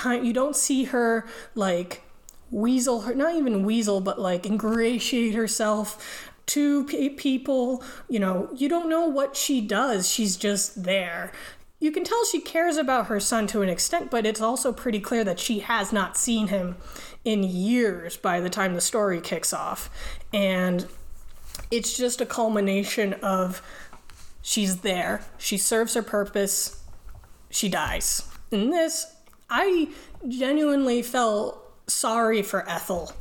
you 0.06 0.34
don't 0.34 0.56
see 0.56 0.84
her 0.84 1.26
like 1.56 2.04
weasel 2.52 3.02
her 3.02 3.16
not 3.16 3.34
even 3.34 3.64
weasel 3.64 4.02
but 4.02 4.20
like 4.20 4.46
ingratiate 4.46 5.34
herself 5.34 6.32
to 6.48 6.84
pe 6.86 7.10
people. 7.10 7.84
You 8.10 8.20
know 8.20 8.50
you 8.54 8.70
don't 8.70 8.90
know 8.90 9.08
what 9.08 9.36
she 9.36 9.62
does. 9.62 10.10
She's 10.10 10.36
just 10.36 10.84
there. 10.84 11.32
You 11.80 11.92
can 11.92 12.04
tell 12.04 12.24
she 12.26 12.40
cares 12.40 12.78
about 12.78 13.08
her 13.08 13.20
son 13.20 13.48
to 13.48 13.62
an 13.62 13.70
extent 13.70 14.12
but 14.12 14.26
it's 14.26 14.42
also 14.42 14.72
pretty 14.72 15.00
clear 15.00 15.24
that 15.24 15.40
she 15.40 15.60
has 15.60 15.92
not 15.92 16.18
seen 16.18 16.48
him 16.48 16.76
in 17.24 17.44
years 17.44 18.18
by 18.18 18.40
the 18.40 18.50
time 18.50 18.74
the 18.76 18.82
story 18.82 19.22
kicks 19.22 19.54
off. 19.54 19.90
And 20.34 20.88
it's 21.70 21.96
just 21.96 22.22
a 22.22 22.26
culmination 22.26 23.14
of 23.16 23.62
she's 24.42 24.78
there. 24.78 25.22
She 25.38 25.58
serves 25.58 25.94
her 25.94 26.04
purpose. 26.04 26.84
She 27.50 27.70
dies. 27.70 28.28
In 28.52 28.70
this 28.70 29.16
i 29.52 29.90
genuinely 30.28 31.02
felt 31.02 31.61
sorry 31.91 32.41
for 32.41 32.67
ethel 32.69 33.13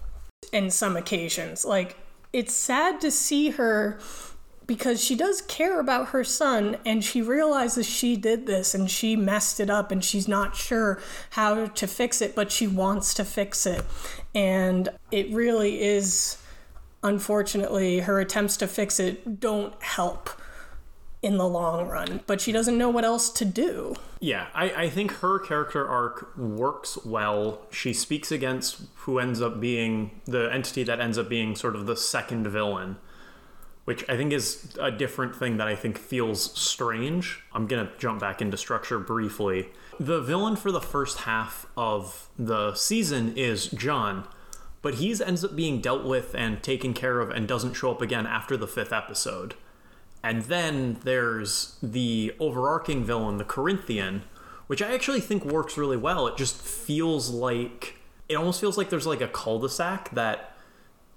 in 0.53 0.71
some 0.71 0.97
occasions. 0.97 1.65
Like 1.65 1.97
it's 2.33 2.55
sad 2.55 3.01
to 3.01 3.11
see 3.11 3.51
her 3.51 3.99
because 4.67 5.03
she 5.03 5.17
does 5.17 5.43
care 5.43 5.81
about 5.81 6.11
her 6.11 6.23
son 6.23 6.77
and 6.87 7.03
she 7.03 7.21
realizes 7.21 7.89
she 7.89 8.17
did 8.17 8.47
this 8.47 8.73
and 8.73 8.89
she 8.89 9.17
messed 9.17 9.59
it 9.59 9.69
up 9.69 9.91
and 9.91 10.05
she's 10.05 10.29
not 10.29 10.55
sure 10.55 11.01
how 11.31 11.67
to 11.67 11.87
fix 11.89 12.23
it 12.23 12.37
but 12.37 12.53
she 12.53 12.67
wants 12.67 13.15
to 13.15 13.25
fix 13.25 13.67
it. 13.67 13.85
And 14.35 14.89
it 15.11 15.31
really 15.33 15.83
is 15.83 16.37
unfortunately 17.03 18.01
her 18.01 18.21
attempts 18.21 18.57
to 18.59 18.69
fix 18.69 19.01
it 19.01 19.41
don't 19.41 19.75
help 19.83 20.31
in 21.23 21.37
the 21.37 21.47
long 21.47 21.87
run 21.89 22.21
but 22.27 22.41
she 22.41 22.53
doesn't 22.53 22.79
know 22.79 22.89
what 22.89 23.05
else 23.05 23.31
to 23.31 23.45
do 23.45 23.95
Yeah, 24.21 24.49
I, 24.55 24.71
I 24.85 24.91
think 24.91 25.13
her 25.13 25.39
character 25.39 25.89
arc 25.89 26.37
works 26.37 26.99
well. 27.07 27.63
She 27.71 27.95
speaks 27.95 28.31
against 28.31 28.83
who 29.07 29.19
ends 29.19 29.41
up 29.41 29.61
being 29.61 30.21
the 30.27 30.53
entity 30.53 30.83
that 30.85 31.01
ends 31.01 31.17
up 31.17 31.29
being 31.29 31.57
sort 31.57 31.75
of 31.75 31.87
the 31.87 31.97
second 31.97 32.47
villain, 32.47 32.99
which 33.87 34.07
I 34.11 34.17
think 34.19 34.35
is 34.35 34.77
a 34.79 34.91
different 34.91 35.35
thing 35.35 35.57
that 35.57 35.69
I 35.69 35.75
think 35.75 35.97
feels 35.97 36.53
strange. 36.59 37.41
I'm 37.55 37.67
going 37.67 37.87
to 37.87 37.93
jump 37.99 38.21
back 38.21 38.43
into 38.43 38.59
structure 38.59 38.99
briefly. 38.99 39.71
The 39.99 40.21
villain 40.21 40.57
for 40.57 40.71
the 40.71 40.83
first 40.83 41.21
half 41.21 41.67
of 41.77 42.29
the 42.39 42.75
season 42.75 43.35
is 43.37 43.69
John, 43.69 44.29
but 44.83 44.95
he 44.97 45.15
ends 45.25 45.45
up 45.45 45.57
being 45.57 45.81
dealt 45.81 46.05
with 46.05 46.35
and 46.35 46.63
taken 46.63 46.93
care 46.93 47.21
of 47.21 47.31
and 47.31 47.49
doesn't 47.49 47.73
show 47.73 47.91
up 47.91 48.03
again 48.03 48.27
after 48.27 48.59
the 48.59 48.69
fifth 48.69 48.93
episode. 48.93 49.55
And 50.23 50.43
then 50.43 50.99
there's 51.03 51.77
the 51.83 52.35
overarching 52.39 53.05
villain, 53.05 53.39
the 53.39 53.45
Corinthian, 53.45 54.23
which 54.67 54.83
I 54.83 54.93
actually 54.93 55.21
think 55.21 55.45
works 55.45 55.79
really 55.79 55.97
well. 55.97 56.27
It 56.27 56.37
just 56.37 56.57
feels 56.61 57.31
like 57.31 57.97
it 58.29 58.37
almost 58.37 58.61
feels 58.61 58.79
like 58.79 58.91
there's 58.91 59.07
like 59.07 59.21
a 59.21 59.29
cul-de-sac 59.29 60.11
that 60.11 60.57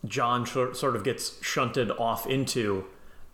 John 0.06 0.46
sort 0.46 0.96
of 0.96 1.04
gets 1.04 1.42
shunted 1.44 1.92
off 1.92 2.26
into, 2.28 2.86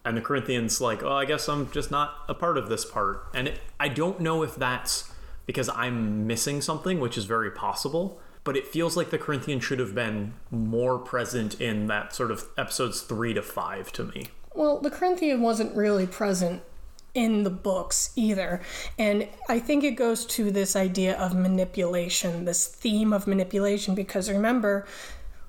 and 0.03 0.17
the 0.17 0.21
Corinthian's 0.21 0.81
like, 0.81 1.03
"Oh, 1.03 1.13
I 1.13 1.25
guess 1.25 1.47
I'm 1.47 1.71
just 1.71 1.89
not 1.89 2.15
a 2.27 2.33
part 2.33 2.57
of 2.57 2.67
this 2.69 2.83
part." 2.85 3.27
And 3.33 3.47
it, 3.47 3.59
I 3.79 3.87
don't 3.87 4.19
know 4.19 4.43
if 4.43 4.55
that's 4.55 5.11
because 5.45 5.69
I'm 5.69 6.27
missing 6.27 6.61
something, 6.61 6.99
which 6.99 7.17
is 7.17 7.25
very 7.25 7.51
possible. 7.51 8.19
But 8.43 8.55
it 8.55 8.67
feels 8.67 8.95
like 8.95 9.09
the 9.09 9.17
Corinthian 9.17 9.59
should 9.59 9.79
have 9.79 9.93
been 9.93 10.33
more 10.49 10.97
present 10.97 11.59
in 11.59 11.87
that 11.87 12.15
sort 12.15 12.31
of 12.31 12.45
episodes 12.57 13.01
three 13.01 13.33
to 13.33 13.41
five 13.41 13.91
to 13.93 14.05
me. 14.05 14.27
Well, 14.53 14.79
the 14.79 14.89
Corinthian 14.89 15.41
wasn't 15.41 15.75
really 15.75 16.07
present 16.07 16.61
in 17.13 17.43
the 17.43 17.49
books 17.49 18.11
either. 18.15 18.61
And 18.97 19.27
I 19.47 19.59
think 19.59 19.83
it 19.83 19.91
goes 19.91 20.25
to 20.27 20.51
this 20.51 20.75
idea 20.75 21.17
of 21.17 21.35
manipulation, 21.35 22.45
this 22.45 22.67
theme 22.67 23.13
of 23.13 23.27
manipulation, 23.27 23.95
because 23.95 24.29
remember, 24.29 24.85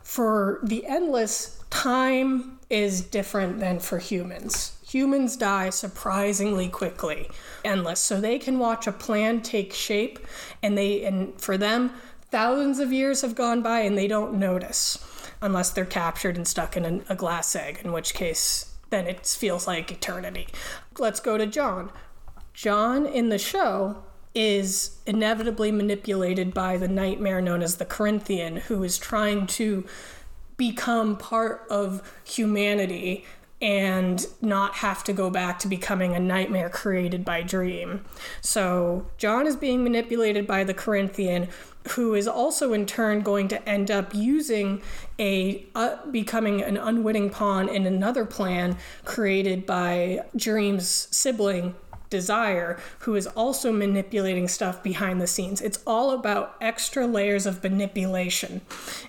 for 0.02 0.60
the 0.62 0.86
endless, 0.86 1.62
time 1.70 2.58
is 2.68 3.00
different 3.00 3.60
than 3.60 3.78
for 3.78 3.98
humans. 3.98 4.76
Humans 4.88 5.36
die 5.36 5.70
surprisingly 5.70 6.68
quickly, 6.68 7.28
endless. 7.64 8.00
So 8.00 8.20
they 8.20 8.38
can 8.38 8.58
watch 8.58 8.86
a 8.86 8.92
plan 8.92 9.40
take 9.40 9.72
shape, 9.72 10.18
and 10.62 10.76
they 10.76 11.04
and 11.04 11.40
for 11.40 11.56
them, 11.56 11.92
thousands 12.30 12.80
of 12.80 12.92
years 12.92 13.22
have 13.22 13.34
gone 13.34 13.62
by 13.62 13.80
and 13.80 13.96
they 13.96 14.08
don't 14.08 14.34
notice 14.34 14.98
unless 15.42 15.70
they're 15.70 15.84
captured 15.84 16.36
and 16.36 16.46
stuck 16.46 16.76
in 16.76 16.84
a, 16.84 17.12
a 17.12 17.16
glass 17.16 17.54
egg, 17.54 17.80
in 17.84 17.92
which 17.92 18.14
case 18.14 18.69
then 18.90 19.07
it 19.07 19.26
feels 19.26 19.66
like 19.66 19.90
eternity. 19.90 20.48
Let's 20.98 21.20
go 21.20 21.38
to 21.38 21.46
John. 21.46 21.90
John 22.53 23.07
in 23.07 23.29
the 23.29 23.38
show 23.38 24.03
is 24.35 24.98
inevitably 25.07 25.72
manipulated 25.72 26.55
by 26.55 26.76
the 26.76 26.88
nightmare 26.88 27.40
known 27.40 27.62
as 27.62 27.76
the 27.76 27.85
Corinthian, 27.85 28.57
who 28.57 28.83
is 28.83 28.98
trying 28.98 29.46
to 29.46 29.85
become 30.57 31.16
part 31.16 31.66
of 31.70 32.03
humanity 32.24 33.24
and 33.61 34.27
not 34.40 34.77
have 34.77 35.05
to 35.05 35.12
go 35.12 35.29
back 35.29 35.59
to 35.59 35.68
becoming 35.68 36.14
a 36.14 36.20
nightmare 36.20 36.70
created 36.70 37.25
by 37.25 37.42
Dream. 37.42 38.05
So 38.40 39.07
John 39.18 39.46
is 39.46 39.57
being 39.57 39.85
manipulated 39.85 40.46
by 40.46 40.64
the 40.64 40.73
Corinthian, 40.73 41.49
who 41.90 42.14
is 42.14 42.27
also 42.27 42.73
in 42.73 42.87
turn 42.87 43.20
going 43.20 43.49
to 43.49 43.68
end 43.68 43.90
up 43.90 44.14
using 44.14 44.83
a 45.18 45.66
uh, 45.75 45.96
becoming 46.11 46.62
an 46.62 46.77
unwitting 46.77 47.31
pawn 47.31 47.68
in 47.68 47.87
another 47.87 48.25
plan 48.25 48.77
created 49.05 49.66
by 49.66 50.20
Dream's 50.37 51.09
sibling 51.11 51.75
Desire, 52.11 52.79
who 53.01 53.14
is 53.14 53.27
also 53.29 53.73
manipulating 53.73 54.49
stuff 54.49 54.83
behind 54.83 55.20
the 55.20 55.27
scenes. 55.27 55.61
It's 55.61 55.83
all 55.87 56.11
about 56.11 56.57
extra 56.61 57.07
layers 57.07 57.46
of 57.46 57.62
manipulation. 57.62 58.61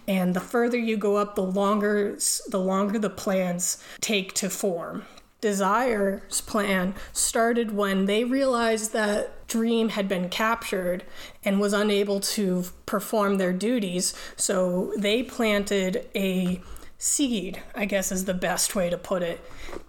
And 0.08 0.34
the 0.36 0.40
further 0.40 0.78
you 0.78 0.98
go 0.98 1.18
up, 1.18 1.36
the 1.36 1.42
longer 1.42 2.18
the 2.48 2.60
longer 2.60 3.00
the 3.00 3.10
plans 3.10 3.84
take 4.00 4.34
to 4.36 4.50
form. 4.50 5.04
Desire's 5.42 6.42
plan 6.42 6.94
started 7.14 7.72
when 7.72 8.06
they 8.06 8.24
realized 8.24 8.94
that 8.94 9.48
Dream 9.48 9.90
had 9.90 10.08
been 10.08 10.30
captured 10.30 11.04
and 11.44 11.60
was 11.60 11.74
unable 11.74 12.20
to 12.20 12.66
perform 12.86 13.38
their 13.38 13.52
duties, 13.52 14.14
so 14.36 14.94
they 14.98 15.24
planted 15.24 16.08
a 16.16 16.62
seed, 17.02 17.60
I 17.74 17.86
guess 17.86 18.12
is 18.12 18.26
the 18.26 18.34
best 18.36 18.76
way 18.76 18.88
to 18.88 18.98
put 18.98 19.24
it. 19.24 19.44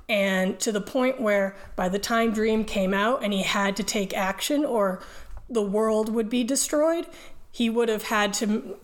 And 0.09 0.59
to 0.61 0.72
the 0.72 0.81
point 0.81 1.20
where 1.20 1.55
by 1.77 1.90
the 1.90 1.98
time 1.98 2.33
Dream 2.33 2.64
came 2.64 2.94
out 2.94 3.22
and 3.22 3.35
he 3.35 3.42
had 3.42 3.77
to 3.77 3.83
take 3.83 4.16
action 4.16 4.64
or 4.64 5.03
the 5.51 5.61
world 5.61 6.09
would 6.09 6.31
be 6.31 6.42
destroyed, 6.42 7.07
he 7.51 7.68
would 7.68 7.90
have 7.90 8.05
had 8.05 8.33
to 8.35 8.79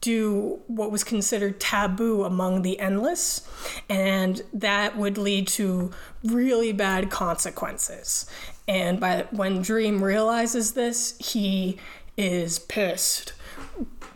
do 0.00 0.60
what 0.68 0.90
was 0.90 1.04
considered 1.04 1.60
taboo 1.60 2.24
among 2.24 2.62
the 2.62 2.78
endless, 2.78 3.46
and 3.90 4.40
that 4.54 4.96
would 4.96 5.18
lead 5.18 5.46
to 5.46 5.90
really 6.24 6.72
bad 6.72 7.10
consequences. 7.10 8.24
And 8.66 8.98
by 8.98 9.26
when 9.32 9.60
Dream 9.60 10.02
realizes 10.02 10.72
this, 10.72 11.18
he 11.18 11.78
is 12.16 12.58
pissed 12.58 13.34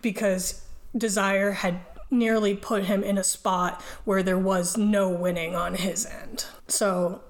because 0.00 0.62
Desire 0.96 1.52
had 1.52 1.80
nearly 2.10 2.54
put 2.54 2.84
him 2.84 3.02
in 3.02 3.16
a 3.18 3.24
spot 3.24 3.80
where 4.04 4.22
there 4.22 4.38
was 4.38 4.76
no 4.76 5.08
winning 5.08 5.54
on 5.54 5.74
his 5.74 6.06
end. 6.06 6.46
So 6.68 7.22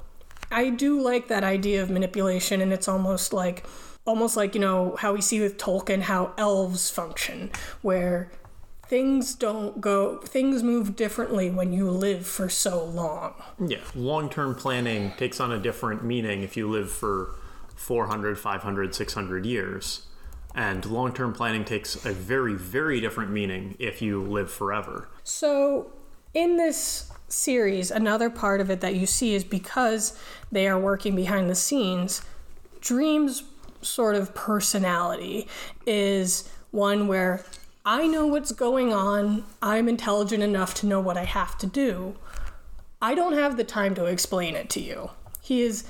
I 0.51 0.71
do 0.71 1.01
like 1.01 1.29
that 1.29 1.45
idea 1.45 1.83
of 1.83 1.91
manipulation, 1.91 2.61
and 2.61 2.73
it's 2.73 2.89
almost 2.89 3.33
like 3.33 3.65
almost 4.07 4.37
like 4.37 4.55
you 4.55 4.61
know 4.61 4.97
how 4.99 5.13
we 5.13 5.21
see 5.21 5.41
with 5.41 5.59
Tolkien 5.59 6.03
how 6.03 6.33
elves 6.37 6.91
function, 6.91 7.51
where 7.83 8.31
things 8.87 9.37
don't 9.37 9.81
go 9.81 10.19
things 10.19 10.65
move 10.65 10.97
differently 10.97 11.49
when 11.49 11.73
you 11.73 11.89
live 11.89 12.27
for 12.27 12.49
so 12.49 12.85
long. 12.85 13.35
Yeah, 13.65 13.79
long-term 13.95 14.57
planning 14.57 15.13
takes 15.17 15.39
on 15.39 15.53
a 15.53 15.59
different 15.59 16.05
meaning 16.05 16.43
if 16.43 16.57
you 16.57 16.69
live 16.69 16.91
for 16.91 17.35
400, 17.77 18.39
500, 18.39 18.95
600 18.95 19.47
years. 19.47 20.07
And 20.55 20.85
long 20.87 21.13
term 21.13 21.33
planning 21.33 21.65
takes 21.65 22.05
a 22.05 22.13
very, 22.13 22.55
very 22.55 23.01
different 23.01 23.31
meaning 23.31 23.77
if 23.79 24.03
you 24.03 24.23
live 24.23 24.51
forever. 24.51 25.09
So, 25.23 25.93
in 26.35 26.57
this 26.57 27.11
series, 27.29 27.91
another 27.91 28.31
part 28.31 28.61
of 28.61 28.71
it 28.71 28.81
that 28.81 28.95
you 28.95 29.07
see 29.07 29.35
is 29.35 29.45
because 29.45 30.19
they 30.51 30.67
are 30.67 30.79
working 30.79 31.15
behind 31.15 31.49
the 31.49 31.55
scenes, 31.55 32.23
Dream's 32.81 33.45
sort 33.83 34.17
of 34.17 34.35
personality 34.35 35.47
is 35.87 36.51
one 36.71 37.09
where 37.09 37.45
I 37.85 38.07
know 38.07 38.27
what's 38.27 38.53
going 38.53 38.93
on, 38.93 39.45
I'm 39.63 39.89
intelligent 39.89 40.43
enough 40.43 40.75
to 40.75 40.87
know 40.87 41.01
what 41.01 41.17
I 41.17 41.25
have 41.25 41.57
to 41.59 41.67
do. 41.67 42.17
I 43.01 43.15
don't 43.15 43.33
have 43.33 43.57
the 43.57 43.65
time 43.65 43.95
to 43.95 44.05
explain 44.05 44.55
it 44.55 44.69
to 44.71 44.81
you. 44.81 45.11
He 45.41 45.63
is 45.63 45.85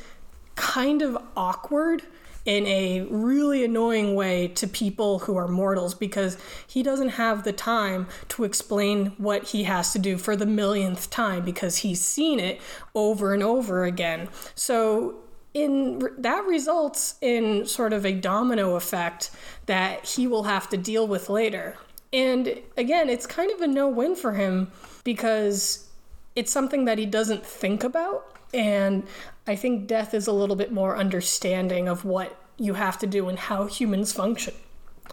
kind 0.55 1.03
of 1.03 1.19
awkward 1.37 2.03
in 2.45 2.67
a 2.67 3.03
really 3.11 3.65
annoying 3.65 4.15
way 4.15 4.49
to 4.49 4.67
people 4.67 5.21
who 5.21 5.37
are 5.37 5.49
mortals 5.49 5.95
because 5.95 6.39
he 6.67 6.83
doesn't 6.83 7.11
have 7.11 7.45
the 7.45 7.53
time 7.53 8.07
to 8.29 8.45
explain 8.45 9.07
what 9.19 9.49
he 9.49 9.65
has 9.65 9.93
to 9.93 9.99
do 9.99 10.17
for 10.17 10.37
the 10.37 10.47
millionth 10.47 11.11
time 11.11 11.45
because 11.45 11.79
he's 11.79 12.01
seen 12.01 12.41
it 12.41 12.61
over 12.95 13.35
and 13.35 13.43
over 13.43 13.85
again. 13.85 14.29
So 14.55 15.17
in 15.53 16.09
that 16.19 16.45
results 16.45 17.17
in 17.21 17.67
sort 17.67 17.93
of 17.93 18.07
a 18.07 18.13
domino 18.13 18.77
effect 18.77 19.31
that 19.67 20.05
he 20.07 20.27
will 20.27 20.45
have 20.45 20.69
to 20.71 20.77
deal 20.77 21.07
with 21.07 21.29
later. 21.29 21.77
And 22.13 22.61
again, 22.77 23.09
it's 23.09 23.27
kind 23.27 23.51
of 23.53 23.61
a 23.61 23.67
no-win 23.67 24.17
for 24.17 24.33
him 24.33 24.71
because 25.05 25.89
it's 26.35 26.51
something 26.51 26.85
that 26.87 26.99
he 26.99 27.07
doesn't 27.07 27.45
think 27.45 27.85
about 27.85 28.40
and 28.53 29.05
I 29.47 29.57
think 29.57 29.87
death 29.87 30.15
is 30.15 30.27
a 30.27 30.33
little 30.33 30.57
bit 30.57 30.73
more 30.73 30.97
understanding 30.97 31.89
of 31.89 32.05
what 32.05 32.37
you 32.57 32.75
have 32.75 32.99
to 32.99 33.07
do 33.07 33.29
and 33.29 33.39
how 33.39 33.67
humans 33.67 34.13
function. 34.13 34.55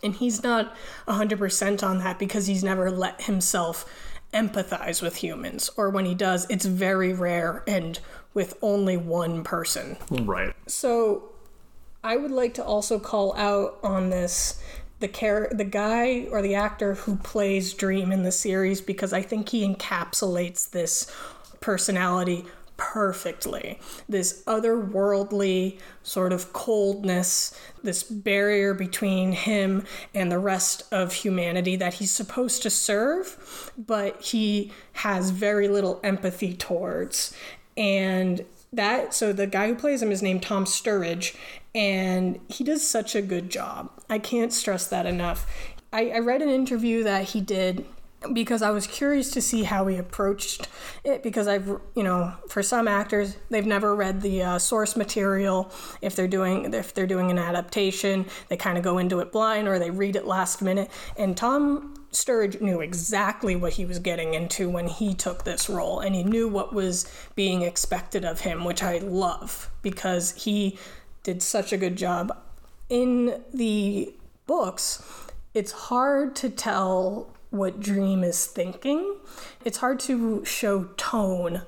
And 0.03 0.13
he's 0.13 0.43
not 0.43 0.75
100% 1.07 1.83
on 1.83 1.99
that 1.99 2.19
because 2.19 2.47
he's 2.47 2.63
never 2.63 2.91
let 2.91 3.21
himself 3.23 3.89
empathize 4.33 5.01
with 5.01 5.17
humans. 5.17 5.69
Or 5.77 5.89
when 5.89 6.05
he 6.05 6.13
does, 6.13 6.45
it's 6.49 6.65
very 6.65 7.13
rare 7.13 7.63
and 7.67 7.99
with 8.33 8.57
only 8.61 8.97
one 8.97 9.43
person. 9.43 9.97
Right. 10.11 10.53
So 10.67 11.29
I 12.03 12.17
would 12.17 12.31
like 12.31 12.53
to 12.55 12.63
also 12.63 12.99
call 12.99 13.35
out 13.37 13.79
on 13.83 14.09
this 14.09 14.61
the 14.99 15.07
char- 15.07 15.49
the 15.51 15.63
guy 15.63 16.27
or 16.31 16.41
the 16.41 16.55
actor 16.55 16.95
who 16.95 17.17
plays 17.17 17.73
Dream 17.73 18.11
in 18.11 18.23
the 18.23 18.31
series 18.31 18.81
because 18.81 19.13
I 19.13 19.21
think 19.21 19.49
he 19.49 19.67
encapsulates 19.67 20.69
this 20.71 21.11
personality 21.59 22.45
perfectly. 22.77 23.79
This 24.07 24.43
otherworldly 24.45 25.79
sort 26.03 26.31
of 26.31 26.53
coldness, 26.53 27.59
this 27.83 28.03
barrier 28.03 28.73
between 28.73 29.33
him 29.33 29.83
and 30.13 30.31
the 30.31 30.39
rest 30.39 30.83
of 30.91 31.11
humanity 31.11 31.75
that 31.75 31.95
he's 31.95 32.11
supposed 32.11 32.61
to 32.63 32.69
serve, 32.69 33.71
but 33.77 34.21
he 34.21 34.71
has 34.93 35.31
very 35.31 35.67
little 35.67 35.99
empathy 36.03 36.53
towards. 36.53 37.35
And 37.75 38.45
that, 38.73 39.13
so 39.13 39.33
the 39.33 39.47
guy 39.47 39.67
who 39.67 39.75
plays 39.75 40.01
him 40.01 40.11
is 40.11 40.21
named 40.21 40.43
Tom 40.43 40.65
Sturridge, 40.65 41.35
and 41.73 42.39
he 42.47 42.63
does 42.63 42.87
such 42.87 43.15
a 43.15 43.21
good 43.21 43.49
job. 43.49 43.91
I 44.09 44.19
can't 44.19 44.53
stress 44.53 44.87
that 44.87 45.05
enough. 45.05 45.45
I, 45.91 46.09
I 46.09 46.19
read 46.19 46.41
an 46.41 46.49
interview 46.49 47.03
that 47.03 47.29
he 47.29 47.41
did 47.41 47.85
because 48.33 48.61
I 48.61 48.71
was 48.71 48.87
curious 48.87 49.29
to 49.31 49.41
see 49.41 49.63
how 49.63 49.85
he 49.87 49.97
approached 49.97 50.67
it 51.03 51.21
because 51.21 51.47
I've 51.47 51.67
you 51.95 52.03
know 52.03 52.33
for 52.49 52.63
some 52.63 52.87
actors 52.87 53.37
they've 53.49 53.65
never 53.65 53.95
read 53.95 54.21
the 54.21 54.41
uh, 54.41 54.59
source 54.59 54.95
material. 54.95 55.71
If 56.01 56.15
they're 56.15 56.27
doing 56.27 56.73
if 56.73 56.93
they're 56.93 57.07
doing 57.07 57.29
an 57.29 57.37
adaptation 57.37 58.25
they 58.49 58.57
kind 58.57 58.77
of 58.77 58.83
go 58.83 58.97
into 58.97 59.19
it 59.19 59.31
blind 59.31 59.67
or 59.67 59.77
they 59.77 59.91
read 59.91 60.15
it 60.15 60.25
last 60.25 60.61
minute. 60.61 60.89
And 61.15 61.37
Tom 61.37 61.93
Sturridge 62.11 62.59
knew 62.59 62.81
exactly 62.81 63.55
what 63.55 63.73
he 63.73 63.85
was 63.85 63.99
getting 63.99 64.33
into 64.33 64.69
when 64.69 64.87
he 64.87 65.13
took 65.13 65.43
this 65.43 65.69
role 65.69 65.99
and 65.99 66.15
he 66.15 66.23
knew 66.23 66.47
what 66.47 66.73
was 66.73 67.11
being 67.35 67.61
expected 67.61 68.25
of 68.25 68.41
him 68.41 68.65
which 68.65 68.81
I 68.81 68.97
love 68.97 69.69
because 69.83 70.31
he 70.31 70.79
did 71.21 71.43
such 71.43 71.71
a 71.71 71.77
good 71.77 71.95
job. 71.95 72.35
In 72.89 73.43
the 73.53 74.15
books 74.47 75.03
it's 75.53 75.71
hard 75.71 76.35
to 76.37 76.49
tell 76.49 77.33
what 77.49 77.79
Dream 77.79 78.23
is 78.23 78.45
thinking. 78.45 79.17
It's 79.63 79.77
hard 79.77 79.99
to 80.01 80.43
show 80.45 80.85
tone 80.97 81.63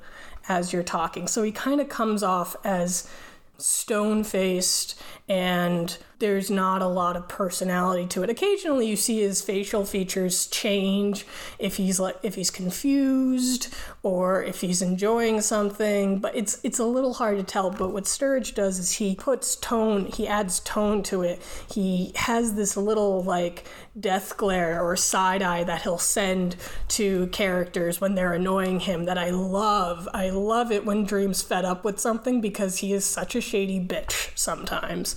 as 0.47 0.73
you're 0.73 0.83
talking. 0.83 1.27
So 1.27 1.43
he 1.43 1.51
kind 1.51 1.79
of 1.79 1.89
comes 1.89 2.23
off 2.23 2.55
as 2.63 3.09
stone 3.57 4.23
faced 4.23 4.99
and 5.27 5.97
there's 6.19 6.51
not 6.51 6.81
a 6.81 6.87
lot 6.87 7.15
of 7.15 7.27
personality 7.27 8.05
to 8.07 8.23
it. 8.23 8.29
Occasionally 8.29 8.87
you 8.87 8.95
see 8.95 9.21
his 9.21 9.41
facial 9.41 9.85
features 9.85 10.47
change 10.47 11.25
if 11.57 11.77
he's 11.77 11.99
like 11.99 12.17
if 12.23 12.35
he's 12.35 12.51
confused 12.51 13.73
or 14.03 14.43
if 14.43 14.61
he's 14.61 14.81
enjoying 14.81 15.41
something, 15.41 16.19
but 16.19 16.35
it's 16.35 16.59
it's 16.63 16.79
a 16.79 16.85
little 16.85 17.15
hard 17.15 17.37
to 17.37 17.43
tell. 17.43 17.71
But 17.71 17.91
what 17.91 18.03
Sturridge 18.03 18.53
does 18.53 18.79
is 18.79 18.93
he 18.93 19.15
puts 19.15 19.55
tone, 19.55 20.05
he 20.05 20.27
adds 20.27 20.59
tone 20.59 21.03
to 21.03 21.21
it. 21.21 21.41
He 21.71 22.11
has 22.15 22.53
this 22.53 22.75
little 22.77 23.23
like 23.23 23.65
death 23.99 24.37
glare 24.37 24.81
or 24.81 24.95
side 24.95 25.41
eye 25.41 25.63
that 25.63 25.81
he'll 25.81 25.97
send 25.97 26.55
to 26.87 27.27
characters 27.27 27.99
when 27.99 28.15
they're 28.15 28.33
annoying 28.33 28.81
him 28.81 29.05
that 29.05 29.17
I 29.17 29.29
love. 29.29 30.07
I 30.13 30.29
love 30.29 30.71
it 30.71 30.85
when 30.85 31.05
Dream's 31.05 31.41
fed 31.41 31.65
up 31.65 31.83
with 31.83 31.99
something 31.99 32.41
because 32.41 32.77
he 32.77 32.93
is 32.93 33.05
such 33.05 33.35
a 33.35 33.41
shady 33.41 33.79
bitch 33.79 34.37
sometimes. 34.37 35.15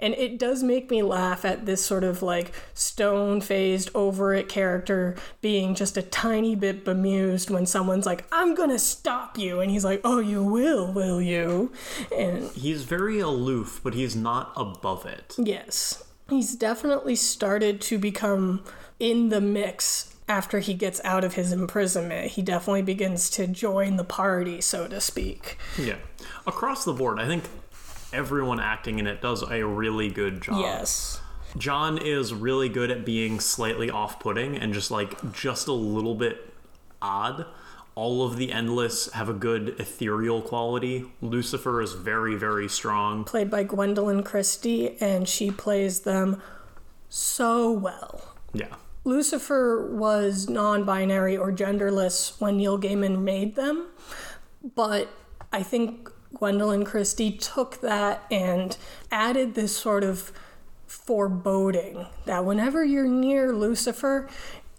And 0.00 0.14
it 0.14 0.38
does 0.38 0.62
make 0.62 0.90
me 0.90 1.02
laugh 1.02 1.44
at 1.44 1.66
this 1.66 1.84
sort 1.84 2.04
of 2.04 2.22
like 2.22 2.52
stone 2.74 3.40
faced, 3.40 3.90
over 3.94 4.34
it 4.34 4.48
character 4.48 5.16
being 5.40 5.74
just 5.74 5.96
a 5.96 6.02
tiny 6.02 6.54
bit 6.54 6.84
bemused 6.84 7.50
when 7.50 7.66
someone's 7.66 8.06
like, 8.06 8.24
I'm 8.32 8.54
gonna 8.54 8.78
stop 8.78 9.38
you. 9.38 9.60
And 9.60 9.70
he's 9.70 9.84
like, 9.84 10.00
Oh, 10.04 10.20
you 10.20 10.42
will, 10.42 10.92
will 10.92 11.20
you? 11.22 11.72
And 12.16 12.50
He's 12.50 12.84
very 12.84 13.20
aloof, 13.20 13.80
but 13.82 13.94
he's 13.94 14.14
not 14.16 14.52
above 14.56 15.06
it. 15.06 15.34
yes, 15.38 16.02
he's 16.28 16.54
definitely 16.56 17.16
started 17.16 17.80
to 17.82 17.98
become 17.98 18.64
in 18.98 19.28
the 19.30 19.40
mix 19.40 20.14
after 20.28 20.60
he 20.60 20.72
gets 20.72 21.00
out 21.04 21.24
of 21.24 21.34
his 21.34 21.52
imprisonment. 21.52 22.30
He 22.32 22.42
definitely 22.42 22.82
begins 22.82 23.28
to 23.30 23.46
join 23.46 23.96
the 23.96 24.04
party, 24.04 24.60
so 24.60 24.86
to 24.86 25.00
speak. 25.00 25.58
Yeah. 25.76 25.96
Across 26.46 26.84
the 26.84 26.92
board, 26.92 27.18
I 27.18 27.26
think 27.26 27.44
everyone 28.12 28.60
acting 28.60 28.98
in 28.98 29.06
it 29.06 29.20
does 29.20 29.42
a 29.42 29.64
really 29.64 30.08
good 30.08 30.42
job. 30.42 30.60
Yes. 30.60 31.20
John 31.56 31.98
is 31.98 32.32
really 32.32 32.68
good 32.68 32.90
at 32.90 33.04
being 33.04 33.40
slightly 33.40 33.90
off 33.90 34.18
putting 34.20 34.56
and 34.56 34.72
just 34.72 34.90
like 34.90 35.32
just 35.32 35.68
a 35.68 35.72
little 35.72 36.14
bit 36.14 36.52
odd. 37.00 37.46
All 37.94 38.24
of 38.24 38.36
the 38.36 38.52
Endless 38.52 39.12
have 39.12 39.28
a 39.28 39.34
good 39.34 39.78
ethereal 39.78 40.40
quality. 40.40 41.04
Lucifer 41.20 41.82
is 41.82 41.92
very, 41.92 42.34
very 42.36 42.68
strong. 42.68 43.24
Played 43.24 43.50
by 43.50 43.64
Gwendoline 43.64 44.24
Christie, 44.24 44.96
and 44.98 45.28
she 45.28 45.50
plays 45.50 46.00
them 46.00 46.40
so 47.10 47.70
well. 47.70 48.34
Yeah. 48.54 48.74
Lucifer 49.04 49.90
was 49.92 50.48
non 50.48 50.84
binary 50.84 51.36
or 51.36 51.52
genderless 51.52 52.40
when 52.40 52.56
Neil 52.56 52.78
Gaiman 52.78 53.20
made 53.20 53.56
them, 53.56 53.88
but 54.74 55.10
I 55.52 55.62
think 55.62 56.08
Gwendoline 56.34 56.86
Christie 56.86 57.32
took 57.32 57.80
that 57.80 58.24
and 58.30 58.76
added 59.10 59.54
this 59.54 59.76
sort 59.76 60.04
of 60.04 60.32
foreboding 60.86 62.06
that 62.26 62.44
whenever 62.44 62.84
you're 62.84 63.08
near 63.08 63.52
Lucifer, 63.52 64.28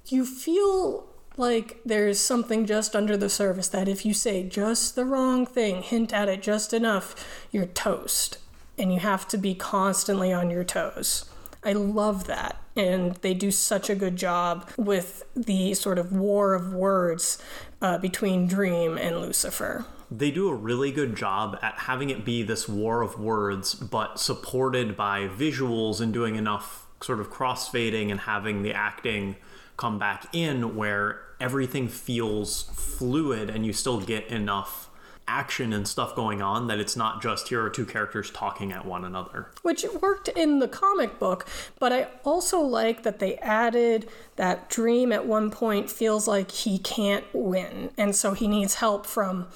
you 0.08 0.26
feel 0.26 1.08
like 1.38 1.80
there's 1.84 2.20
something 2.20 2.66
just 2.66 2.96
under 2.96 3.18
the 3.18 3.30
surface 3.30 3.68
that 3.70 3.88
if 3.88 4.06
you 4.06 4.14
say 4.14 4.44
just 4.44 4.96
the 4.96 5.06
wrong 5.06 5.46
thing, 5.46 5.82
hint 5.82 6.14
at 6.14 6.30
it 6.30 6.42
just 6.42 6.74
enough, 6.74 7.48
you're 7.52 7.66
toast. 7.66 8.38
And 8.78 8.94
you 8.94 9.00
have 9.00 9.28
to 9.30 9.38
be 9.38 9.54
constantly 9.54 10.34
on 10.34 10.50
your 10.50 10.64
toes. 10.64 11.30
I 11.64 11.74
love 11.74 12.26
that. 12.26 12.58
And 12.76 13.16
they 13.18 13.34
do 13.34 13.52
such 13.52 13.90
a 13.90 13.96
good 13.96 14.16
job 14.16 14.70
with 14.78 15.24
the 15.36 15.74
sort 15.76 16.00
of 16.00 16.12
war 16.12 16.54
of 16.54 16.74
words 16.74 17.42
uh, 17.82 18.00
between 18.00 18.48
Dream 18.48 18.98
and 18.98 19.22
Lucifer. 19.22 19.86
They 20.16 20.30
do 20.30 20.48
a 20.50 20.54
really 20.54 20.92
good 20.92 21.16
job 21.16 21.58
at 21.62 21.74
having 21.80 22.12
it 22.12 22.24
be 22.24 22.44
this 22.44 22.70
war 22.70 23.02
of 23.02 23.20
words, 23.20 23.74
but 23.74 24.20
supported 24.20 24.96
by 24.96 25.28
visuals 25.28 26.00
and 26.00 26.14
doing 26.14 26.36
enough 26.36 26.86
sort 27.02 27.20
of 27.20 27.32
crossfading 27.32 28.12
and 28.12 28.20
having 28.22 28.62
the 28.62 28.74
acting 28.74 29.38
come 29.76 29.98
back 29.98 30.28
in 30.32 30.76
where 30.76 31.22
everything 31.40 31.88
feels 31.88 32.64
fluid 32.76 33.50
and 33.50 33.66
you 33.66 33.74
still 33.74 34.00
get 34.00 34.28
enough 34.28 34.90
action 35.28 35.72
and 35.72 35.88
stuff 35.88 36.16
going 36.16 36.42
on 36.42 36.68
that 36.68 36.80
it's 36.80 36.96
not 36.96 37.22
just 37.22 37.48
here 37.48 37.64
are 37.64 37.70
two 37.70 37.86
characters 37.86 38.30
talking 38.32 38.72
at 38.72 38.86
one 38.86 39.06
another. 39.06 39.48
Which 39.62 39.86
worked 40.02 40.28
in 40.28 40.60
the 40.60 40.68
comic 40.68 41.18
book, 41.18 41.48
but 41.80 41.94
I 41.94 42.08
also 42.24 42.60
like 42.60 43.04
that 43.04 43.20
they 43.20 43.38
added 43.38 44.10
that 44.36 44.70
Dream 44.70 45.12
at 45.12 45.26
one 45.26 45.50
point 45.50 45.90
feels 45.90 46.28
like 46.28 46.52
he 46.52 46.78
can't 46.78 47.26
win, 47.34 47.92
and 47.98 48.16
so 48.16 48.34
he 48.34 48.48
needs 48.48 48.76
help 48.76 49.06
from 49.06 49.48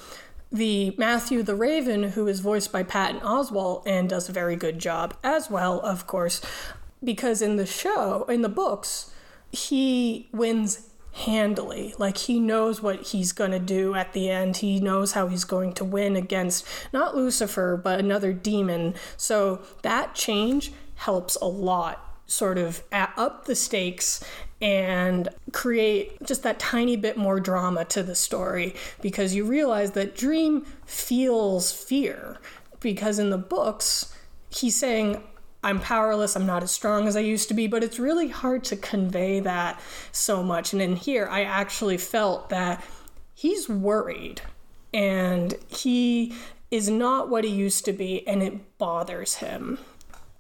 the 0.52 0.96
Matthew 0.98 1.44
the 1.44 1.56
Raven, 1.56 2.04
who 2.04 2.28
is 2.28 2.40
voiced 2.40 2.72
by 2.72 2.84
Patton 2.84 3.22
Oswalt 3.22 3.84
and 3.86 4.10
does 4.10 4.30
a 4.30 4.32
very 4.34 4.56
good 4.56 4.80
job 4.80 5.16
as 5.24 5.50
well, 5.50 5.80
of 5.82 6.08
course, 6.08 6.42
because 7.04 7.42
in 7.42 7.58
the 7.58 7.66
show, 7.66 8.24
in 8.26 8.42
the 8.42 8.50
books, 8.50 9.12
he 9.52 10.30
wins 10.32 10.90
handily. 11.14 11.96
Like 11.98 12.18
he 12.18 12.40
knows 12.40 12.82
what 12.82 13.08
he's 13.08 13.32
going 13.32 13.52
to 13.52 13.60
do 13.60 13.96
at 13.96 14.14
the 14.14 14.30
end. 14.30 14.58
He 14.58 14.80
knows 14.80 15.14
how 15.14 15.28
he's 15.28 15.44
going 15.46 15.74
to 15.74 15.86
win 15.86 16.16
against 16.16 16.66
not 16.94 17.16
Lucifer, 17.16 17.76
but 17.76 18.00
another 18.00 18.34
demon. 18.34 18.94
So 19.18 19.62
that 19.82 20.16
change 20.16 20.72
helps 20.96 21.36
a 21.38 21.46
lot 21.46 22.04
sort 22.28 22.58
of 22.58 22.84
up 22.92 23.46
the 23.46 23.56
stakes 23.56 24.24
and 24.62 25.30
create 25.52 26.22
just 26.24 26.44
that 26.44 26.60
tiny 26.60 26.96
bit 26.96 27.18
more 27.18 27.40
drama 27.40 27.86
to 27.86 28.02
the 28.02 28.16
story 28.16 28.74
because 29.02 29.36
you 29.36 29.46
realize 29.46 29.92
that 29.92 30.16
Dream 30.16 30.66
feels 30.86 31.72
fear 31.72 32.38
because 32.80 33.20
in 33.20 33.30
the 33.30 33.38
books 33.38 34.14
he's 34.50 34.76
saying 34.76 35.22
I'm 35.64 35.80
powerless, 35.80 36.36
I'm 36.36 36.46
not 36.46 36.64
as 36.64 36.72
strong 36.72 37.08
as 37.08 37.16
I 37.16 37.22
used 37.22 37.48
to 37.50 37.54
be, 37.54 37.68
but 37.68 37.84
it's 37.84 38.00
really 38.00 38.30
hard 38.30 38.64
to 38.66 38.76
convey 38.76 39.40
that 39.42 39.82
so 40.12 40.44
much. 40.44 40.72
And 40.72 40.82
in 40.82 40.96
here, 40.96 41.28
I 41.30 41.44
actually 41.44 41.98
felt 41.98 42.50
that 42.50 42.84
he's 43.34 43.68
worried 43.68 44.42
and 44.94 45.56
he 45.68 46.34
is 46.72 46.90
not 46.90 47.30
what 47.30 47.44
he 47.44 47.50
used 47.50 47.86
to 47.86 47.94
be, 47.94 48.28
and 48.28 48.44
it 48.44 48.78
bothers 48.78 49.36
him. 49.36 49.80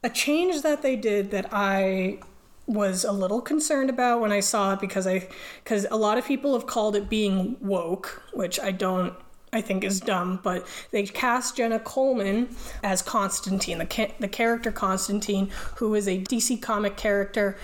A 0.03 0.09
change 0.09 0.61
that 0.61 0.81
they 0.81 0.95
did 0.95 1.31
that 1.31 1.47
I 1.51 2.19
was 2.67 3.05
a 3.05 3.11
little 3.11 3.41
concerned 3.41 3.89
about 3.89 4.19
when 4.19 4.31
I 4.31 4.41
saw 4.41 4.73
it 4.73 4.79
because 4.79 5.07
I 5.07 5.27
because 5.63 5.87
a 5.89 5.95
lot 5.95 6.17
of 6.17 6.25
people 6.25 6.53
have 6.53 6.67
called 6.67 6.95
it 6.95 7.09
being 7.09 7.55
woke, 7.61 8.21
which 8.33 8.59
I 8.59 8.71
don't 8.71 9.13
I 9.53 9.61
think 9.61 9.83
is 9.83 10.01
dumb, 10.01 10.39
but 10.43 10.67
they 10.91 11.03
cast 11.03 11.55
Jenna 11.57 11.79
Coleman 11.79 12.49
as 12.83 13.01
Constantine, 13.01 13.77
the 13.77 13.85
ca- 13.85 14.13
the 14.19 14.27
character 14.27 14.71
Constantine, 14.71 15.49
who 15.77 15.95
is 15.95 16.07
a 16.07 16.19
DC 16.19 16.61
comic 16.61 16.97
character, 16.97 17.57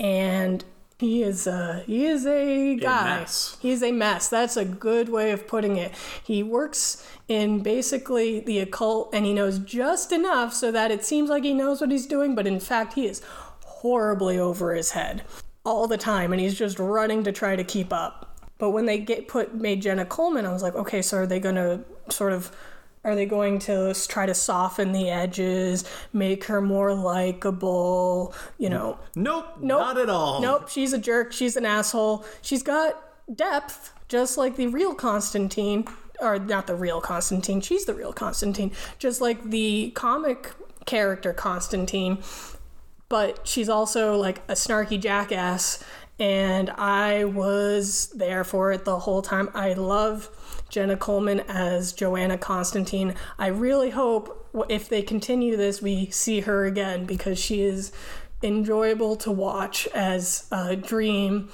and 0.00 0.64
he 0.98 1.22
is 1.22 1.46
a 1.46 1.84
he 1.86 2.06
is 2.06 2.26
a 2.26 2.74
guy. 2.74 3.20
mess. 3.20 3.56
He 3.60 3.70
is 3.70 3.84
a 3.84 3.92
mess. 3.92 4.28
That's 4.28 4.56
a 4.56 4.64
good 4.64 5.08
way 5.08 5.30
of 5.30 5.46
putting 5.46 5.76
it. 5.76 5.92
He 6.22 6.42
works 6.42 7.06
in 7.28 7.60
basically 7.60 8.40
the 8.40 8.58
occult, 8.58 9.10
and 9.14 9.24
he 9.24 9.32
knows 9.32 9.60
just 9.60 10.10
enough 10.10 10.52
so 10.52 10.72
that 10.72 10.90
it 10.90 11.04
seems 11.04 11.30
like 11.30 11.44
he 11.44 11.54
knows 11.54 11.80
what 11.80 11.92
he's 11.92 12.06
doing, 12.06 12.34
but 12.34 12.48
in 12.48 12.58
fact, 12.58 12.94
he 12.94 13.06
is 13.06 13.22
horribly 13.82 14.38
over 14.38 14.74
his 14.74 14.90
head 14.90 15.22
all 15.64 15.86
the 15.86 15.96
time, 15.98 16.32
and 16.32 16.40
he's 16.40 16.58
just 16.58 16.78
running 16.78 17.24
to 17.24 17.32
try 17.32 17.54
to 17.56 17.64
keep 17.64 17.92
up. 17.92 18.36
But 18.58 18.70
when 18.70 18.86
they 18.86 18.98
get 18.98 19.28
put 19.28 19.54
made 19.54 19.82
Jenna 19.82 20.04
Coleman, 20.04 20.46
I 20.46 20.52
was 20.52 20.62
like, 20.62 20.74
okay, 20.74 21.00
so 21.02 21.18
are 21.18 21.26
they 21.26 21.38
gonna 21.40 21.80
sort 22.08 22.32
of 22.32 22.50
are 23.04 23.14
they 23.14 23.26
going 23.26 23.60
to 23.60 23.94
try 24.08 24.26
to 24.26 24.34
soften 24.34 24.90
the 24.92 25.08
edges, 25.08 25.84
make 26.12 26.44
her 26.44 26.60
more 26.60 26.92
likable? 26.94 28.34
You 28.58 28.70
know, 28.70 28.98
Nope, 29.14 29.46
Nope. 29.60 29.80
not 29.80 29.98
at 29.98 30.10
all. 30.10 30.40
nope, 30.40 30.68
she's 30.68 30.92
a 30.92 30.98
jerk, 30.98 31.32
she's 31.32 31.56
an 31.56 31.64
asshole. 31.64 32.24
She's 32.42 32.62
got 32.64 33.00
depth, 33.34 33.92
just 34.08 34.36
like 34.36 34.56
the 34.56 34.66
real 34.66 34.94
Constantine, 34.94 35.86
or 36.20 36.38
not 36.40 36.66
the 36.66 36.74
real 36.74 37.00
Constantine, 37.00 37.60
she's 37.60 37.84
the 37.84 37.94
real 37.94 38.12
Constantine, 38.12 38.72
just 38.98 39.20
like 39.20 39.44
the 39.44 39.92
comic 39.94 40.50
character 40.84 41.32
Constantine. 41.32 42.18
But 43.08 43.46
she's 43.46 43.68
also 43.68 44.16
like 44.16 44.38
a 44.48 44.52
snarky 44.52 45.00
jackass, 45.00 45.82
and 46.18 46.70
I 46.70 47.24
was 47.24 48.08
there 48.08 48.44
for 48.44 48.72
it 48.72 48.84
the 48.84 48.98
whole 48.98 49.22
time. 49.22 49.48
I 49.54 49.72
love 49.72 50.28
Jenna 50.68 50.96
Coleman 50.96 51.40
as 51.48 51.92
Johanna 51.92 52.36
Constantine. 52.36 53.14
I 53.38 53.46
really 53.46 53.90
hope 53.90 54.38
if 54.68 54.88
they 54.88 55.02
continue 55.02 55.56
this, 55.56 55.80
we 55.80 56.10
see 56.10 56.40
her 56.40 56.66
again 56.66 57.06
because 57.06 57.38
she 57.38 57.62
is 57.62 57.92
enjoyable 58.42 59.16
to 59.16 59.32
watch 59.32 59.86
as 59.88 60.46
uh, 60.52 60.74
Dream 60.74 61.48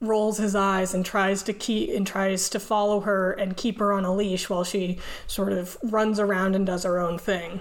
rolls 0.00 0.38
his 0.38 0.54
eyes 0.54 0.92
and 0.94 1.04
tries 1.04 1.42
to 1.42 1.52
keep 1.52 1.90
and 1.90 2.06
tries 2.06 2.48
to 2.50 2.60
follow 2.60 3.00
her 3.00 3.32
and 3.32 3.56
keep 3.56 3.78
her 3.78 3.92
on 3.92 4.04
a 4.04 4.14
leash 4.14 4.48
while 4.48 4.64
she 4.64 4.98
sort 5.26 5.52
of 5.52 5.76
runs 5.82 6.20
around 6.20 6.54
and 6.54 6.66
does 6.66 6.84
her 6.84 6.98
own 6.98 7.18
thing. 7.18 7.60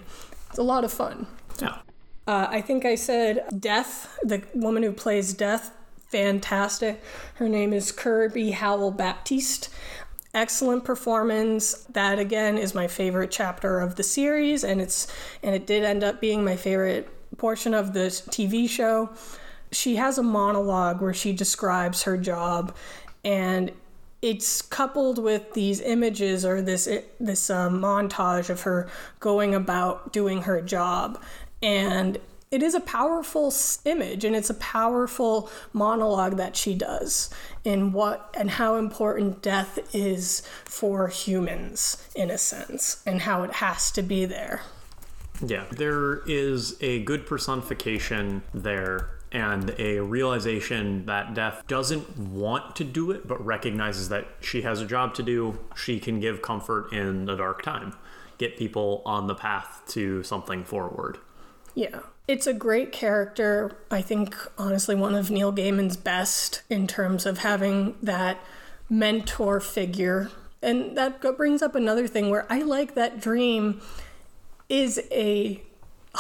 It's 0.50 0.58
a 0.58 0.64
lot 0.64 0.84
of 0.84 0.92
fun. 0.92 1.28
Yeah. 1.62 1.78
Uh, 2.28 2.48
I 2.50 2.62
think 2.62 2.86
I 2.86 2.96
said 2.96 3.46
Death, 3.60 4.18
the 4.24 4.42
woman 4.54 4.82
who 4.84 4.92
plays 4.92 5.34
Death, 5.34 5.72
fantastic. 6.08 7.02
Her 7.36 7.48
name 7.48 7.72
is 7.72 7.92
Kirby 7.92 8.52
Howell 8.52 8.92
Baptiste. 8.92 9.70
Excellent 10.34 10.84
performance. 10.84 11.86
That 11.90 12.18
again 12.18 12.58
is 12.58 12.74
my 12.74 12.88
favorite 12.88 13.32
chapter 13.32 13.80
of 13.80 13.96
the 13.96 14.04
series, 14.04 14.64
and 14.64 14.82
it's 14.82 15.08
and 15.44 15.56
it 15.56 15.68
did 15.68 15.84
end 15.84 16.04
up 16.04 16.20
being 16.20 16.44
my 16.44 16.56
favorite 16.56 17.08
portion 17.38 17.74
of 17.74 17.94
the 17.94 18.08
TV 18.08 18.68
show. 18.68 19.12
She 19.72 19.96
has 19.98 20.18
a 20.18 20.24
monologue 20.24 21.02
where 21.02 21.14
she 21.14 21.32
describes 21.32 22.04
her 22.04 22.18
job, 22.18 22.76
and 23.24 23.72
it's 24.22 24.62
coupled 24.62 25.20
with 25.20 25.54
these 25.54 25.80
images 25.80 26.44
or 26.44 26.62
this 26.62 26.90
this 27.20 27.50
uh, 27.50 27.70
montage 27.70 28.50
of 28.50 28.62
her 28.62 28.90
going 29.20 29.54
about 29.54 30.12
doing 30.12 30.42
her 30.42 30.60
job 30.62 31.22
and 31.66 32.20
it 32.52 32.62
is 32.62 32.76
a 32.76 32.80
powerful 32.80 33.52
image 33.86 34.24
and 34.24 34.36
it's 34.36 34.52
a 34.52 34.56
powerful 34.56 35.50
monologue 35.74 36.38
that 36.38 36.56
she 36.56 36.76
does 36.76 37.32
in 37.64 37.92
what 37.92 38.34
and 38.38 38.52
how 38.52 38.76
important 38.76 39.42
death 39.42 39.80
is 39.94 40.44
for 40.64 41.08
humans 41.08 42.08
in 42.16 42.30
a 42.30 42.38
sense 42.38 43.02
and 43.06 43.22
how 43.22 43.42
it 43.42 43.52
has 43.52 43.92
to 43.92 44.04
be 44.04 44.26
there 44.26 44.62
Yeah, 45.46 45.66
there 45.72 46.22
is 46.28 46.78
a 46.82 47.04
good 47.04 47.26
personification 47.26 48.44
there 48.54 49.10
and 49.32 49.76
a 49.78 50.00
realization 50.00 51.06
that 51.08 51.34
Death 51.34 51.64
doesn't 51.68 52.18
want 52.18 52.74
to 52.78 52.86
do 52.86 53.12
it, 53.12 53.28
but 53.28 53.44
recognizes 53.46 54.08
that 54.08 54.28
she 54.40 54.62
has 54.62 54.80
a 54.80 54.86
job 54.86 55.14
to 55.16 55.24
do. 55.24 55.60
She 55.76 56.00
can 56.00 56.22
give 56.22 56.42
comfort 56.42 56.94
in 56.94 57.28
a 57.28 57.36
dark 57.36 57.64
time, 57.64 57.94
get 58.38 58.56
people 58.56 59.02
on 59.06 59.28
the 59.28 59.36
path 59.36 59.82
to 59.88 60.24
something 60.24 60.64
forward. 60.64 61.18
Yeah. 61.76 62.00
It's 62.28 62.48
a 62.48 62.54
great 62.54 62.92
character. 62.92 63.78
I 63.92 64.02
think, 64.02 64.36
honestly, 64.58 64.96
one 64.96 65.14
of 65.14 65.30
Neil 65.30 65.54
Gaiman's 65.54 65.98
best 65.98 66.64
in 66.70 66.88
terms 66.88 67.26
of 67.26 67.40
having 67.40 67.96
that 68.02 68.40
mentor 68.90 69.60
figure. 69.60 70.32
And 70.62 70.98
that 70.98 71.22
brings 71.38 71.62
up 71.62 71.76
another 71.76 72.08
thing 72.08 72.32
where 72.32 72.52
I 72.52 72.64
like 72.64 72.96
that 72.96 73.22
Dream 73.22 73.82
is 74.70 75.00
a 75.12 75.62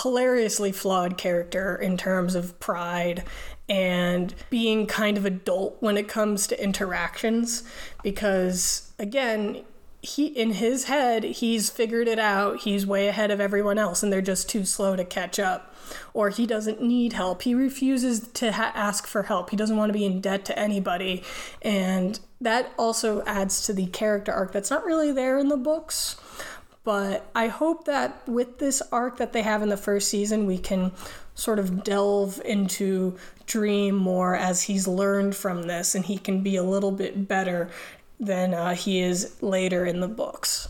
hilariously 0.01 0.71
flawed 0.71 1.17
character 1.17 1.75
in 1.75 1.97
terms 1.97 2.35
of 2.35 2.59
pride 2.59 3.23
and 3.67 4.35
being 4.49 4.85
kind 4.85 5.17
of 5.17 5.25
adult 5.25 5.77
when 5.79 5.97
it 5.97 6.07
comes 6.07 6.45
to 6.47 6.63
interactions 6.63 7.63
because 8.03 8.91
again 8.99 9.63
he 10.05 10.27
in 10.27 10.51
his 10.51 10.85
head 10.85 11.23
he's 11.23 11.69
figured 11.69 12.07
it 12.07 12.19
out. 12.19 12.61
He's 12.61 12.85
way 12.85 13.07
ahead 13.07 13.31
of 13.31 13.41
everyone 13.41 13.77
else 13.77 14.03
and 14.03 14.13
they're 14.13 14.21
just 14.21 14.49
too 14.49 14.63
slow 14.63 14.95
to 14.95 15.03
catch 15.03 15.39
up. 15.39 15.73
Or 16.13 16.29
he 16.29 16.45
doesn't 16.45 16.81
need 16.81 17.13
help. 17.13 17.41
He 17.43 17.53
refuses 17.53 18.27
to 18.33 18.53
ha- 18.53 18.71
ask 18.73 19.07
for 19.07 19.23
help. 19.23 19.49
He 19.49 19.57
doesn't 19.57 19.77
want 19.77 19.89
to 19.89 19.97
be 19.97 20.05
in 20.05 20.21
debt 20.21 20.45
to 20.45 20.57
anybody. 20.57 21.23
And 21.61 22.19
that 22.41 22.71
also 22.77 23.23
adds 23.25 23.65
to 23.65 23.73
the 23.73 23.87
character 23.87 24.31
arc 24.31 24.51
that's 24.51 24.71
not 24.71 24.85
really 24.85 25.11
there 25.11 25.37
in 25.37 25.49
the 25.49 25.57
books. 25.57 26.15
But 26.83 27.29
I 27.33 27.47
hope 27.47 27.85
that 27.85 28.27
with 28.27 28.59
this 28.59 28.81
arc 28.91 29.17
that 29.17 29.33
they 29.33 29.41
have 29.41 29.63
in 29.63 29.69
the 29.69 29.77
first 29.77 30.09
season, 30.09 30.45
we 30.45 30.59
can 30.59 30.91
sort 31.33 31.59
of 31.59 31.83
delve 31.83 32.41
into 32.45 33.17
Dream 33.47 33.95
more 33.95 34.35
as 34.35 34.63
he's 34.63 34.87
learned 34.87 35.35
from 35.35 35.63
this 35.63 35.93
and 35.93 36.05
he 36.05 36.17
can 36.17 36.41
be 36.41 36.55
a 36.55 36.63
little 36.63 36.91
bit 36.91 37.27
better 37.27 37.69
than 38.19 38.53
uh, 38.53 38.75
he 38.75 39.01
is 39.01 39.41
later 39.41 39.85
in 39.85 39.99
the 39.99 40.07
books. 40.07 40.67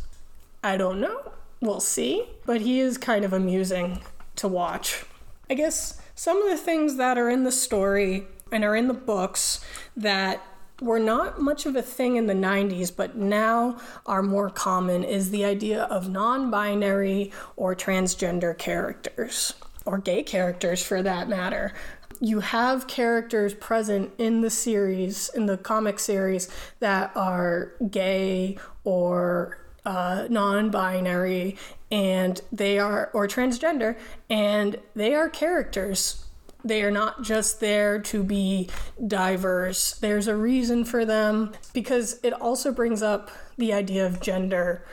I 0.64 0.78
don't 0.78 1.00
know. 1.00 1.32
We'll 1.62 1.80
see. 1.80 2.26
But 2.46 2.62
he 2.62 2.80
is 2.80 2.98
kind 2.98 3.26
of 3.26 3.34
amusing 3.34 4.02
to 4.38 4.48
watch. 4.48 5.06
I 5.50 5.54
guess 5.54 6.02
some 6.16 6.42
of 6.42 6.50
the 6.50 6.58
things 6.58 6.98
that 6.98 7.18
are 7.18 7.30
in 7.30 7.44
the 7.44 7.52
story 7.52 8.26
and 8.52 8.64
are 8.64 8.76
in 8.76 8.88
the 8.88 8.94
books 8.94 9.64
that 9.96 10.42
were 10.82 11.00
not 11.00 11.42
much 11.42 11.66
of 11.66 11.76
a 11.76 11.82
thing 11.82 12.16
in 12.16 12.28
the 12.28 12.34
90s, 12.34 12.94
but 12.96 13.16
now 13.16 13.78
are 14.06 14.22
more 14.22 14.50
common 14.50 15.04
is 15.04 15.32
the 15.32 15.46
idea 15.46 15.84
of 15.84 16.10
non 16.10 16.52
binary 16.52 17.32
or 17.56 17.76
transgender 17.76 18.58
characters, 18.58 19.54
or 19.86 19.98
gay 19.98 20.24
characters 20.24 20.84
for 20.84 21.02
that 21.02 21.30
matter. 21.30 21.74
You 22.20 22.40
have 22.40 22.88
characters 22.88 23.54
present 23.54 24.12
in 24.18 24.42
the 24.42 24.50
series, 24.50 25.30
in 25.30 25.46
the 25.46 25.58
comic 25.58 26.00
series, 26.00 26.50
that 26.80 27.12
are 27.16 27.74
gay 27.90 28.58
or 28.84 29.58
uh, 29.86 30.28
non 30.30 30.70
binary, 30.70 31.58
and 31.92 32.42
they 32.52 32.80
are, 32.80 33.10
or 33.14 33.28
transgender, 33.28 33.98
and 34.30 34.78
they 34.96 35.14
are 35.14 35.30
characters 35.30 36.26
they 36.66 36.82
are 36.82 36.92
not 36.92 37.22
just 37.22 37.60
there 37.60 38.00
to 38.00 38.24
be 38.24 38.68
diverse. 39.08 39.94
There's 39.94 40.28
a 40.28 40.36
reason 40.36 40.84
for 40.84 41.06
them 41.06 41.54
because 41.74 42.20
it 42.24 42.34
also 42.34 42.72
brings 42.72 43.04
up 43.04 43.30
the 43.56 43.72
idea 43.72 44.06
of 44.06 44.20
gender 44.20 44.84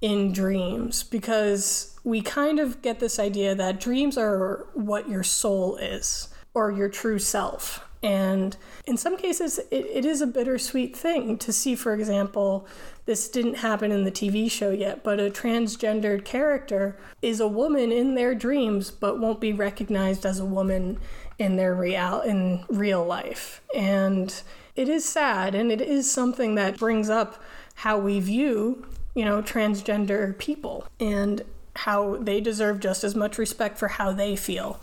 in 0.00 0.32
dreams 0.32 1.02
because 1.02 1.98
we 2.04 2.20
kind 2.20 2.60
of 2.60 2.80
get 2.82 3.00
this 3.00 3.18
idea 3.18 3.56
that 3.56 3.80
dreams 3.80 4.16
are 4.16 4.68
what 4.74 5.08
your 5.08 5.24
soul 5.24 5.76
is 5.76 6.28
or 6.54 6.70
your 6.70 6.88
true 6.88 7.18
self. 7.18 7.84
And 8.02 8.56
in 8.86 8.96
some 8.96 9.16
cases, 9.16 9.58
it, 9.70 9.86
it 9.86 10.04
is 10.04 10.20
a 10.20 10.26
bittersweet 10.26 10.96
thing 10.96 11.36
to 11.38 11.52
see, 11.52 11.74
for 11.74 11.94
example, 11.94 12.66
this 13.06 13.28
didn't 13.28 13.54
happen 13.54 13.90
in 13.90 14.04
the 14.04 14.12
TV 14.12 14.50
show 14.50 14.70
yet, 14.70 15.02
but 15.02 15.18
a 15.18 15.30
transgendered 15.30 16.24
character 16.24 16.96
is 17.22 17.40
a 17.40 17.48
woman 17.48 17.90
in 17.90 18.14
their 18.14 18.34
dreams, 18.34 18.90
but 18.90 19.18
won't 19.18 19.40
be 19.40 19.52
recognized 19.52 20.24
as 20.24 20.38
a 20.38 20.44
woman 20.44 20.98
in 21.38 21.56
their 21.56 21.74
real 21.74 22.20
in 22.20 22.64
real 22.68 23.04
life. 23.04 23.62
And 23.74 24.42
it 24.76 24.88
is 24.88 25.08
sad, 25.08 25.54
and 25.54 25.72
it 25.72 25.80
is 25.80 26.10
something 26.10 26.54
that 26.54 26.78
brings 26.78 27.08
up 27.08 27.42
how 27.76 27.98
we 27.98 28.20
view, 28.20 28.86
you 29.14 29.24
know, 29.24 29.42
transgender 29.42 30.36
people 30.38 30.86
and 31.00 31.42
how 31.74 32.16
they 32.16 32.40
deserve 32.40 32.80
just 32.80 33.04
as 33.04 33.14
much 33.14 33.38
respect 33.38 33.78
for 33.78 33.88
how 33.88 34.12
they 34.12 34.36
feel. 34.36 34.80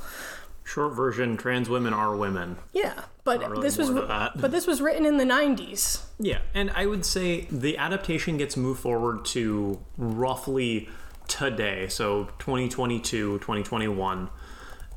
Short 0.65 0.95
version: 0.95 1.37
trans 1.37 1.69
women 1.69 1.93
are 1.93 2.15
women. 2.15 2.57
Yeah, 2.73 3.03
but 3.23 3.39
really 3.39 3.61
this 3.61 3.77
was 3.77 3.91
but 3.91 4.51
this 4.51 4.65
was 4.65 4.81
written 4.81 5.05
in 5.05 5.17
the 5.17 5.23
90s. 5.23 6.01
Yeah, 6.19 6.39
and 6.53 6.71
I 6.71 6.87
would 6.87 7.05
say 7.05 7.47
the 7.51 7.77
adaptation 7.77 8.37
gets 8.37 8.57
moved 8.57 8.81
forward 8.81 9.25
to 9.25 9.79
roughly 9.95 10.89
today, 11.27 11.87
so 11.87 12.25
2022, 12.39 13.39
2021. 13.39 14.29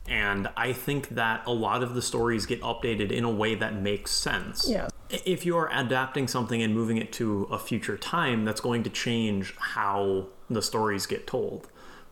And 0.08 0.48
I 0.56 0.72
think 0.72 1.10
that 1.10 1.42
a 1.46 1.52
lot 1.52 1.82
of 1.82 1.94
the 1.94 2.00
stories 2.00 2.46
get 2.46 2.62
updated 2.62 3.12
in 3.12 3.24
a 3.24 3.30
way 3.30 3.54
that 3.54 3.74
makes 3.74 4.10
sense. 4.10 4.66
Yeah. 4.66 4.88
If 5.10 5.44
you 5.44 5.56
are 5.58 5.70
adapting 5.70 6.28
something 6.28 6.62
and 6.62 6.74
moving 6.74 6.96
it 6.96 7.12
to 7.14 7.42
a 7.50 7.58
future 7.58 7.98
time, 7.98 8.46
that's 8.46 8.62
going 8.62 8.84
to 8.84 8.90
change 8.90 9.54
how 9.58 10.28
the 10.48 10.62
stories 10.62 11.04
get 11.04 11.26
told 11.26 11.68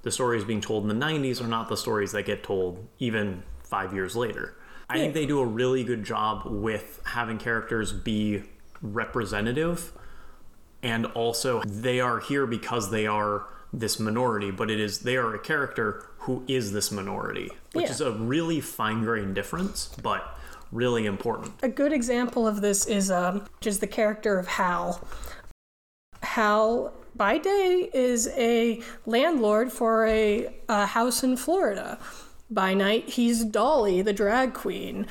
the 0.07 0.13
stories 0.13 0.45
being 0.45 0.61
told 0.61 0.89
in 0.89 1.01
the 1.01 1.05
90s 1.05 1.43
are 1.43 1.49
not 1.49 1.69
the 1.69 1.77
stories 1.77 2.13
that 2.13 2.23
get 2.23 2.45
told 2.45 2.87
even 3.01 3.43
five 3.65 3.93
years 3.93 4.15
later. 4.15 4.55
I 4.89 4.99
think 4.99 5.15
they 5.15 5.27
do 5.27 5.41
a 5.41 5.45
really 5.45 5.83
good 5.83 6.05
job 6.05 6.43
with 6.47 7.01
having 7.05 7.39
characters 7.39 7.93
be 7.93 8.45
representative 8.81 9.91
and 10.81 11.07
also 11.07 11.61
they 11.67 11.99
are 11.99 12.21
here 12.21 12.47
because 12.47 12.93
they 12.93 13.09
are 13.09 13.49
this 13.73 13.99
minority, 13.99 14.53
but 14.53 14.71
it 14.71 14.79
is 14.79 15.01
they 15.01 15.17
are 15.17 15.35
a 15.35 15.41
character 15.41 16.09
who 16.19 16.45
is 16.47 16.71
this 16.71 16.93
minority, 16.93 17.51
which 17.73 17.87
yeah. 17.87 17.91
is 17.91 18.01
a 18.01 18.13
really 18.13 18.61
fine 18.61 19.03
grained 19.03 19.35
difference, 19.35 19.91
but 20.05 20.39
really 20.71 21.07
important. 21.07 21.53
A 21.65 21.69
good 21.69 21.93
example 21.93 22.47
of 22.47 22.61
this 22.61 22.87
is 22.87 23.11
um, 23.11 23.45
just 23.61 23.81
the 23.81 23.89
character 23.89 24.39
of 24.39 24.47
Hal. 24.47 25.01
Hal 26.23 26.95
by 27.17 27.39
day 27.39 27.91
is 27.93 28.29
a 28.37 28.83
landlord 29.05 29.73
for 29.73 30.07
a, 30.07 30.55
a 30.69 30.87
house 30.87 31.23
in 31.23 31.37
Florida. 31.37 31.99
By 32.51 32.75
night, 32.75 33.11
he's 33.11 33.45
Dolly, 33.45 34.03
the 34.03 34.13
drag 34.13 34.55
queen. 34.55 35.07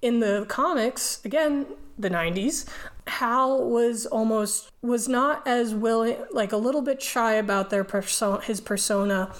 In 0.00 0.20
the 0.20 0.46
comics, 0.48 1.24
again, 1.24 1.66
the 1.98 2.10
90s, 2.10 2.66
Hal 3.06 3.68
was 3.68 4.06
almost 4.06 4.70
was 4.80 5.08
not 5.08 5.46
as 5.46 5.74
willing 5.74 6.16
like 6.32 6.52
a 6.52 6.56
little 6.56 6.82
bit 6.82 7.02
shy 7.02 7.34
about 7.34 7.70
their 7.70 7.84
persona 7.84 8.40
his 8.42 8.60
persona 8.60 9.32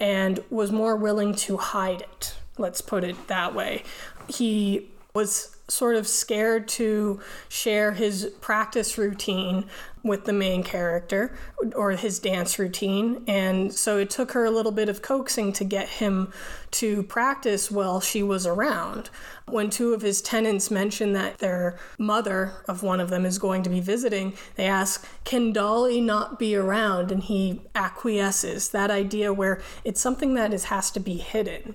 and 0.00 0.42
was 0.50 0.70
more 0.70 0.96
willing 0.96 1.34
to 1.34 1.56
hide 1.56 2.02
it. 2.02 2.36
Let's 2.56 2.80
put 2.80 3.04
it 3.04 3.28
that 3.28 3.54
way. 3.54 3.84
He 4.28 4.90
was 5.14 5.56
sort 5.68 5.96
of 5.96 6.06
scared 6.06 6.66
to 6.66 7.20
share 7.48 7.92
his 7.92 8.32
practice 8.40 8.96
routine 8.98 9.66
with 10.02 10.24
the 10.24 10.32
main 10.32 10.62
character 10.62 11.36
or 11.74 11.92
his 11.92 12.18
dance 12.18 12.58
routine. 12.58 13.24
And 13.26 13.72
so 13.72 13.98
it 13.98 14.10
took 14.10 14.32
her 14.32 14.44
a 14.44 14.50
little 14.50 14.72
bit 14.72 14.88
of 14.88 15.02
coaxing 15.02 15.52
to 15.54 15.64
get 15.64 15.88
him 15.88 16.32
to 16.72 17.02
practice 17.04 17.70
while 17.70 18.00
she 18.00 18.22
was 18.22 18.46
around. 18.46 19.10
When 19.46 19.70
two 19.70 19.94
of 19.94 20.02
his 20.02 20.20
tenants 20.20 20.70
mention 20.70 21.14
that 21.14 21.38
their 21.38 21.78
mother 21.98 22.52
of 22.68 22.82
one 22.82 23.00
of 23.00 23.10
them 23.10 23.24
is 23.24 23.38
going 23.38 23.62
to 23.62 23.70
be 23.70 23.80
visiting, 23.80 24.34
they 24.56 24.66
ask, 24.66 25.06
Can 25.24 25.52
Dolly 25.52 26.00
not 26.00 26.38
be 26.38 26.54
around? 26.54 27.10
And 27.10 27.22
he 27.22 27.62
acquiesces. 27.74 28.68
That 28.68 28.90
idea 28.90 29.32
where 29.32 29.62
it's 29.84 30.00
something 30.00 30.34
that 30.34 30.52
is, 30.52 30.64
has 30.64 30.90
to 30.92 31.00
be 31.00 31.16
hidden 31.16 31.74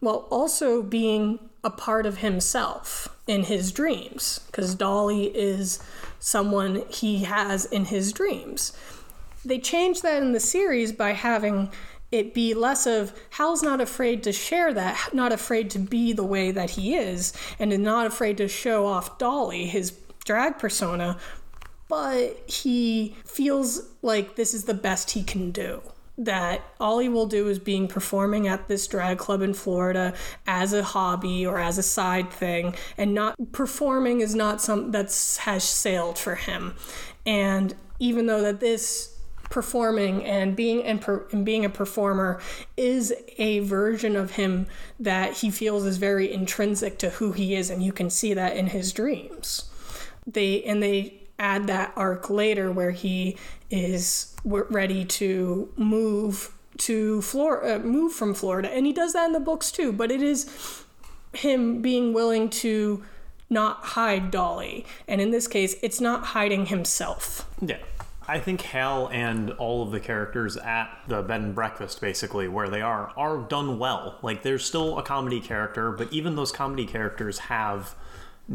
while 0.00 0.26
also 0.30 0.82
being 0.82 1.38
a 1.66 1.70
part 1.70 2.06
of 2.06 2.18
himself 2.18 3.08
in 3.26 3.42
his 3.42 3.72
dreams, 3.72 4.40
because 4.46 4.76
Dolly 4.76 5.24
is 5.36 5.80
someone 6.20 6.84
he 6.88 7.24
has 7.24 7.64
in 7.64 7.86
his 7.86 8.12
dreams. 8.12 8.72
They 9.44 9.58
changed 9.58 10.04
that 10.04 10.22
in 10.22 10.32
the 10.32 10.38
series 10.38 10.92
by 10.92 11.10
having 11.10 11.72
it 12.12 12.32
be 12.32 12.54
less 12.54 12.86
of 12.86 13.12
Hal's 13.30 13.64
not 13.64 13.80
afraid 13.80 14.22
to 14.22 14.32
share 14.32 14.72
that, 14.74 15.10
not 15.12 15.32
afraid 15.32 15.68
to 15.70 15.80
be 15.80 16.12
the 16.12 16.24
way 16.24 16.52
that 16.52 16.70
he 16.70 16.94
is, 16.94 17.32
and 17.58 17.72
is 17.72 17.80
not 17.80 18.06
afraid 18.06 18.36
to 18.36 18.46
show 18.46 18.86
off 18.86 19.18
Dolly, 19.18 19.66
his 19.66 19.92
drag 20.24 20.58
persona, 20.58 21.18
but 21.88 22.48
he 22.48 23.16
feels 23.24 23.82
like 24.02 24.36
this 24.36 24.54
is 24.54 24.64
the 24.64 24.74
best 24.74 25.10
he 25.10 25.24
can 25.24 25.50
do 25.50 25.82
that 26.18 26.62
all 26.80 26.98
he 26.98 27.08
will 27.08 27.26
do 27.26 27.48
is 27.48 27.58
being 27.58 27.88
performing 27.88 28.48
at 28.48 28.68
this 28.68 28.86
drag 28.86 29.18
club 29.18 29.42
in 29.42 29.52
Florida 29.52 30.14
as 30.46 30.72
a 30.72 30.82
hobby 30.82 31.46
or 31.46 31.58
as 31.58 31.76
a 31.76 31.82
side 31.82 32.30
thing 32.30 32.74
and 32.96 33.14
not 33.14 33.36
performing 33.52 34.20
is 34.20 34.34
not 34.34 34.60
something 34.60 34.90
that's 34.90 35.38
has 35.38 35.64
sailed 35.64 36.18
for 36.18 36.34
him. 36.34 36.74
And 37.26 37.74
even 37.98 38.26
though 38.26 38.42
that 38.42 38.60
this 38.60 39.16
performing 39.50 40.24
and 40.24 40.56
being 40.56 40.82
and, 40.84 41.00
per, 41.00 41.26
and 41.30 41.44
being 41.44 41.64
a 41.64 41.70
performer 41.70 42.40
is 42.76 43.14
a 43.38 43.60
version 43.60 44.16
of 44.16 44.32
him 44.32 44.66
that 44.98 45.34
he 45.34 45.50
feels 45.50 45.84
is 45.84 45.98
very 45.98 46.32
intrinsic 46.32 46.98
to 46.98 47.10
who 47.10 47.32
he 47.32 47.54
is 47.54 47.70
and 47.70 47.82
you 47.82 47.92
can 47.92 48.10
see 48.10 48.34
that 48.34 48.56
in 48.56 48.68
his 48.68 48.92
dreams. 48.92 49.70
They 50.26 50.62
and 50.64 50.82
they 50.82 51.25
add 51.38 51.66
that 51.66 51.92
arc 51.96 52.30
later 52.30 52.72
where 52.72 52.92
he 52.92 53.36
is 53.70 54.34
ready 54.44 55.04
to 55.04 55.72
move 55.76 56.52
to 56.78 57.22
Florida, 57.22 57.76
uh, 57.76 57.78
move 57.78 58.12
from 58.12 58.34
Florida, 58.34 58.70
and 58.70 58.86
he 58.86 58.92
does 58.92 59.12
that 59.12 59.26
in 59.26 59.32
the 59.32 59.40
books 59.40 59.72
too. 59.72 59.92
But 59.92 60.10
it 60.10 60.22
is 60.22 60.84
him 61.32 61.82
being 61.82 62.12
willing 62.12 62.48
to 62.50 63.04
not 63.48 63.84
hide 63.84 64.30
Dolly, 64.30 64.84
and 65.06 65.20
in 65.20 65.30
this 65.30 65.46
case, 65.46 65.76
it's 65.82 66.00
not 66.00 66.26
hiding 66.26 66.66
himself. 66.66 67.48
Yeah. 67.60 67.78
I 68.28 68.40
think 68.40 68.60
Hal 68.62 69.08
and 69.12 69.52
all 69.52 69.84
of 69.84 69.92
the 69.92 70.00
characters 70.00 70.56
at 70.56 70.90
the 71.06 71.22
bed 71.22 71.42
and 71.42 71.54
breakfast, 71.54 72.00
basically, 72.00 72.48
where 72.48 72.68
they 72.68 72.80
are, 72.80 73.12
are 73.16 73.38
done 73.38 73.78
well. 73.78 74.18
Like, 74.20 74.42
there's 74.42 74.64
still 74.64 74.98
a 74.98 75.02
comedy 75.04 75.40
character, 75.40 75.92
but 75.92 76.12
even 76.12 76.34
those 76.34 76.50
comedy 76.50 76.86
characters 76.86 77.38
have 77.38 77.94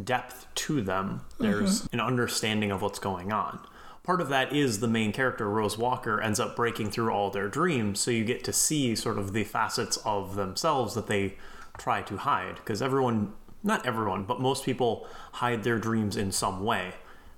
depth 0.03 0.47
to 0.55 0.81
them. 0.81 1.21
There's 1.39 1.83
mm-hmm. 1.83 1.95
an 1.95 1.99
understanding 1.99 2.71
of 2.71 2.81
what's 2.81 2.99
going 2.99 3.31
on. 3.31 3.59
Part 4.03 4.21
of 4.21 4.29
that 4.29 4.51
is 4.51 4.79
the 4.79 4.87
main 4.87 5.11
character, 5.11 5.47
Rose 5.47 5.77
Walker, 5.77 6.19
ends 6.19 6.39
up 6.39 6.55
breaking 6.55 6.89
through 6.89 7.11
all 7.11 7.29
their 7.29 7.47
dreams, 7.47 7.99
so 7.99 8.09
you 8.09 8.25
get 8.25 8.43
to 8.45 8.53
see 8.53 8.95
sort 8.95 9.19
of 9.19 9.33
the 9.33 9.43
facets 9.43 9.97
of 9.97 10.35
themselves 10.35 10.95
that 10.95 11.07
they 11.07 11.35
try 11.77 12.01
to 12.01 12.17
hide. 12.17 12.55
Because 12.55 12.81
everyone, 12.81 13.33
not 13.63 13.85
everyone, 13.85 14.23
but 14.23 14.41
most 14.41 14.65
people 14.65 15.07
hide 15.33 15.63
their 15.63 15.77
dreams 15.77 16.17
in 16.17 16.31
some 16.31 16.63
way. 16.63 16.95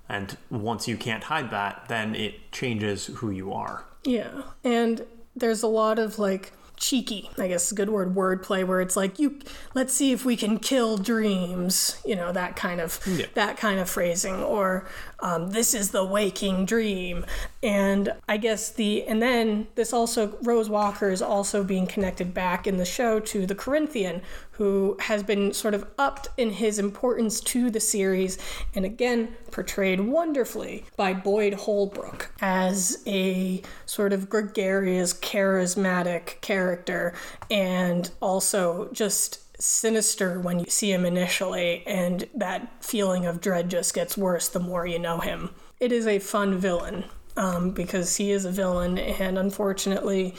And 0.08 0.36
once 0.50 0.88
you 0.88 0.96
can't 0.96 1.24
hide 1.24 1.50
that, 1.50 1.84
then 1.88 2.14
it 2.14 2.50
changes 2.50 3.06
who 3.06 3.30
you 3.30 3.52
are. 3.52 3.84
Yeah. 4.04 4.42
And 4.62 5.04
there's 5.36 5.62
a 5.62 5.68
lot 5.68 5.98
of 5.98 6.18
like, 6.18 6.52
cheeky, 6.76 7.30
I 7.38 7.48
guess 7.48 7.70
a 7.72 7.74
good 7.74 7.88
word, 7.88 8.14
wordplay, 8.14 8.66
where 8.66 8.80
it's 8.80 8.96
like 8.96 9.18
you 9.18 9.38
let's 9.74 9.94
see 9.94 10.12
if 10.12 10.24
we 10.24 10.36
can 10.36 10.58
kill 10.58 10.96
dreams, 10.98 12.00
you 12.04 12.16
know, 12.16 12.32
that 12.32 12.56
kind 12.56 12.80
of 12.80 13.00
yeah. 13.06 13.26
that 13.34 13.56
kind 13.56 13.80
of 13.80 13.88
phrasing, 13.88 14.42
or 14.42 14.86
um, 15.24 15.48
this 15.48 15.72
is 15.72 15.90
the 15.90 16.04
waking 16.04 16.66
dream, 16.66 17.24
and 17.62 18.12
I 18.28 18.36
guess 18.36 18.68
the 18.68 19.04
and 19.04 19.22
then 19.22 19.68
this 19.74 19.94
also 19.94 20.36
Rose 20.42 20.68
Walker 20.68 21.08
is 21.08 21.22
also 21.22 21.64
being 21.64 21.86
connected 21.86 22.34
back 22.34 22.66
in 22.66 22.76
the 22.76 22.84
show 22.84 23.20
to 23.20 23.46
the 23.46 23.54
Corinthian, 23.54 24.20
who 24.52 24.98
has 25.00 25.22
been 25.22 25.54
sort 25.54 25.72
of 25.72 25.86
upped 25.98 26.28
in 26.36 26.50
his 26.50 26.78
importance 26.78 27.40
to 27.40 27.70
the 27.70 27.80
series, 27.80 28.36
and 28.74 28.84
again 28.84 29.34
portrayed 29.50 30.00
wonderfully 30.00 30.84
by 30.94 31.14
Boyd 31.14 31.54
Holbrook 31.54 32.30
as 32.42 33.02
a 33.06 33.62
sort 33.86 34.12
of 34.12 34.28
gregarious, 34.28 35.14
charismatic 35.14 36.38
character, 36.42 37.14
and 37.50 38.10
also 38.20 38.90
just 38.92 39.43
sinister 39.58 40.40
when 40.40 40.58
you 40.58 40.66
see 40.68 40.92
him 40.92 41.04
initially, 41.04 41.84
and 41.86 42.28
that 42.34 42.84
feeling 42.84 43.26
of 43.26 43.40
dread 43.40 43.70
just 43.70 43.94
gets 43.94 44.16
worse 44.16 44.48
the 44.48 44.60
more 44.60 44.86
you 44.86 44.98
know 44.98 45.18
him. 45.18 45.50
It 45.80 45.92
is 45.92 46.06
a 46.06 46.18
fun 46.18 46.58
villain 46.58 47.04
um, 47.36 47.70
because 47.70 48.16
he 48.16 48.30
is 48.30 48.44
a 48.44 48.50
villain, 48.50 48.98
and 48.98 49.38
unfortunately, 49.38 50.34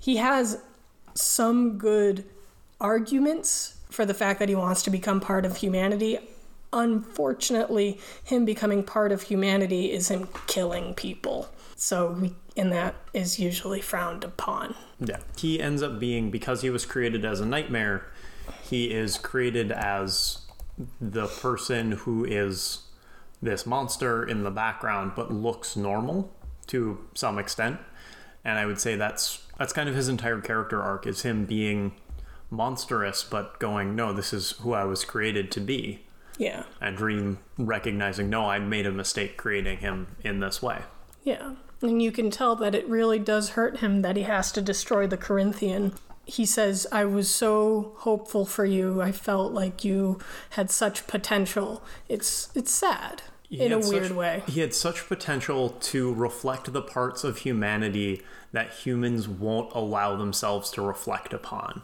he 0.00 0.16
has 0.16 0.60
some 1.14 1.78
good 1.78 2.24
arguments 2.80 3.76
for 3.90 4.04
the 4.04 4.14
fact 4.14 4.38
that 4.38 4.48
he 4.48 4.54
wants 4.54 4.82
to 4.82 4.90
become 4.90 5.20
part 5.20 5.44
of 5.44 5.56
humanity. 5.56 6.18
Unfortunately, 6.72 8.00
him 8.24 8.44
becoming 8.44 8.82
part 8.82 9.12
of 9.12 9.22
humanity 9.22 9.92
is 9.92 10.08
him 10.08 10.28
killing 10.46 10.94
people. 10.94 11.50
So 11.76 12.12
we 12.12 12.34
and 12.56 12.72
that 12.72 12.94
is 13.12 13.38
usually 13.38 13.80
frowned 13.80 14.24
upon. 14.24 14.74
Yeah. 15.00 15.18
He 15.36 15.60
ends 15.60 15.82
up 15.82 15.98
being 15.98 16.30
because 16.30 16.62
he 16.62 16.70
was 16.70 16.84
created 16.84 17.24
as 17.24 17.40
a 17.40 17.46
nightmare, 17.46 18.06
he 18.72 18.90
is 18.90 19.18
created 19.18 19.70
as 19.70 20.46
the 20.98 21.26
person 21.26 21.92
who 21.92 22.24
is 22.24 22.84
this 23.42 23.66
monster 23.66 24.24
in 24.24 24.44
the 24.44 24.50
background 24.50 25.12
but 25.14 25.30
looks 25.30 25.76
normal 25.76 26.32
to 26.68 26.98
some 27.14 27.38
extent. 27.38 27.78
And 28.46 28.58
I 28.58 28.64
would 28.64 28.80
say 28.80 28.96
that's 28.96 29.44
that's 29.58 29.74
kind 29.74 29.90
of 29.90 29.94
his 29.94 30.08
entire 30.08 30.40
character 30.40 30.80
arc 30.80 31.06
is 31.06 31.20
him 31.20 31.44
being 31.44 31.92
monstrous, 32.48 33.22
but 33.22 33.58
going, 33.58 33.94
no, 33.94 34.10
this 34.14 34.32
is 34.32 34.52
who 34.52 34.72
I 34.72 34.84
was 34.84 35.04
created 35.04 35.52
to 35.52 35.60
be. 35.60 36.06
Yeah. 36.38 36.62
And 36.80 36.96
Dream 36.96 37.40
recognizing, 37.58 38.30
no, 38.30 38.48
I 38.48 38.58
made 38.58 38.86
a 38.86 38.90
mistake 38.90 39.36
creating 39.36 39.78
him 39.80 40.16
in 40.24 40.40
this 40.40 40.62
way. 40.62 40.80
Yeah. 41.24 41.56
And 41.82 42.00
you 42.00 42.10
can 42.10 42.30
tell 42.30 42.56
that 42.56 42.74
it 42.74 42.88
really 42.88 43.18
does 43.18 43.50
hurt 43.50 43.80
him 43.80 44.00
that 44.00 44.16
he 44.16 44.22
has 44.22 44.50
to 44.52 44.62
destroy 44.62 45.06
the 45.06 45.18
Corinthian. 45.18 45.92
He 46.24 46.46
says, 46.46 46.86
I 46.92 47.04
was 47.04 47.28
so 47.28 47.94
hopeful 47.98 48.46
for 48.46 48.64
you. 48.64 49.02
I 49.02 49.12
felt 49.12 49.52
like 49.52 49.84
you 49.84 50.20
had 50.50 50.70
such 50.70 51.06
potential. 51.06 51.82
It's 52.08 52.50
it's 52.54 52.72
sad 52.72 53.22
he 53.48 53.60
in 53.60 53.72
a 53.72 53.78
weird 53.78 54.08
such, 54.08 54.16
way. 54.16 54.42
He 54.46 54.60
had 54.60 54.72
such 54.72 55.06
potential 55.08 55.70
to 55.70 56.14
reflect 56.14 56.72
the 56.72 56.82
parts 56.82 57.24
of 57.24 57.38
humanity 57.38 58.22
that 58.52 58.72
humans 58.72 59.28
won't 59.28 59.72
allow 59.74 60.16
themselves 60.16 60.70
to 60.72 60.82
reflect 60.82 61.32
upon. 61.32 61.82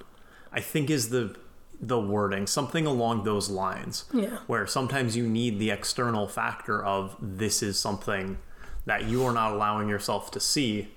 I 0.52 0.60
think 0.60 0.88
is 0.88 1.10
the 1.10 1.36
the 1.80 2.00
wording, 2.00 2.46
something 2.46 2.86
along 2.86 3.24
those 3.24 3.48
lines. 3.48 4.04
Yeah. 4.12 4.38
Where 4.46 4.66
sometimes 4.66 5.16
you 5.16 5.28
need 5.28 5.58
the 5.58 5.70
external 5.70 6.26
factor 6.26 6.84
of 6.84 7.16
this 7.20 7.62
is 7.62 7.78
something 7.78 8.38
that 8.86 9.04
you 9.04 9.24
are 9.24 9.32
not 9.32 9.52
allowing 9.52 9.88
yourself 9.88 10.30
to 10.32 10.40
see. 10.40 10.94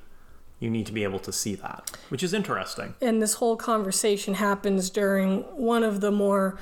You 0.61 0.69
need 0.69 0.85
to 0.85 0.93
be 0.93 1.03
able 1.03 1.19
to 1.19 1.33
see 1.33 1.55
that, 1.55 1.91
which 2.09 2.21
is 2.21 2.33
interesting. 2.33 2.93
And 3.01 3.21
this 3.21 3.33
whole 3.33 3.57
conversation 3.57 4.35
happens 4.35 4.89
during 4.91 5.39
one 5.57 5.83
of 5.83 6.01
the 6.01 6.11
more 6.11 6.57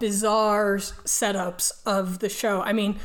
bizarre 0.00 0.78
setups 0.78 1.70
of 1.86 2.18
the 2.18 2.28
show. 2.28 2.60
I 2.62 2.72
mean, 2.72 2.98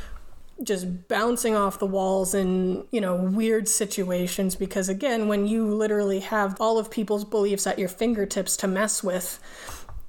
just 0.62 1.06
bouncing 1.06 1.54
off 1.54 1.78
the 1.78 1.86
walls 1.86 2.34
in 2.34 2.84
you 2.90 3.00
know 3.00 3.14
weird 3.14 3.68
situations 3.68 4.56
because 4.56 4.88
again 4.88 5.28
when 5.28 5.46
you 5.46 5.64
literally 5.64 6.18
have 6.18 6.60
all 6.60 6.78
of 6.78 6.90
people's 6.90 7.24
beliefs 7.24 7.64
at 7.64 7.78
your 7.78 7.88
fingertips 7.88 8.56
to 8.56 8.66
mess 8.66 9.00
with 9.00 9.38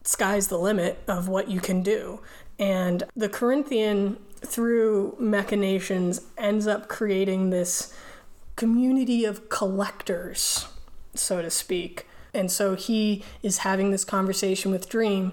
sky's 0.04 0.48
the 0.48 0.58
limit 0.58 0.98
of 1.08 1.28
what 1.28 1.50
you 1.50 1.60
can 1.60 1.84
do 1.84 2.20
and 2.58 3.04
the 3.16 3.30
corinthian 3.30 4.18
through 4.44 5.16
machinations 5.20 6.22
ends 6.36 6.66
up 6.66 6.88
creating 6.88 7.52
this 7.52 7.94
community 8.60 9.24
of 9.24 9.48
collectors 9.48 10.68
so 11.16 11.42
to 11.42 11.50
speak 11.50 12.06
and 12.34 12.52
so 12.52 12.76
he 12.76 13.24
is 13.42 13.60
having 13.60 13.90
this 13.92 14.04
conversation 14.04 14.70
with 14.70 14.90
dream 14.90 15.32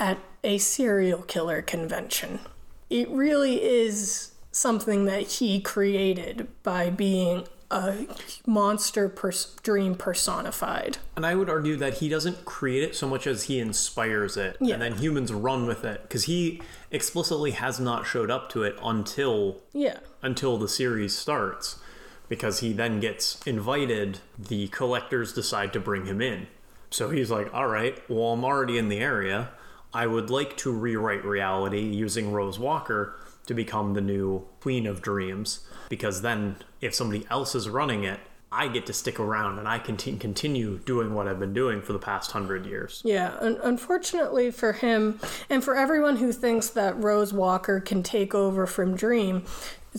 at 0.00 0.18
a 0.42 0.56
serial 0.56 1.20
killer 1.20 1.60
convention 1.60 2.40
it 2.88 3.06
really 3.10 3.62
is 3.62 4.32
something 4.52 5.04
that 5.04 5.22
he 5.22 5.60
created 5.60 6.48
by 6.62 6.88
being 6.88 7.46
a 7.70 8.06
monster 8.46 9.08
pers- 9.08 9.56
dream 9.62 9.94
personified. 9.94 10.98
And 11.16 11.26
I 11.26 11.34
would 11.34 11.50
argue 11.50 11.76
that 11.76 11.94
he 11.94 12.08
doesn't 12.08 12.44
create 12.44 12.84
it 12.84 12.94
so 12.94 13.08
much 13.08 13.26
as 13.26 13.44
he 13.44 13.58
inspires 13.58 14.36
it, 14.36 14.56
yeah. 14.60 14.74
and 14.74 14.82
then 14.82 14.94
humans 14.94 15.32
run 15.32 15.66
with 15.66 15.84
it 15.84 16.02
because 16.02 16.24
he 16.24 16.62
explicitly 16.90 17.50
has 17.50 17.80
not 17.80 18.06
showed 18.06 18.30
up 18.30 18.48
to 18.50 18.62
it 18.62 18.76
until 18.82 19.60
yeah 19.72 19.98
until 20.22 20.56
the 20.56 20.68
series 20.68 21.16
starts, 21.16 21.80
because 22.28 22.60
he 22.60 22.72
then 22.72 23.00
gets 23.00 23.40
invited. 23.46 24.18
The 24.38 24.68
collectors 24.68 25.32
decide 25.32 25.72
to 25.72 25.80
bring 25.80 26.06
him 26.06 26.20
in, 26.20 26.46
so 26.90 27.10
he's 27.10 27.30
like, 27.30 27.52
"All 27.52 27.68
right, 27.68 27.98
well, 28.08 28.32
I'm 28.32 28.44
already 28.44 28.78
in 28.78 28.88
the 28.88 28.98
area. 28.98 29.50
I 29.92 30.06
would 30.06 30.28
like 30.30 30.56
to 30.58 30.72
rewrite 30.72 31.24
reality 31.24 31.80
using 31.80 32.32
Rose 32.32 32.58
Walker 32.58 33.16
to 33.46 33.54
become 33.54 33.94
the 33.94 34.00
new 34.00 34.46
Queen 34.60 34.86
of 34.86 35.02
Dreams, 35.02 35.60
because 35.88 36.22
then 36.22 36.56
if 36.80 36.94
somebody 36.94 37.26
else 37.30 37.54
is 37.54 37.68
running 37.68 38.04
it, 38.04 38.18
I 38.50 38.68
get 38.68 38.86
to 38.86 38.92
stick 38.92 39.18
around 39.18 39.58
and 39.58 39.66
I 39.66 39.78
can 39.78 39.96
continue 39.96 40.78
doing 40.78 41.12
what 41.12 41.26
I've 41.26 41.40
been 41.40 41.52
doing 41.52 41.82
for 41.82 41.92
the 41.92 41.98
past 41.98 42.30
hundred 42.30 42.66
years. 42.66 43.02
Yeah, 43.04 43.36
un- 43.40 43.58
unfortunately 43.62 44.52
for 44.52 44.72
him, 44.72 45.18
and 45.50 45.62
for 45.62 45.76
everyone 45.76 46.16
who 46.16 46.32
thinks 46.32 46.68
that 46.70 46.96
Rose 47.02 47.32
Walker 47.32 47.80
can 47.80 48.02
take 48.02 48.34
over 48.34 48.66
from 48.66 48.94
Dream, 48.94 49.44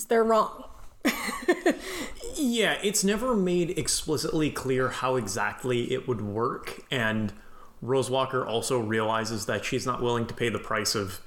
they're 0.08 0.24
wrong. 0.24 0.64
yeah, 2.36 2.78
it's 2.84 3.04
never 3.04 3.36
made 3.36 3.78
explicitly 3.78 4.50
clear 4.50 4.90
how 4.90 5.16
exactly 5.16 5.92
it 5.92 6.08
would 6.08 6.22
work, 6.22 6.82
and 6.92 7.34
Rose 7.82 8.10
Walker 8.10 8.46
also 8.46 8.80
realizes 8.80 9.46
that 9.46 9.66
she's 9.66 9.86
not 9.86 10.02
willing 10.02 10.26
to 10.28 10.34
pay 10.34 10.50
the 10.50 10.60
price 10.60 10.96
of, 10.96 11.20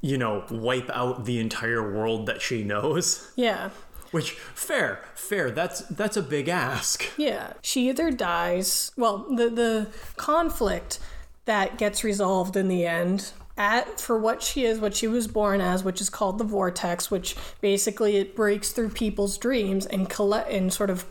you 0.00 0.16
know, 0.16 0.44
wipe 0.50 0.90
out 0.90 1.24
the 1.24 1.38
entire 1.38 1.94
world 1.94 2.26
that 2.26 2.40
she 2.40 2.64
knows. 2.64 3.32
Yeah. 3.36 3.70
Which 4.10 4.32
fair, 4.32 5.04
fair. 5.14 5.50
That's 5.50 5.80
that's 5.82 6.16
a 6.16 6.22
big 6.22 6.48
ask. 6.48 7.04
Yeah. 7.16 7.52
She 7.62 7.88
either 7.88 8.10
dies. 8.10 8.90
Well, 8.96 9.26
the 9.28 9.48
the 9.48 9.88
conflict 10.16 10.98
that 11.44 11.78
gets 11.78 12.02
resolved 12.02 12.56
in 12.56 12.68
the 12.68 12.86
end 12.86 13.32
at 13.60 14.00
for 14.00 14.18
what 14.18 14.42
she 14.42 14.64
is, 14.64 14.80
what 14.80 14.96
she 14.96 15.06
was 15.06 15.28
born 15.28 15.60
as, 15.60 15.84
which 15.84 16.00
is 16.00 16.08
called 16.08 16.38
the 16.38 16.44
vortex, 16.44 17.10
which 17.10 17.36
basically 17.60 18.16
it 18.16 18.34
breaks 18.34 18.72
through 18.72 18.88
people's 18.88 19.36
dreams 19.36 19.84
and 19.84 20.08
collect 20.08 20.50
and 20.50 20.72
sort 20.72 20.88
of 20.88 21.04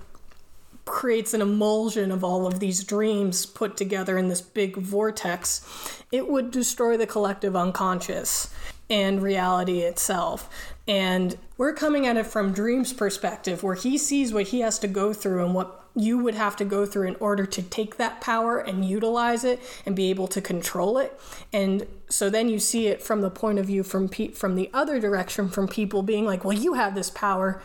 creates 0.83 1.35
an 1.35 1.41
emulsion 1.41 2.11
of 2.11 2.23
all 2.23 2.47
of 2.47 2.59
these 2.59 2.83
dreams 2.83 3.45
put 3.45 3.77
together 3.77 4.17
in 4.17 4.29
this 4.29 4.41
big 4.41 4.77
vortex, 4.77 6.03
it 6.11 6.27
would 6.27 6.49
destroy 6.49 6.97
the 6.97 7.05
collective 7.05 7.55
unconscious 7.55 8.51
and 8.89 9.21
reality 9.21 9.81
itself. 9.81 10.49
And 10.87 11.37
we're 11.55 11.73
coming 11.73 12.07
at 12.07 12.17
it 12.17 12.25
from 12.25 12.51
Dream's 12.51 12.93
perspective, 12.93 13.61
where 13.61 13.75
he 13.75 13.99
sees 13.99 14.33
what 14.33 14.47
he 14.47 14.61
has 14.61 14.79
to 14.79 14.87
go 14.87 15.13
through 15.13 15.45
and 15.45 15.53
what 15.53 15.78
you 15.95 16.17
would 16.17 16.35
have 16.35 16.55
to 16.57 16.65
go 16.65 16.85
through 16.85 17.07
in 17.07 17.15
order 17.19 17.45
to 17.45 17.61
take 17.61 17.97
that 17.97 18.21
power 18.21 18.57
and 18.57 18.85
utilize 18.85 19.43
it 19.43 19.59
and 19.85 19.95
be 19.95 20.09
able 20.09 20.27
to 20.27 20.41
control 20.41 20.97
it. 20.97 21.19
And 21.51 21.85
so 22.09 22.29
then 22.29 22.49
you 22.49 22.59
see 22.59 22.87
it 22.87 23.01
from 23.01 23.21
the 23.21 23.29
point 23.29 23.59
of 23.59 23.65
view 23.65 23.83
from 23.83 24.09
pe- 24.09 24.29
from 24.29 24.55
the 24.55 24.69
other 24.73 24.99
direction 24.99 25.49
from 25.49 25.67
people 25.67 26.01
being 26.03 26.25
like, 26.25 26.43
"Well, 26.43 26.57
you 26.57 26.73
have 26.73 26.95
this 26.95 27.09
power 27.09 27.61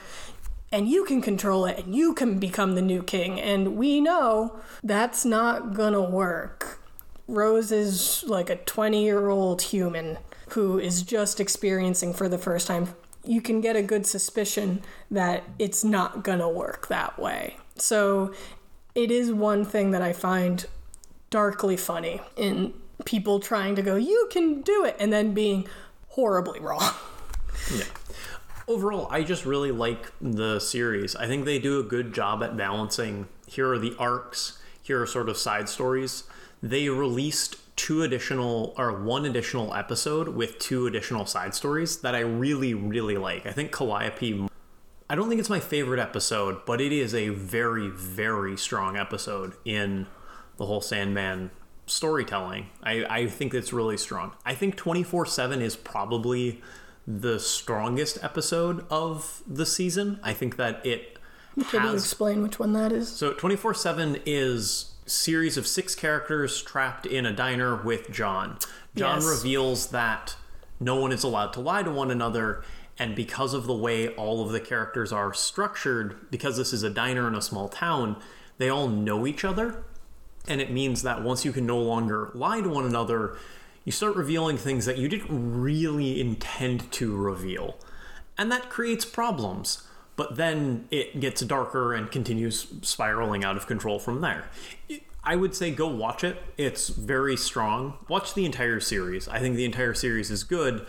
and 0.72 0.88
you 0.88 1.04
can 1.04 1.22
control 1.22 1.66
it 1.66 1.84
and 1.84 1.94
you 1.94 2.14
can 2.14 2.38
become 2.38 2.74
the 2.74 2.82
new 2.82 3.02
king." 3.02 3.40
And 3.40 3.76
we 3.76 4.00
know 4.00 4.58
that's 4.82 5.24
not 5.24 5.74
going 5.74 5.92
to 5.92 6.02
work. 6.02 6.80
Rose 7.26 7.72
is 7.72 8.22
like 8.26 8.50
a 8.50 8.56
20-year-old 8.56 9.62
human 9.62 10.18
who 10.50 10.78
is 10.78 11.02
just 11.02 11.40
experiencing 11.40 12.12
for 12.12 12.28
the 12.28 12.36
first 12.36 12.66
time 12.66 12.88
you 13.24 13.40
can 13.40 13.60
get 13.60 13.76
a 13.76 13.82
good 13.82 14.06
suspicion 14.06 14.82
that 15.10 15.44
it's 15.58 15.82
not 15.82 16.22
going 16.22 16.38
to 16.38 16.48
work 16.48 16.88
that 16.88 17.18
way. 17.18 17.56
So 17.76 18.32
it 18.94 19.10
is 19.10 19.32
one 19.32 19.64
thing 19.64 19.90
that 19.90 20.02
I 20.02 20.12
find 20.12 20.64
darkly 21.30 21.76
funny 21.76 22.20
in 22.36 22.72
people 23.04 23.40
trying 23.40 23.74
to 23.76 23.82
go, 23.82 23.96
you 23.96 24.28
can 24.30 24.62
do 24.62 24.84
it, 24.84 24.96
and 24.98 25.12
then 25.12 25.34
being 25.34 25.66
horribly 26.10 26.60
wrong. 26.60 26.92
Yeah. 27.74 27.84
Overall, 28.66 29.08
I 29.10 29.24
just 29.24 29.44
really 29.44 29.72
like 29.72 30.12
the 30.20 30.58
series. 30.58 31.14
I 31.16 31.26
think 31.26 31.44
they 31.44 31.58
do 31.58 31.80
a 31.80 31.82
good 31.82 32.14
job 32.14 32.42
at 32.42 32.56
balancing 32.56 33.28
here 33.46 33.72
are 33.72 33.78
the 33.78 33.94
arcs, 33.98 34.58
here 34.82 35.02
are 35.02 35.06
sort 35.06 35.28
of 35.28 35.36
side 35.36 35.68
stories. 35.68 36.24
They 36.62 36.88
released 36.88 37.56
two 37.76 38.02
additional 38.02 38.74
or 38.78 39.02
one 39.02 39.24
additional 39.24 39.74
episode 39.74 40.28
with 40.28 40.58
two 40.58 40.86
additional 40.86 41.26
side 41.26 41.54
stories 41.54 41.98
that 41.98 42.14
I 42.14 42.20
really, 42.20 42.74
really 42.74 43.16
like. 43.16 43.46
I 43.46 43.52
think 43.52 43.72
Calliope 43.72 44.48
I 45.08 45.14
don't 45.14 45.28
think 45.28 45.38
it's 45.38 45.50
my 45.50 45.60
favorite 45.60 46.00
episode, 46.00 46.64
but 46.66 46.80
it 46.80 46.92
is 46.92 47.14
a 47.14 47.28
very, 47.28 47.88
very 47.88 48.56
strong 48.56 48.96
episode 48.96 49.52
in 49.64 50.06
the 50.56 50.66
whole 50.66 50.80
Sandman 50.80 51.50
storytelling. 51.86 52.68
I, 52.82 53.04
I 53.04 53.26
think 53.26 53.52
it's 53.52 53.72
really 53.72 53.98
strong. 53.98 54.32
I 54.46 54.54
think 54.54 54.76
24 54.76 55.26
7 55.26 55.60
is 55.60 55.76
probably 55.76 56.62
the 57.06 57.38
strongest 57.38 58.18
episode 58.24 58.86
of 58.90 59.42
the 59.46 59.66
season. 59.66 60.18
I 60.22 60.32
think 60.32 60.56
that 60.56 60.84
it 60.86 61.18
Can 61.68 61.82
you 61.82 61.88
has. 61.90 62.02
explain 62.02 62.42
which 62.42 62.58
one 62.58 62.72
that 62.72 62.90
is? 62.92 63.10
So 63.10 63.34
24 63.34 63.74
7 63.74 64.18
is 64.24 64.94
series 65.06 65.58
of 65.58 65.66
six 65.66 65.94
characters 65.94 66.62
trapped 66.62 67.04
in 67.04 67.26
a 67.26 67.32
diner 67.32 67.76
with 67.76 68.10
John. 68.10 68.56
John 68.96 69.20
Yes. 69.20 69.26
reveals 69.28 69.88
that 69.88 70.36
no 70.80 70.96
one 70.96 71.12
is 71.12 71.22
allowed 71.22 71.52
to 71.52 71.60
lie 71.60 71.82
to 71.82 71.90
one 71.90 72.10
another 72.10 72.64
and 72.98 73.14
because 73.14 73.54
of 73.54 73.66
the 73.66 73.74
way 73.74 74.08
all 74.08 74.44
of 74.44 74.52
the 74.52 74.60
characters 74.60 75.12
are 75.12 75.34
structured 75.34 76.30
because 76.30 76.56
this 76.56 76.72
is 76.72 76.82
a 76.82 76.90
diner 76.90 77.26
in 77.26 77.34
a 77.34 77.42
small 77.42 77.68
town, 77.68 78.16
they 78.58 78.68
all 78.68 78.88
know 78.88 79.26
each 79.26 79.44
other 79.44 79.84
and 80.46 80.60
it 80.60 80.70
means 80.70 81.02
that 81.02 81.22
once 81.22 81.44
you 81.44 81.52
can 81.52 81.66
no 81.66 81.78
longer 81.78 82.30
lie 82.34 82.60
to 82.60 82.68
one 82.68 82.84
another, 82.84 83.36
you 83.84 83.92
start 83.92 84.16
revealing 84.16 84.56
things 84.56 84.84
that 84.86 84.98
you 84.98 85.08
didn't 85.08 85.28
really 85.30 86.20
intend 86.20 86.90
to 86.92 87.16
reveal. 87.16 87.76
And 88.36 88.50
that 88.52 88.68
creates 88.68 89.04
problems. 89.04 89.86
But 90.16 90.36
then 90.36 90.86
it 90.90 91.18
gets 91.18 91.40
darker 91.40 91.92
and 91.92 92.10
continues 92.10 92.68
spiraling 92.82 93.42
out 93.42 93.56
of 93.56 93.66
control 93.66 93.98
from 93.98 94.20
there. 94.20 94.44
I 95.24 95.34
would 95.34 95.56
say 95.56 95.70
go 95.72 95.88
watch 95.88 96.22
it. 96.22 96.40
It's 96.56 96.88
very 96.88 97.36
strong. 97.36 97.94
Watch 98.08 98.34
the 98.34 98.44
entire 98.44 98.78
series. 98.78 99.26
I 99.26 99.40
think 99.40 99.56
the 99.56 99.64
entire 99.64 99.94
series 99.94 100.30
is 100.30 100.44
good. 100.44 100.86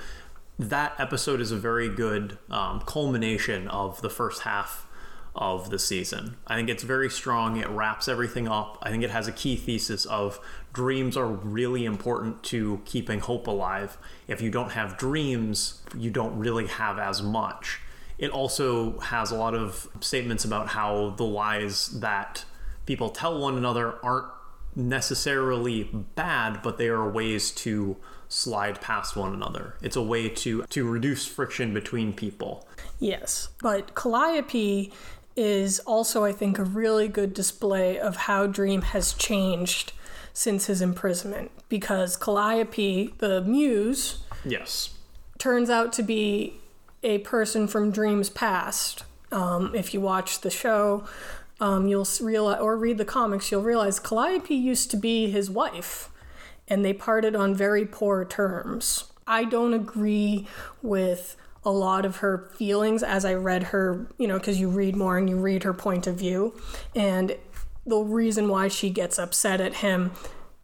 That 0.58 0.94
episode 0.98 1.42
is 1.42 1.52
a 1.52 1.58
very 1.58 1.90
good 1.90 2.38
um, 2.50 2.82
culmination 2.82 3.68
of 3.68 4.02
the 4.02 4.10
first 4.10 4.44
half 4.44 4.88
of 5.36 5.70
the 5.70 5.78
season. 5.78 6.38
I 6.48 6.56
think 6.56 6.70
it's 6.70 6.84
very 6.84 7.10
strong. 7.10 7.58
It 7.58 7.68
wraps 7.68 8.08
everything 8.08 8.48
up. 8.48 8.78
I 8.82 8.90
think 8.90 9.04
it 9.04 9.10
has 9.10 9.28
a 9.28 9.34
key 9.34 9.58
thesis 9.58 10.06
of 10.06 10.40
dreams 10.72 11.18
are 11.18 11.28
really 11.28 11.84
important 11.84 12.42
to 12.44 12.82
keeping 12.86 13.20
hope 13.20 13.48
alive. 13.48 13.98
If 14.30 14.42
you 14.42 14.50
don't 14.50 14.72
have 14.72 14.98
dreams, 14.98 15.82
you 15.98 16.10
don't 16.10 16.38
really 16.40 16.68
have 16.68 17.00
as 17.00 17.22
much. 17.22 17.82
It 18.18 18.32
also 18.32 18.98
has 19.00 19.32
a 19.32 19.36
lot 19.36 19.56
of 19.56 19.90
statements 20.00 20.46
about 20.46 20.70
how 20.70 21.16
the 21.18 21.26
lies 21.26 22.00
that 22.00 22.46
people 22.86 23.10
tell 23.10 23.42
one 23.42 23.58
another 23.58 23.96
aren't 24.06 24.28
necessarily 24.74 25.84
bad, 26.16 26.62
but 26.62 26.78
they 26.78 26.88
are 26.88 27.10
ways 27.10 27.52
to 27.52 27.98
slide 28.28 28.82
past 28.82 29.16
one 29.16 29.34
another. 29.34 29.76
It's 29.82 29.96
a 29.96 30.02
way 30.02 30.30
to 30.30 30.64
to 30.64 30.90
reduce 30.90 31.26
friction 31.26 31.74
between 31.74 32.14
people. 32.14 32.68
Yes, 33.00 33.50
but 33.62 33.96
Calliope 33.96 34.92
is 35.36 35.80
also, 35.80 36.24
I 36.24 36.32
think, 36.32 36.58
a 36.58 36.64
really 36.64 37.08
good 37.08 37.34
display 37.34 38.00
of 38.00 38.16
how 38.16 38.48
Dream 38.48 38.82
has 38.82 39.14
changed 39.14 39.92
since 40.34 40.68
his 40.68 40.82
imprisonment. 40.82 41.52
Because 41.68 42.16
Calliope, 42.16 43.14
the 43.18 43.42
muse, 43.42 44.20
Yes. 44.46 44.92
turns 45.38 45.70
out 45.70 45.92
to 45.94 46.04
be 46.04 46.60
a 47.04 47.18
person 47.20 47.68
from 47.68 47.92
Dream's 47.92 48.30
past. 48.30 49.04
Um, 49.32 49.76
if 49.76 49.94
you 49.94 50.00
watch 50.00 50.40
the 50.42 50.50
show, 50.50 51.04
um, 51.60 51.88
you'll 51.88 52.08
realize, 52.22 52.60
or 52.62 52.78
read 52.78 52.98
the 52.98 53.06
comics, 53.06 53.52
you'll 53.52 53.62
realize 53.62 54.00
Calliope 54.00 54.56
used 54.56 54.90
to 54.92 54.98
be 54.98 55.30
his 55.30 55.50
wife, 55.50 56.10
and 56.68 56.84
they 56.84 56.94
parted 56.94 57.36
on 57.36 57.56
very 57.56 57.86
poor 57.86 58.26
terms. 58.26 59.06
I 59.28 59.44
don't 59.44 59.74
agree 59.74 60.48
with 60.82 61.36
a 61.64 61.72
lot 61.72 62.06
of 62.06 62.18
her 62.18 62.52
feelings 62.56 63.02
as 63.02 63.26
I 63.26 63.34
read 63.34 63.64
her, 63.64 64.08
you 64.18 64.28
know, 64.28 64.38
because 64.38 64.60
you 64.60 64.70
read 64.70 64.96
more 64.96 65.18
and 65.18 65.30
you 65.30 65.38
read 65.38 65.64
her 65.64 65.74
point 65.74 66.06
of 66.06 66.16
view, 66.16 66.54
and 66.96 67.36
the 67.88 67.98
reason 67.98 68.48
why 68.48 68.68
she 68.68 68.90
gets 68.90 69.18
upset 69.18 69.62
at 69.62 69.76
him 69.76 70.12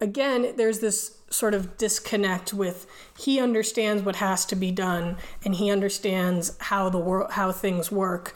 again, 0.01 0.53
there's 0.57 0.79
this 0.79 1.17
sort 1.29 1.53
of 1.53 1.77
disconnect 1.77 2.53
with 2.53 2.85
he 3.17 3.39
understands 3.39 4.03
what 4.03 4.17
has 4.17 4.45
to 4.47 4.55
be 4.55 4.71
done 4.71 5.15
and 5.45 5.55
he 5.55 5.71
understands 5.71 6.57
how 6.59 6.89
the 6.89 6.97
world 6.97 7.31
how 7.31 7.53
things 7.53 7.89
work 7.89 8.35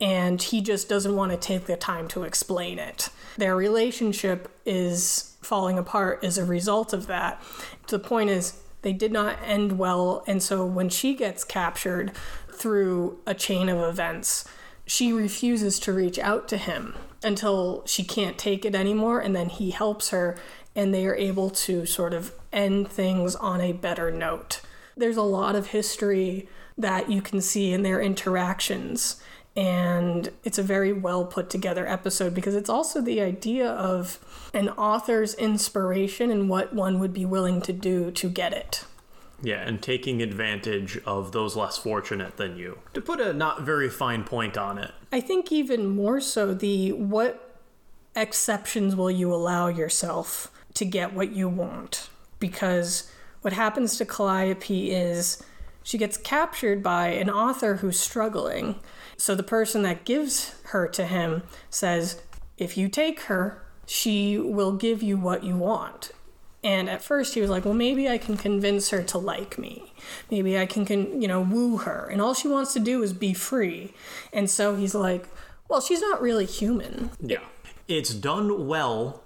and 0.00 0.42
he 0.42 0.60
just 0.60 0.88
doesn't 0.88 1.14
want 1.14 1.30
to 1.30 1.38
take 1.38 1.66
the 1.66 1.76
time 1.76 2.08
to 2.08 2.24
explain 2.24 2.80
it. 2.80 3.08
Their 3.36 3.54
relationship 3.54 4.50
is 4.66 5.31
falling 5.42 5.78
apart 5.78 6.22
as 6.24 6.38
a 6.38 6.44
result 6.44 6.92
of 6.92 7.06
that. 7.06 7.42
The 7.88 7.98
point 7.98 8.30
is 8.30 8.60
they 8.82 8.92
did 8.92 9.12
not 9.12 9.38
end 9.44 9.78
well 9.78 10.24
and 10.26 10.42
so 10.42 10.64
when 10.64 10.88
she 10.88 11.14
gets 11.14 11.44
captured 11.44 12.12
through 12.52 13.18
a 13.26 13.34
chain 13.34 13.68
of 13.68 13.78
events, 13.80 14.48
she 14.86 15.12
refuses 15.12 15.78
to 15.80 15.92
reach 15.92 16.18
out 16.18 16.48
to 16.48 16.56
him 16.56 16.94
until 17.22 17.82
she 17.86 18.02
can't 18.02 18.38
take 18.38 18.64
it 18.64 18.74
anymore 18.74 19.20
and 19.20 19.34
then 19.34 19.48
he 19.48 19.70
helps 19.70 20.10
her 20.10 20.36
and 20.74 20.92
they 20.92 21.06
are 21.06 21.14
able 21.14 21.50
to 21.50 21.84
sort 21.86 22.14
of 22.14 22.32
end 22.52 22.88
things 22.88 23.34
on 23.36 23.60
a 23.60 23.72
better 23.72 24.10
note. 24.10 24.60
There's 24.96 25.16
a 25.16 25.22
lot 25.22 25.54
of 25.54 25.68
history 25.68 26.48
that 26.78 27.10
you 27.10 27.22
can 27.22 27.40
see 27.40 27.72
in 27.72 27.82
their 27.82 28.00
interactions 28.00 29.20
and 29.54 30.30
it's 30.44 30.58
a 30.58 30.62
very 30.62 30.92
well 30.92 31.24
put 31.26 31.50
together 31.50 31.86
episode 31.86 32.34
because 32.34 32.54
it's 32.54 32.70
also 32.70 33.00
the 33.00 33.20
idea 33.20 33.68
of 33.70 34.18
an 34.54 34.68
author's 34.70 35.34
inspiration 35.34 36.30
and 36.30 36.48
what 36.48 36.74
one 36.74 36.98
would 36.98 37.12
be 37.12 37.24
willing 37.24 37.60
to 37.62 37.72
do 37.72 38.10
to 38.10 38.28
get 38.28 38.52
it. 38.52 38.84
Yeah, 39.42 39.60
and 39.66 39.82
taking 39.82 40.22
advantage 40.22 40.98
of 41.04 41.32
those 41.32 41.56
less 41.56 41.76
fortunate 41.76 42.36
than 42.36 42.56
you. 42.56 42.78
To 42.94 43.00
put 43.00 43.20
a 43.20 43.32
not 43.32 43.62
very 43.62 43.88
fine 43.88 44.22
point 44.24 44.56
on 44.56 44.78
it. 44.78 44.92
I 45.10 45.20
think 45.20 45.50
even 45.50 45.88
more 45.88 46.20
so 46.20 46.54
the 46.54 46.92
what 46.92 47.58
exceptions 48.14 48.94
will 48.94 49.10
you 49.10 49.34
allow 49.34 49.68
yourself 49.68 50.52
to 50.74 50.84
get 50.84 51.12
what 51.12 51.32
you 51.32 51.48
want? 51.48 52.08
Because 52.38 53.10
what 53.40 53.52
happens 53.52 53.96
to 53.96 54.04
Calliope 54.04 54.90
is 54.92 55.42
she 55.82 55.98
gets 55.98 56.16
captured 56.16 56.82
by 56.82 57.08
an 57.08 57.28
author 57.28 57.76
who's 57.76 57.98
struggling. 57.98 58.76
So 59.16 59.34
the 59.34 59.42
person 59.42 59.82
that 59.82 60.04
gives 60.04 60.54
her 60.66 60.86
to 60.88 61.06
him 61.06 61.42
says, 61.68 62.22
if 62.56 62.76
you 62.76 62.88
take 62.88 63.22
her, 63.22 63.62
she 63.86 64.38
will 64.38 64.72
give 64.72 65.02
you 65.02 65.16
what 65.16 65.44
you 65.44 65.56
want. 65.56 66.12
And 66.64 66.88
at 66.88 67.02
first 67.02 67.34
he 67.34 67.40
was 67.40 67.50
like, 67.50 67.64
well, 67.64 67.74
maybe 67.74 68.08
I 68.08 68.18
can 68.18 68.36
convince 68.36 68.90
her 68.90 69.02
to 69.02 69.18
like 69.18 69.58
me. 69.58 69.92
Maybe 70.30 70.56
I 70.58 70.66
can, 70.66 70.84
can, 70.84 71.20
you 71.20 71.26
know, 71.26 71.40
woo 71.40 71.78
her. 71.78 72.08
And 72.10 72.20
all 72.20 72.34
she 72.34 72.46
wants 72.46 72.72
to 72.74 72.80
do 72.80 73.02
is 73.02 73.12
be 73.12 73.34
free. 73.34 73.94
And 74.32 74.48
so 74.48 74.76
he's 74.76 74.94
like, 74.94 75.28
well, 75.68 75.80
she's 75.80 76.00
not 76.00 76.22
really 76.22 76.46
human. 76.46 77.10
Yeah. 77.20 77.40
It's 77.88 78.14
done 78.14 78.68
well, 78.68 79.24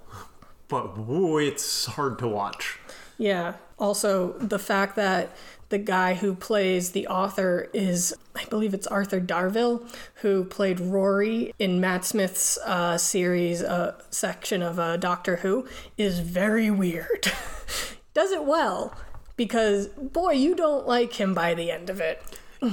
but 0.68 0.96
woo, 0.96 1.38
it's 1.38 1.86
hard 1.86 2.18
to 2.20 2.28
watch. 2.28 2.78
Yeah. 3.18 3.54
Also, 3.78 4.32
the 4.38 4.58
fact 4.58 4.96
that 4.96 5.30
the 5.68 5.78
guy 5.78 6.14
who 6.14 6.34
plays 6.34 6.92
the 6.92 7.06
author 7.08 7.68
is, 7.72 8.14
I 8.34 8.44
believe 8.44 8.74
it's 8.74 8.86
Arthur 8.86 9.20
Darvill, 9.20 9.88
who 10.16 10.44
played 10.44 10.80
Rory 10.80 11.52
in 11.58 11.80
Matt 11.80 12.04
Smith's 12.04 12.58
uh, 12.64 12.98
series 12.98 13.62
uh, 13.62 14.00
section 14.10 14.62
of 14.62 14.78
uh, 14.78 14.96
Doctor 14.96 15.36
Who, 15.36 15.66
is 15.98 16.20
very 16.20 16.70
weird. 16.70 17.32
Does 18.14 18.32
it 18.32 18.44
well 18.44 18.96
because, 19.36 19.88
boy, 19.88 20.32
you 20.32 20.54
don't 20.54 20.86
like 20.86 21.14
him 21.14 21.34
by 21.34 21.54
the 21.54 21.70
end 21.70 21.90
of 21.90 22.00
it. 22.00 22.22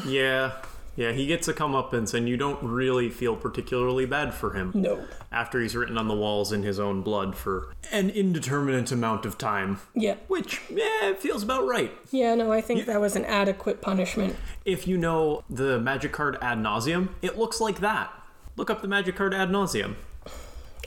Yeah. 0.06 0.54
Yeah, 0.96 1.12
he 1.12 1.26
gets 1.26 1.48
a 1.48 1.54
comeuppance, 1.54 2.14
and 2.14 2.30
you 2.30 2.38
don't 2.38 2.62
really 2.62 3.10
feel 3.10 3.36
particularly 3.36 4.06
bad 4.06 4.34
for 4.34 4.54
him. 4.54 4.72
No. 4.76 5.04
After 5.32 5.60
he's 5.60 5.76
written 5.76 5.98
on 5.98 6.08
the 6.08 6.16
walls 6.16 6.52
in 6.52 6.62
his 6.62 6.80
own 6.80 7.02
blood 7.02 7.36
for 7.36 7.74
an 7.91 8.12
indeterminate 8.12 8.91
amount 8.91 9.26
of 9.26 9.38
time. 9.38 9.80
Yeah. 9.96 10.16
Which, 10.28 10.62
yeah, 10.70 11.10
it 11.10 11.20
feels 11.20 11.41
about 11.41 11.66
right. 11.66 11.91
Yeah, 12.12 12.36
no, 12.36 12.52
I 12.52 12.62
think 12.62 12.86
that 12.86 13.02
was 13.02 13.16
an 13.16 13.26
adequate 13.26 13.82
punishment. 13.82 14.36
If 14.66 14.88
you 14.88 14.98
know 14.98 15.44
the 15.50 15.80
magic 15.80 16.12
card 16.12 16.38
ad 16.41 16.60
nauseam, 16.60 17.16
it 17.24 17.39
looks 17.39 17.60
like 17.60 17.80
that. 17.80 18.14
Look 18.56 18.70
up 18.70 18.84
the 18.84 18.88
magic 18.88 19.16
card 19.16 19.34
ad 19.34 19.50
nauseam. 19.50 19.96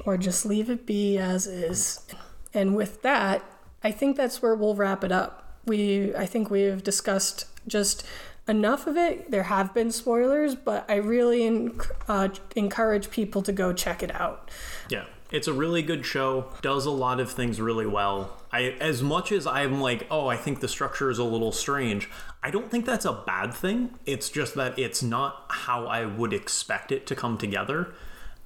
Or 0.04 0.16
just 0.16 0.46
leave 0.46 0.70
it 0.70 0.86
be 0.86 1.18
as 1.18 1.48
is. 1.48 2.06
And 2.54 2.76
with 2.76 3.02
that, 3.02 3.42
I 3.82 3.90
think 3.90 4.16
that's 4.16 4.40
where 4.40 4.54
we'll 4.54 4.76
wrap 4.76 5.02
it 5.02 5.10
up. 5.10 5.58
We, 5.64 6.14
I 6.14 6.26
think 6.26 6.48
we've 6.48 6.82
discussed 6.82 7.46
just 7.66 8.06
enough 8.48 8.86
of 8.86 8.96
it. 8.96 9.30
There 9.30 9.44
have 9.44 9.74
been 9.74 9.90
spoilers, 9.90 10.54
but 10.54 10.88
I 10.88 10.96
really 10.96 11.72
uh, 12.08 12.28
encourage 12.54 13.10
people 13.10 13.42
to 13.42 13.52
go 13.52 13.72
check 13.72 14.02
it 14.02 14.14
out. 14.14 14.50
Yeah, 14.88 15.04
it's 15.30 15.48
a 15.48 15.52
really 15.52 15.82
good 15.82 16.06
show. 16.06 16.46
Does 16.62 16.86
a 16.86 16.90
lot 16.90 17.20
of 17.20 17.30
things 17.30 17.60
really 17.60 17.86
well. 17.86 18.36
I, 18.52 18.76
as 18.80 19.02
much 19.02 19.32
as 19.32 19.46
I'm 19.46 19.80
like, 19.80 20.06
oh, 20.10 20.28
I 20.28 20.36
think 20.36 20.60
the 20.60 20.68
structure 20.68 21.10
is 21.10 21.18
a 21.18 21.24
little 21.24 21.52
strange. 21.52 22.08
I 22.42 22.50
don't 22.50 22.70
think 22.70 22.86
that's 22.86 23.04
a 23.04 23.12
bad 23.12 23.52
thing. 23.52 23.90
It's 24.06 24.30
just 24.30 24.54
that 24.54 24.78
it's 24.78 25.02
not 25.02 25.46
how 25.48 25.86
I 25.86 26.06
would 26.06 26.32
expect 26.32 26.92
it 26.92 27.06
to 27.08 27.16
come 27.16 27.38
together, 27.38 27.92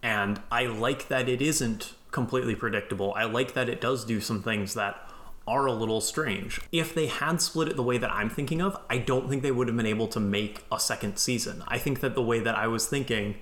and 0.03 0.41
I 0.51 0.67
like 0.67 1.09
that 1.09 1.29
it 1.29 1.43
isn't 1.43 1.93
completely 2.11 2.55
predictable. 2.55 3.13
I 3.15 3.25
like 3.25 3.53
that 3.55 3.69
it 3.69 3.81
does 3.81 4.05
do 4.05 4.21
some 4.21 4.43
things 4.43 4.75
that 4.75 5.10
are 5.47 5.67
a 5.67 5.73
little 5.73 6.01
strange. 6.01 6.61
If 6.71 6.95
they 6.95 7.07
had 7.07 7.41
split 7.41 7.69
it 7.69 7.77
the 7.77 7.83
way 7.83 7.99
that 7.99 8.11
I'm 8.11 8.31
thinking 8.31 8.61
of, 8.61 8.77
I 8.89 8.99
don't 8.99 9.29
think 9.29 9.43
they 9.43 9.51
would 9.51 9.69
have 9.69 9.77
been 9.77 9.87
able 9.87 10.09
to 10.09 10.21
make 10.21 10.65
a 10.71 10.79
second 10.79 11.19
season. 11.19 11.65
I 11.67 11.79
think 11.79 12.01
that 12.01 12.15
the 12.15 12.23
way 12.23 12.41
that 12.41 12.57
I 12.57 12.67
was 12.67 12.87
thinking, 12.87 13.37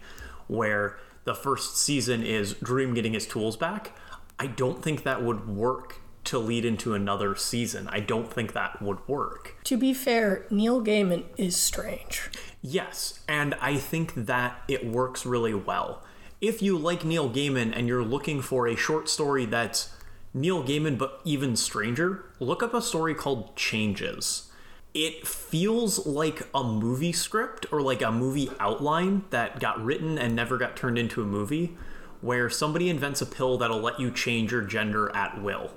where 0.46 0.98
the 1.24 1.34
first 1.34 1.76
season 1.76 2.22
is 2.22 2.54
Dream 2.54 2.94
getting 2.94 3.12
his 3.12 3.26
tools 3.26 3.56
back, 3.56 3.92
I 4.38 4.46
don't 4.46 4.82
think 4.82 5.02
that 5.02 5.22
would 5.22 5.48
work 5.48 6.00
to 6.24 6.38
lead 6.38 6.64
into 6.64 6.94
another 6.94 7.34
season. 7.34 7.88
I 7.88 8.00
don't 8.00 8.32
think 8.32 8.52
that 8.52 8.82
would 8.82 9.06
work. 9.08 9.56
To 9.64 9.76
be 9.76 9.94
fair, 9.94 10.46
Neil 10.50 10.82
Gaiman 10.82 11.24
is 11.36 11.56
strange. 11.56 12.30
Yes, 12.62 13.20
and 13.26 13.54
I 13.60 13.76
think 13.76 14.14
that 14.14 14.62
it 14.68 14.86
works 14.86 15.24
really 15.24 15.54
well. 15.54 16.02
If 16.40 16.62
you 16.62 16.78
like 16.78 17.04
Neil 17.04 17.30
Gaiman 17.30 17.72
and 17.74 17.88
you're 17.88 18.04
looking 18.04 18.42
for 18.42 18.68
a 18.68 18.76
short 18.76 19.08
story 19.08 19.44
that's 19.46 19.90
Neil 20.34 20.62
Gaiman, 20.62 20.98
but 20.98 21.20
even 21.24 21.56
stranger, 21.56 22.26
look 22.38 22.62
up 22.62 22.74
a 22.74 22.82
story 22.82 23.14
called 23.14 23.56
Changes. 23.56 24.50
It 24.94 25.26
feels 25.26 26.06
like 26.06 26.48
a 26.54 26.64
movie 26.64 27.12
script 27.12 27.66
or 27.70 27.82
like 27.82 28.02
a 28.02 28.10
movie 28.10 28.50
outline 28.58 29.24
that 29.30 29.60
got 29.60 29.82
written 29.82 30.18
and 30.18 30.34
never 30.34 30.58
got 30.58 30.76
turned 30.76 30.98
into 30.98 31.22
a 31.22 31.26
movie, 31.26 31.76
where 32.20 32.50
somebody 32.50 32.88
invents 32.88 33.22
a 33.22 33.26
pill 33.26 33.58
that'll 33.58 33.80
let 33.80 34.00
you 34.00 34.10
change 34.10 34.50
your 34.50 34.62
gender 34.62 35.14
at 35.14 35.40
will. 35.42 35.72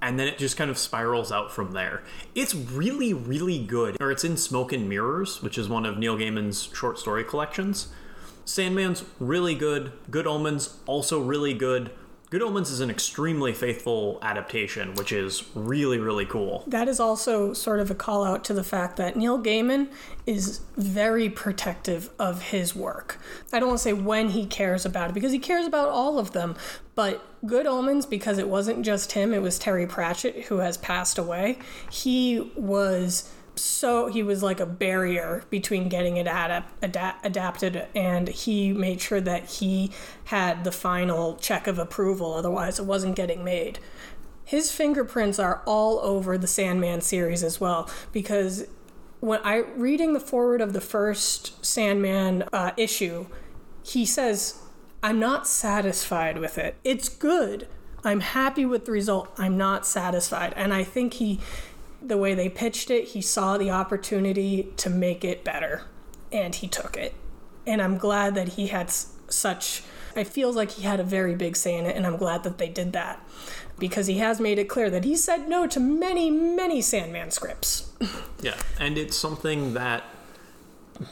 And 0.00 0.18
then 0.18 0.28
it 0.28 0.38
just 0.38 0.56
kind 0.56 0.70
of 0.70 0.78
spirals 0.78 1.32
out 1.32 1.50
from 1.50 1.72
there. 1.72 2.02
It's 2.34 2.54
really, 2.54 3.12
really 3.12 3.64
good. 3.64 4.00
Or 4.00 4.12
it's 4.12 4.24
in 4.24 4.36
Smoke 4.36 4.72
and 4.72 4.88
Mirrors, 4.88 5.42
which 5.42 5.58
is 5.58 5.68
one 5.68 5.84
of 5.84 5.98
Neil 5.98 6.16
Gaiman's 6.16 6.68
short 6.74 6.98
story 6.98 7.24
collections. 7.24 7.88
Sandman's 8.44 9.04
really 9.18 9.54
good. 9.54 9.92
Good 10.10 10.26
Omens, 10.26 10.78
also 10.86 11.20
really 11.20 11.52
good. 11.52 11.90
Good 12.30 12.42
Omens 12.42 12.70
is 12.70 12.80
an 12.80 12.90
extremely 12.90 13.54
faithful 13.54 14.18
adaptation, 14.20 14.94
which 14.96 15.12
is 15.12 15.44
really, 15.54 15.98
really 15.98 16.26
cool. 16.26 16.62
That 16.66 16.86
is 16.86 17.00
also 17.00 17.54
sort 17.54 17.80
of 17.80 17.90
a 17.90 17.94
call 17.94 18.22
out 18.22 18.44
to 18.44 18.52
the 18.52 18.62
fact 18.62 18.98
that 18.98 19.16
Neil 19.16 19.42
Gaiman 19.42 19.88
is 20.26 20.60
very 20.76 21.30
protective 21.30 22.10
of 22.18 22.42
his 22.42 22.76
work. 22.76 23.18
I 23.50 23.58
don't 23.58 23.68
want 23.68 23.78
to 23.78 23.82
say 23.84 23.92
when 23.94 24.28
he 24.30 24.44
cares 24.44 24.84
about 24.84 25.08
it 25.08 25.14
because 25.14 25.32
he 25.32 25.38
cares 25.38 25.64
about 25.64 25.88
all 25.88 26.18
of 26.18 26.32
them, 26.32 26.54
but 26.94 27.24
Good 27.46 27.66
Omens, 27.66 28.04
because 28.04 28.36
it 28.36 28.50
wasn't 28.50 28.84
just 28.84 29.12
him, 29.12 29.32
it 29.32 29.40
was 29.40 29.58
Terry 29.58 29.86
Pratchett 29.86 30.44
who 30.44 30.58
has 30.58 30.76
passed 30.76 31.16
away. 31.16 31.58
He 31.90 32.52
was 32.56 33.32
so 33.58 34.06
he 34.06 34.22
was 34.22 34.42
like 34.42 34.60
a 34.60 34.66
barrier 34.66 35.44
between 35.50 35.88
getting 35.88 36.16
it 36.16 36.26
adap- 36.26 37.24
adapted 37.24 37.86
and 37.94 38.28
he 38.28 38.72
made 38.72 39.00
sure 39.00 39.20
that 39.20 39.46
he 39.50 39.90
had 40.24 40.64
the 40.64 40.72
final 40.72 41.36
check 41.36 41.66
of 41.66 41.78
approval 41.78 42.34
otherwise 42.34 42.78
it 42.78 42.84
wasn't 42.84 43.16
getting 43.16 43.44
made. 43.44 43.78
His 44.44 44.72
fingerprints 44.72 45.38
are 45.38 45.62
all 45.66 45.98
over 46.00 46.38
the 46.38 46.46
sandman 46.46 47.02
series 47.02 47.42
as 47.42 47.60
well 47.60 47.90
because 48.12 48.66
when 49.20 49.40
i 49.44 49.56
reading 49.76 50.12
the 50.12 50.20
forward 50.20 50.60
of 50.60 50.72
the 50.72 50.80
first 50.80 51.64
sandman 51.64 52.44
uh, 52.52 52.70
issue 52.76 53.26
he 53.82 54.06
says 54.06 54.62
i'm 55.02 55.18
not 55.18 55.46
satisfied 55.46 56.38
with 56.38 56.58
it. 56.58 56.76
It's 56.84 57.08
good. 57.08 57.68
I'm 58.04 58.20
happy 58.20 58.64
with 58.64 58.84
the 58.84 58.92
result. 58.92 59.28
I'm 59.36 59.56
not 59.56 59.86
satisfied. 59.86 60.52
And 60.56 60.72
i 60.72 60.84
think 60.84 61.14
he 61.14 61.40
the 62.00 62.16
way 62.16 62.34
they 62.34 62.48
pitched 62.48 62.90
it, 62.90 63.08
he 63.08 63.20
saw 63.20 63.58
the 63.58 63.70
opportunity 63.70 64.72
to 64.76 64.90
make 64.90 65.24
it 65.24 65.44
better 65.44 65.82
and 66.32 66.54
he 66.54 66.68
took 66.68 66.96
it. 66.96 67.14
And 67.66 67.82
I'm 67.82 67.98
glad 67.98 68.34
that 68.34 68.50
he 68.50 68.68
had 68.68 68.90
such 68.90 69.82
I 70.16 70.24
feels 70.24 70.56
like 70.56 70.72
he 70.72 70.82
had 70.82 70.98
a 70.98 71.04
very 71.04 71.34
big 71.34 71.54
say 71.54 71.76
in 71.76 71.86
it 71.86 71.94
and 71.94 72.06
I'm 72.06 72.16
glad 72.16 72.42
that 72.42 72.58
they 72.58 72.68
did 72.68 72.92
that 72.92 73.22
because 73.78 74.06
he 74.08 74.18
has 74.18 74.40
made 74.40 74.58
it 74.58 74.64
clear 74.64 74.90
that 74.90 75.04
he 75.04 75.14
said 75.14 75.48
no 75.48 75.66
to 75.68 75.78
many 75.78 76.30
many 76.30 76.80
Sandman 76.80 77.30
scripts. 77.30 77.92
yeah, 78.42 78.56
and 78.80 78.98
it's 78.98 79.16
something 79.16 79.74
that 79.74 80.04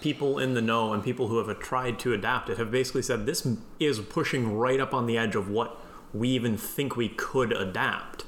people 0.01 0.39
in 0.39 0.55
the 0.55 0.62
know 0.62 0.93
and 0.93 1.05
people 1.05 1.28
who 1.28 1.39
have 1.39 1.59
tried 1.61 1.99
to 2.01 2.12
adapt 2.12 2.49
it 2.49 2.59
have 2.59 2.70
basically 2.72 3.03
said 3.03 3.24
this 3.24 3.47
is 3.78 4.01
pushing 4.01 4.57
right 4.57 4.80
up 4.80 4.93
on 4.93 5.07
the 5.07 5.16
edge 5.16 5.37
of 5.37 5.49
what 5.49 5.80
we 6.12 6.28
even 6.30 6.57
think 6.57 6.97
we 6.97 7.09
could 7.09 7.53
adapt 7.53 8.24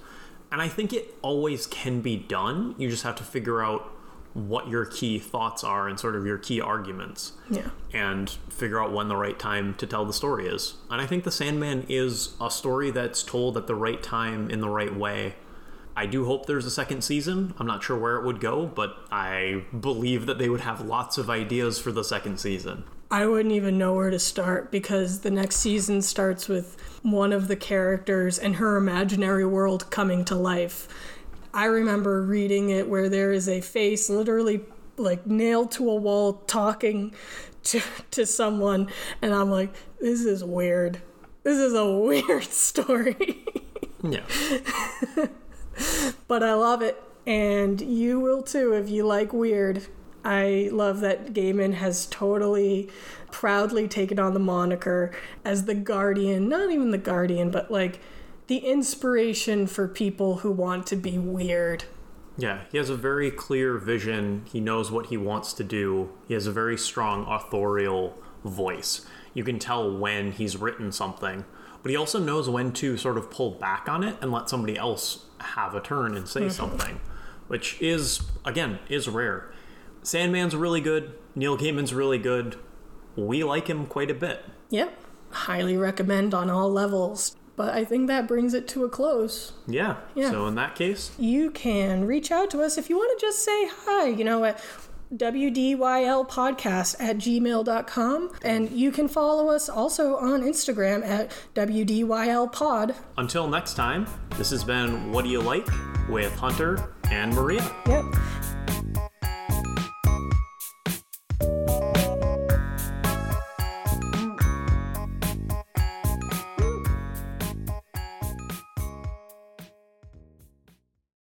and 0.51 0.62
I 0.62 0.68
think 0.68 0.92
it 0.92 1.14
always 1.22 1.66
can 1.66 2.01
be 2.01 2.16
done. 2.16 2.74
You 2.78 2.90
just 2.90 3.03
have 3.03 3.16
to 3.16 3.24
figure 3.24 3.62
out 3.62 3.92
what 4.34 4.68
your 4.68 4.84
key 4.84 5.18
thoughts 5.18 5.64
are 5.64 5.88
and 5.88 5.99
sort 5.99 6.14
of 6.14 6.24
your 6.24 6.38
key 6.38 6.61
arguments. 6.61 7.32
Yeah. 7.51 7.70
And 7.92 8.30
figure 8.49 8.82
out 8.82 8.92
when 8.92 9.09
the 9.09 9.16
right 9.16 9.38
time 9.38 9.74
to 9.74 9.86
tell 9.86 10.05
the 10.05 10.12
story 10.12 10.46
is. 10.46 10.74
And 10.90 11.01
I 11.01 11.07
think 11.07 11.24
The 11.24 11.32
Sandman 11.32 11.86
is 11.88 12.34
a 12.40 12.51
story 12.51 12.90
that's 12.90 13.22
told 13.22 13.57
at 13.57 13.66
the 13.66 13.74
right 13.74 14.03
time 14.03 14.51
in 14.51 14.61
the 14.61 14.68
right 14.68 14.94
way. 14.94 15.34
I 15.96 16.07
do 16.07 16.26
hope 16.26 16.46
there's 16.46 16.66
a 16.66 16.70
second 16.70 17.03
season. 17.03 17.55
I'm 17.59 17.66
not 17.66 17.82
sure 17.82 17.99
where 17.99 18.16
it 18.16 18.24
would 18.24 18.38
go, 18.38 18.66
but 18.66 18.96
I 19.11 19.64
believe 19.78 20.26
that 20.26 20.38
they 20.38 20.49
would 20.49 20.61
have 20.61 20.80
lots 20.80 21.18
of 21.18 21.28
ideas 21.28 21.80
for 21.80 21.90
the 21.90 22.05
second 22.05 22.38
season. 22.38 22.84
I 23.11 23.26
wouldn't 23.26 23.55
even 23.55 23.78
know 23.78 23.94
where 23.94 24.11
to 24.11 24.18
start 24.18 24.70
because 24.70 25.20
the 25.20 25.30
next 25.30 25.57
season 25.57 26.03
starts 26.03 26.46
with 26.46 26.76
one 27.03 27.32
of 27.32 27.49
the 27.49 27.57
characters 27.57 28.38
and 28.38 28.57
her 28.57 28.76
imaginary 28.76 29.46
world 29.46 29.90
coming 29.90 30.24
to 30.26 30.34
life. 30.34 30.88
I 31.55 31.64
remember 31.64 32.22
reading 32.22 32.70
it 32.70 32.88
where 32.88 33.09
there 33.09 33.32
is 33.32 33.49
a 33.49 33.61
face 33.61 34.11
literally 34.11 34.62
like 34.96 35.26
nailed 35.26 35.70
to 35.72 35.88
a 35.90 35.94
wall 35.94 36.34
talking 36.46 37.14
to, 37.64 37.80
to 38.11 38.26
someone, 38.26 38.88
and 39.22 39.34
I'm 39.34 39.51
like, 39.51 39.74
this 40.01 40.24
is 40.24 40.44
weird. 40.44 41.01
This 41.42 41.59
is 41.59 41.74
a 41.74 41.86
weird 41.99 42.44
story. 42.44 43.44
yeah. 44.03 44.24
but 46.26 46.42
I 46.42 46.55
love 46.55 46.82
it, 46.82 47.03
and 47.26 47.80
you 47.80 48.20
will 48.20 48.42
too 48.42 48.72
if 48.72 48.88
you 48.88 49.07
like 49.07 49.32
weird. 49.32 49.86
I 50.24 50.68
love 50.72 51.01
that 51.01 51.32
Gaiman 51.32 51.74
has 51.74 52.07
totally 52.07 52.90
proudly 53.31 53.89
taken 53.89 54.18
on 54.18 54.35
the 54.35 54.41
moniker 54.41 55.12
as 55.45 55.64
the 55.64 55.74
guardian, 55.74 56.49
not 56.49 56.70
even 56.70 56.91
the 56.91 56.99
guardian, 56.99 57.51
but 57.51 57.70
like 57.70 58.01
the 58.47 58.59
inspiration 58.59 59.66
for 59.66 59.87
people 59.87 60.37
who 60.39 60.51
want 60.51 60.87
to 60.87 60.97
be 60.97 61.18
weird. 61.18 61.85
Yeah, 62.37 62.62
he 62.70 62.79
has 62.79 62.89
a 62.89 62.97
very 62.97 63.31
clear 63.31 63.79
vision. 63.79 64.45
He 64.51 64.61
knows 64.61 64.91
what 64.91 65.07
he 65.07 65.16
wants 65.16 65.53
to 65.55 65.64
do. 65.64 66.11
He 66.29 66.35
has 66.35 66.47
a 66.47 66.53
very 66.53 66.79
strong 66.79 67.26
authorial 67.26 68.16
voice. 68.45 69.05
You 69.35 69.45
can 69.45 69.59
tell 69.59 69.97
when 69.97 70.33
he's 70.33 70.57
written 70.57 70.93
something, 70.93 71.45
but 71.83 71.91
he 71.91 71.97
also 71.97 72.18
knows 72.18 72.49
when 72.49 72.72
to 72.74 72.97
sort 72.97 73.18
of 73.18 73.31
pull 73.31 73.51
back 73.51 73.89
on 73.89 74.05
it 74.05 74.16
and 74.20 74.31
let 74.31 74.49
somebody 74.49 74.79
else 74.79 75.26
have 75.41 75.74
a 75.74 75.81
turn 75.81 76.16
and 76.16 76.29
say 76.29 76.43
mm-hmm. 76.43 76.51
something, 76.51 77.01
which 77.49 77.81
is, 77.83 78.22
again, 78.45 78.79
is 78.89 79.09
rare. 79.09 79.53
Sandman's 80.03 80.55
really 80.55 80.81
good. 80.81 81.18
Neil 81.35 81.59
Gaiman's 81.59 81.93
really 81.93 82.18
good. 82.18 82.57
We 83.27 83.43
like 83.43 83.66
him 83.69 83.87
quite 83.87 84.11
a 84.11 84.14
bit. 84.14 84.45
Yep. 84.71 84.97
Highly 85.31 85.77
recommend 85.77 86.33
on 86.35 86.49
all 86.49 86.71
levels. 86.71 87.35
But 87.57 87.75
I 87.75 87.85
think 87.85 88.07
that 88.07 88.29
brings 88.29 88.55
it 88.55 88.69
to 88.69 88.85
a 88.85 88.89
close. 88.89 89.53
Yeah. 89.66 89.97
Yeah. 90.14 90.31
So 90.31 90.47
in 90.47 90.55
that 90.55 90.77
case, 90.77 91.11
You 91.19 91.51
can 91.51 92.05
reach 92.05 92.31
out 92.31 92.51
to 92.53 92.62
us 92.62 92.79
if 92.79 92.89
you 92.89 92.97
want 92.97 93.19
to 93.19 93.27
just 93.27 93.45
say 93.45 93.69
hi, 93.85 94.07
you 94.07 94.23
know, 94.25 94.45
at 94.45 94.62
wdylpodcast 95.12 96.97
at 97.01 97.16
gmail.com. 97.19 98.31
And 98.43 98.71
you 98.71 98.93
can 98.93 99.09
follow 99.09 99.49
us 99.49 99.69
also 99.69 100.16
on 100.16 100.43
Instagram 100.43 101.05
at 101.05 101.33
wdylpod. 101.55 102.95
until 103.16 103.49
next 103.49 103.75
time, 103.75 104.07
this 104.37 104.51
has 104.51 104.62
been 104.62 105.11
What 105.11 105.25
Do 105.25 105.31
You 105.31 105.41
Like 105.41 105.66
with 106.09 106.33
Hunter 106.37 106.93
and 107.11 107.35
Maria. 107.35 107.69
Yep. 107.89 108.05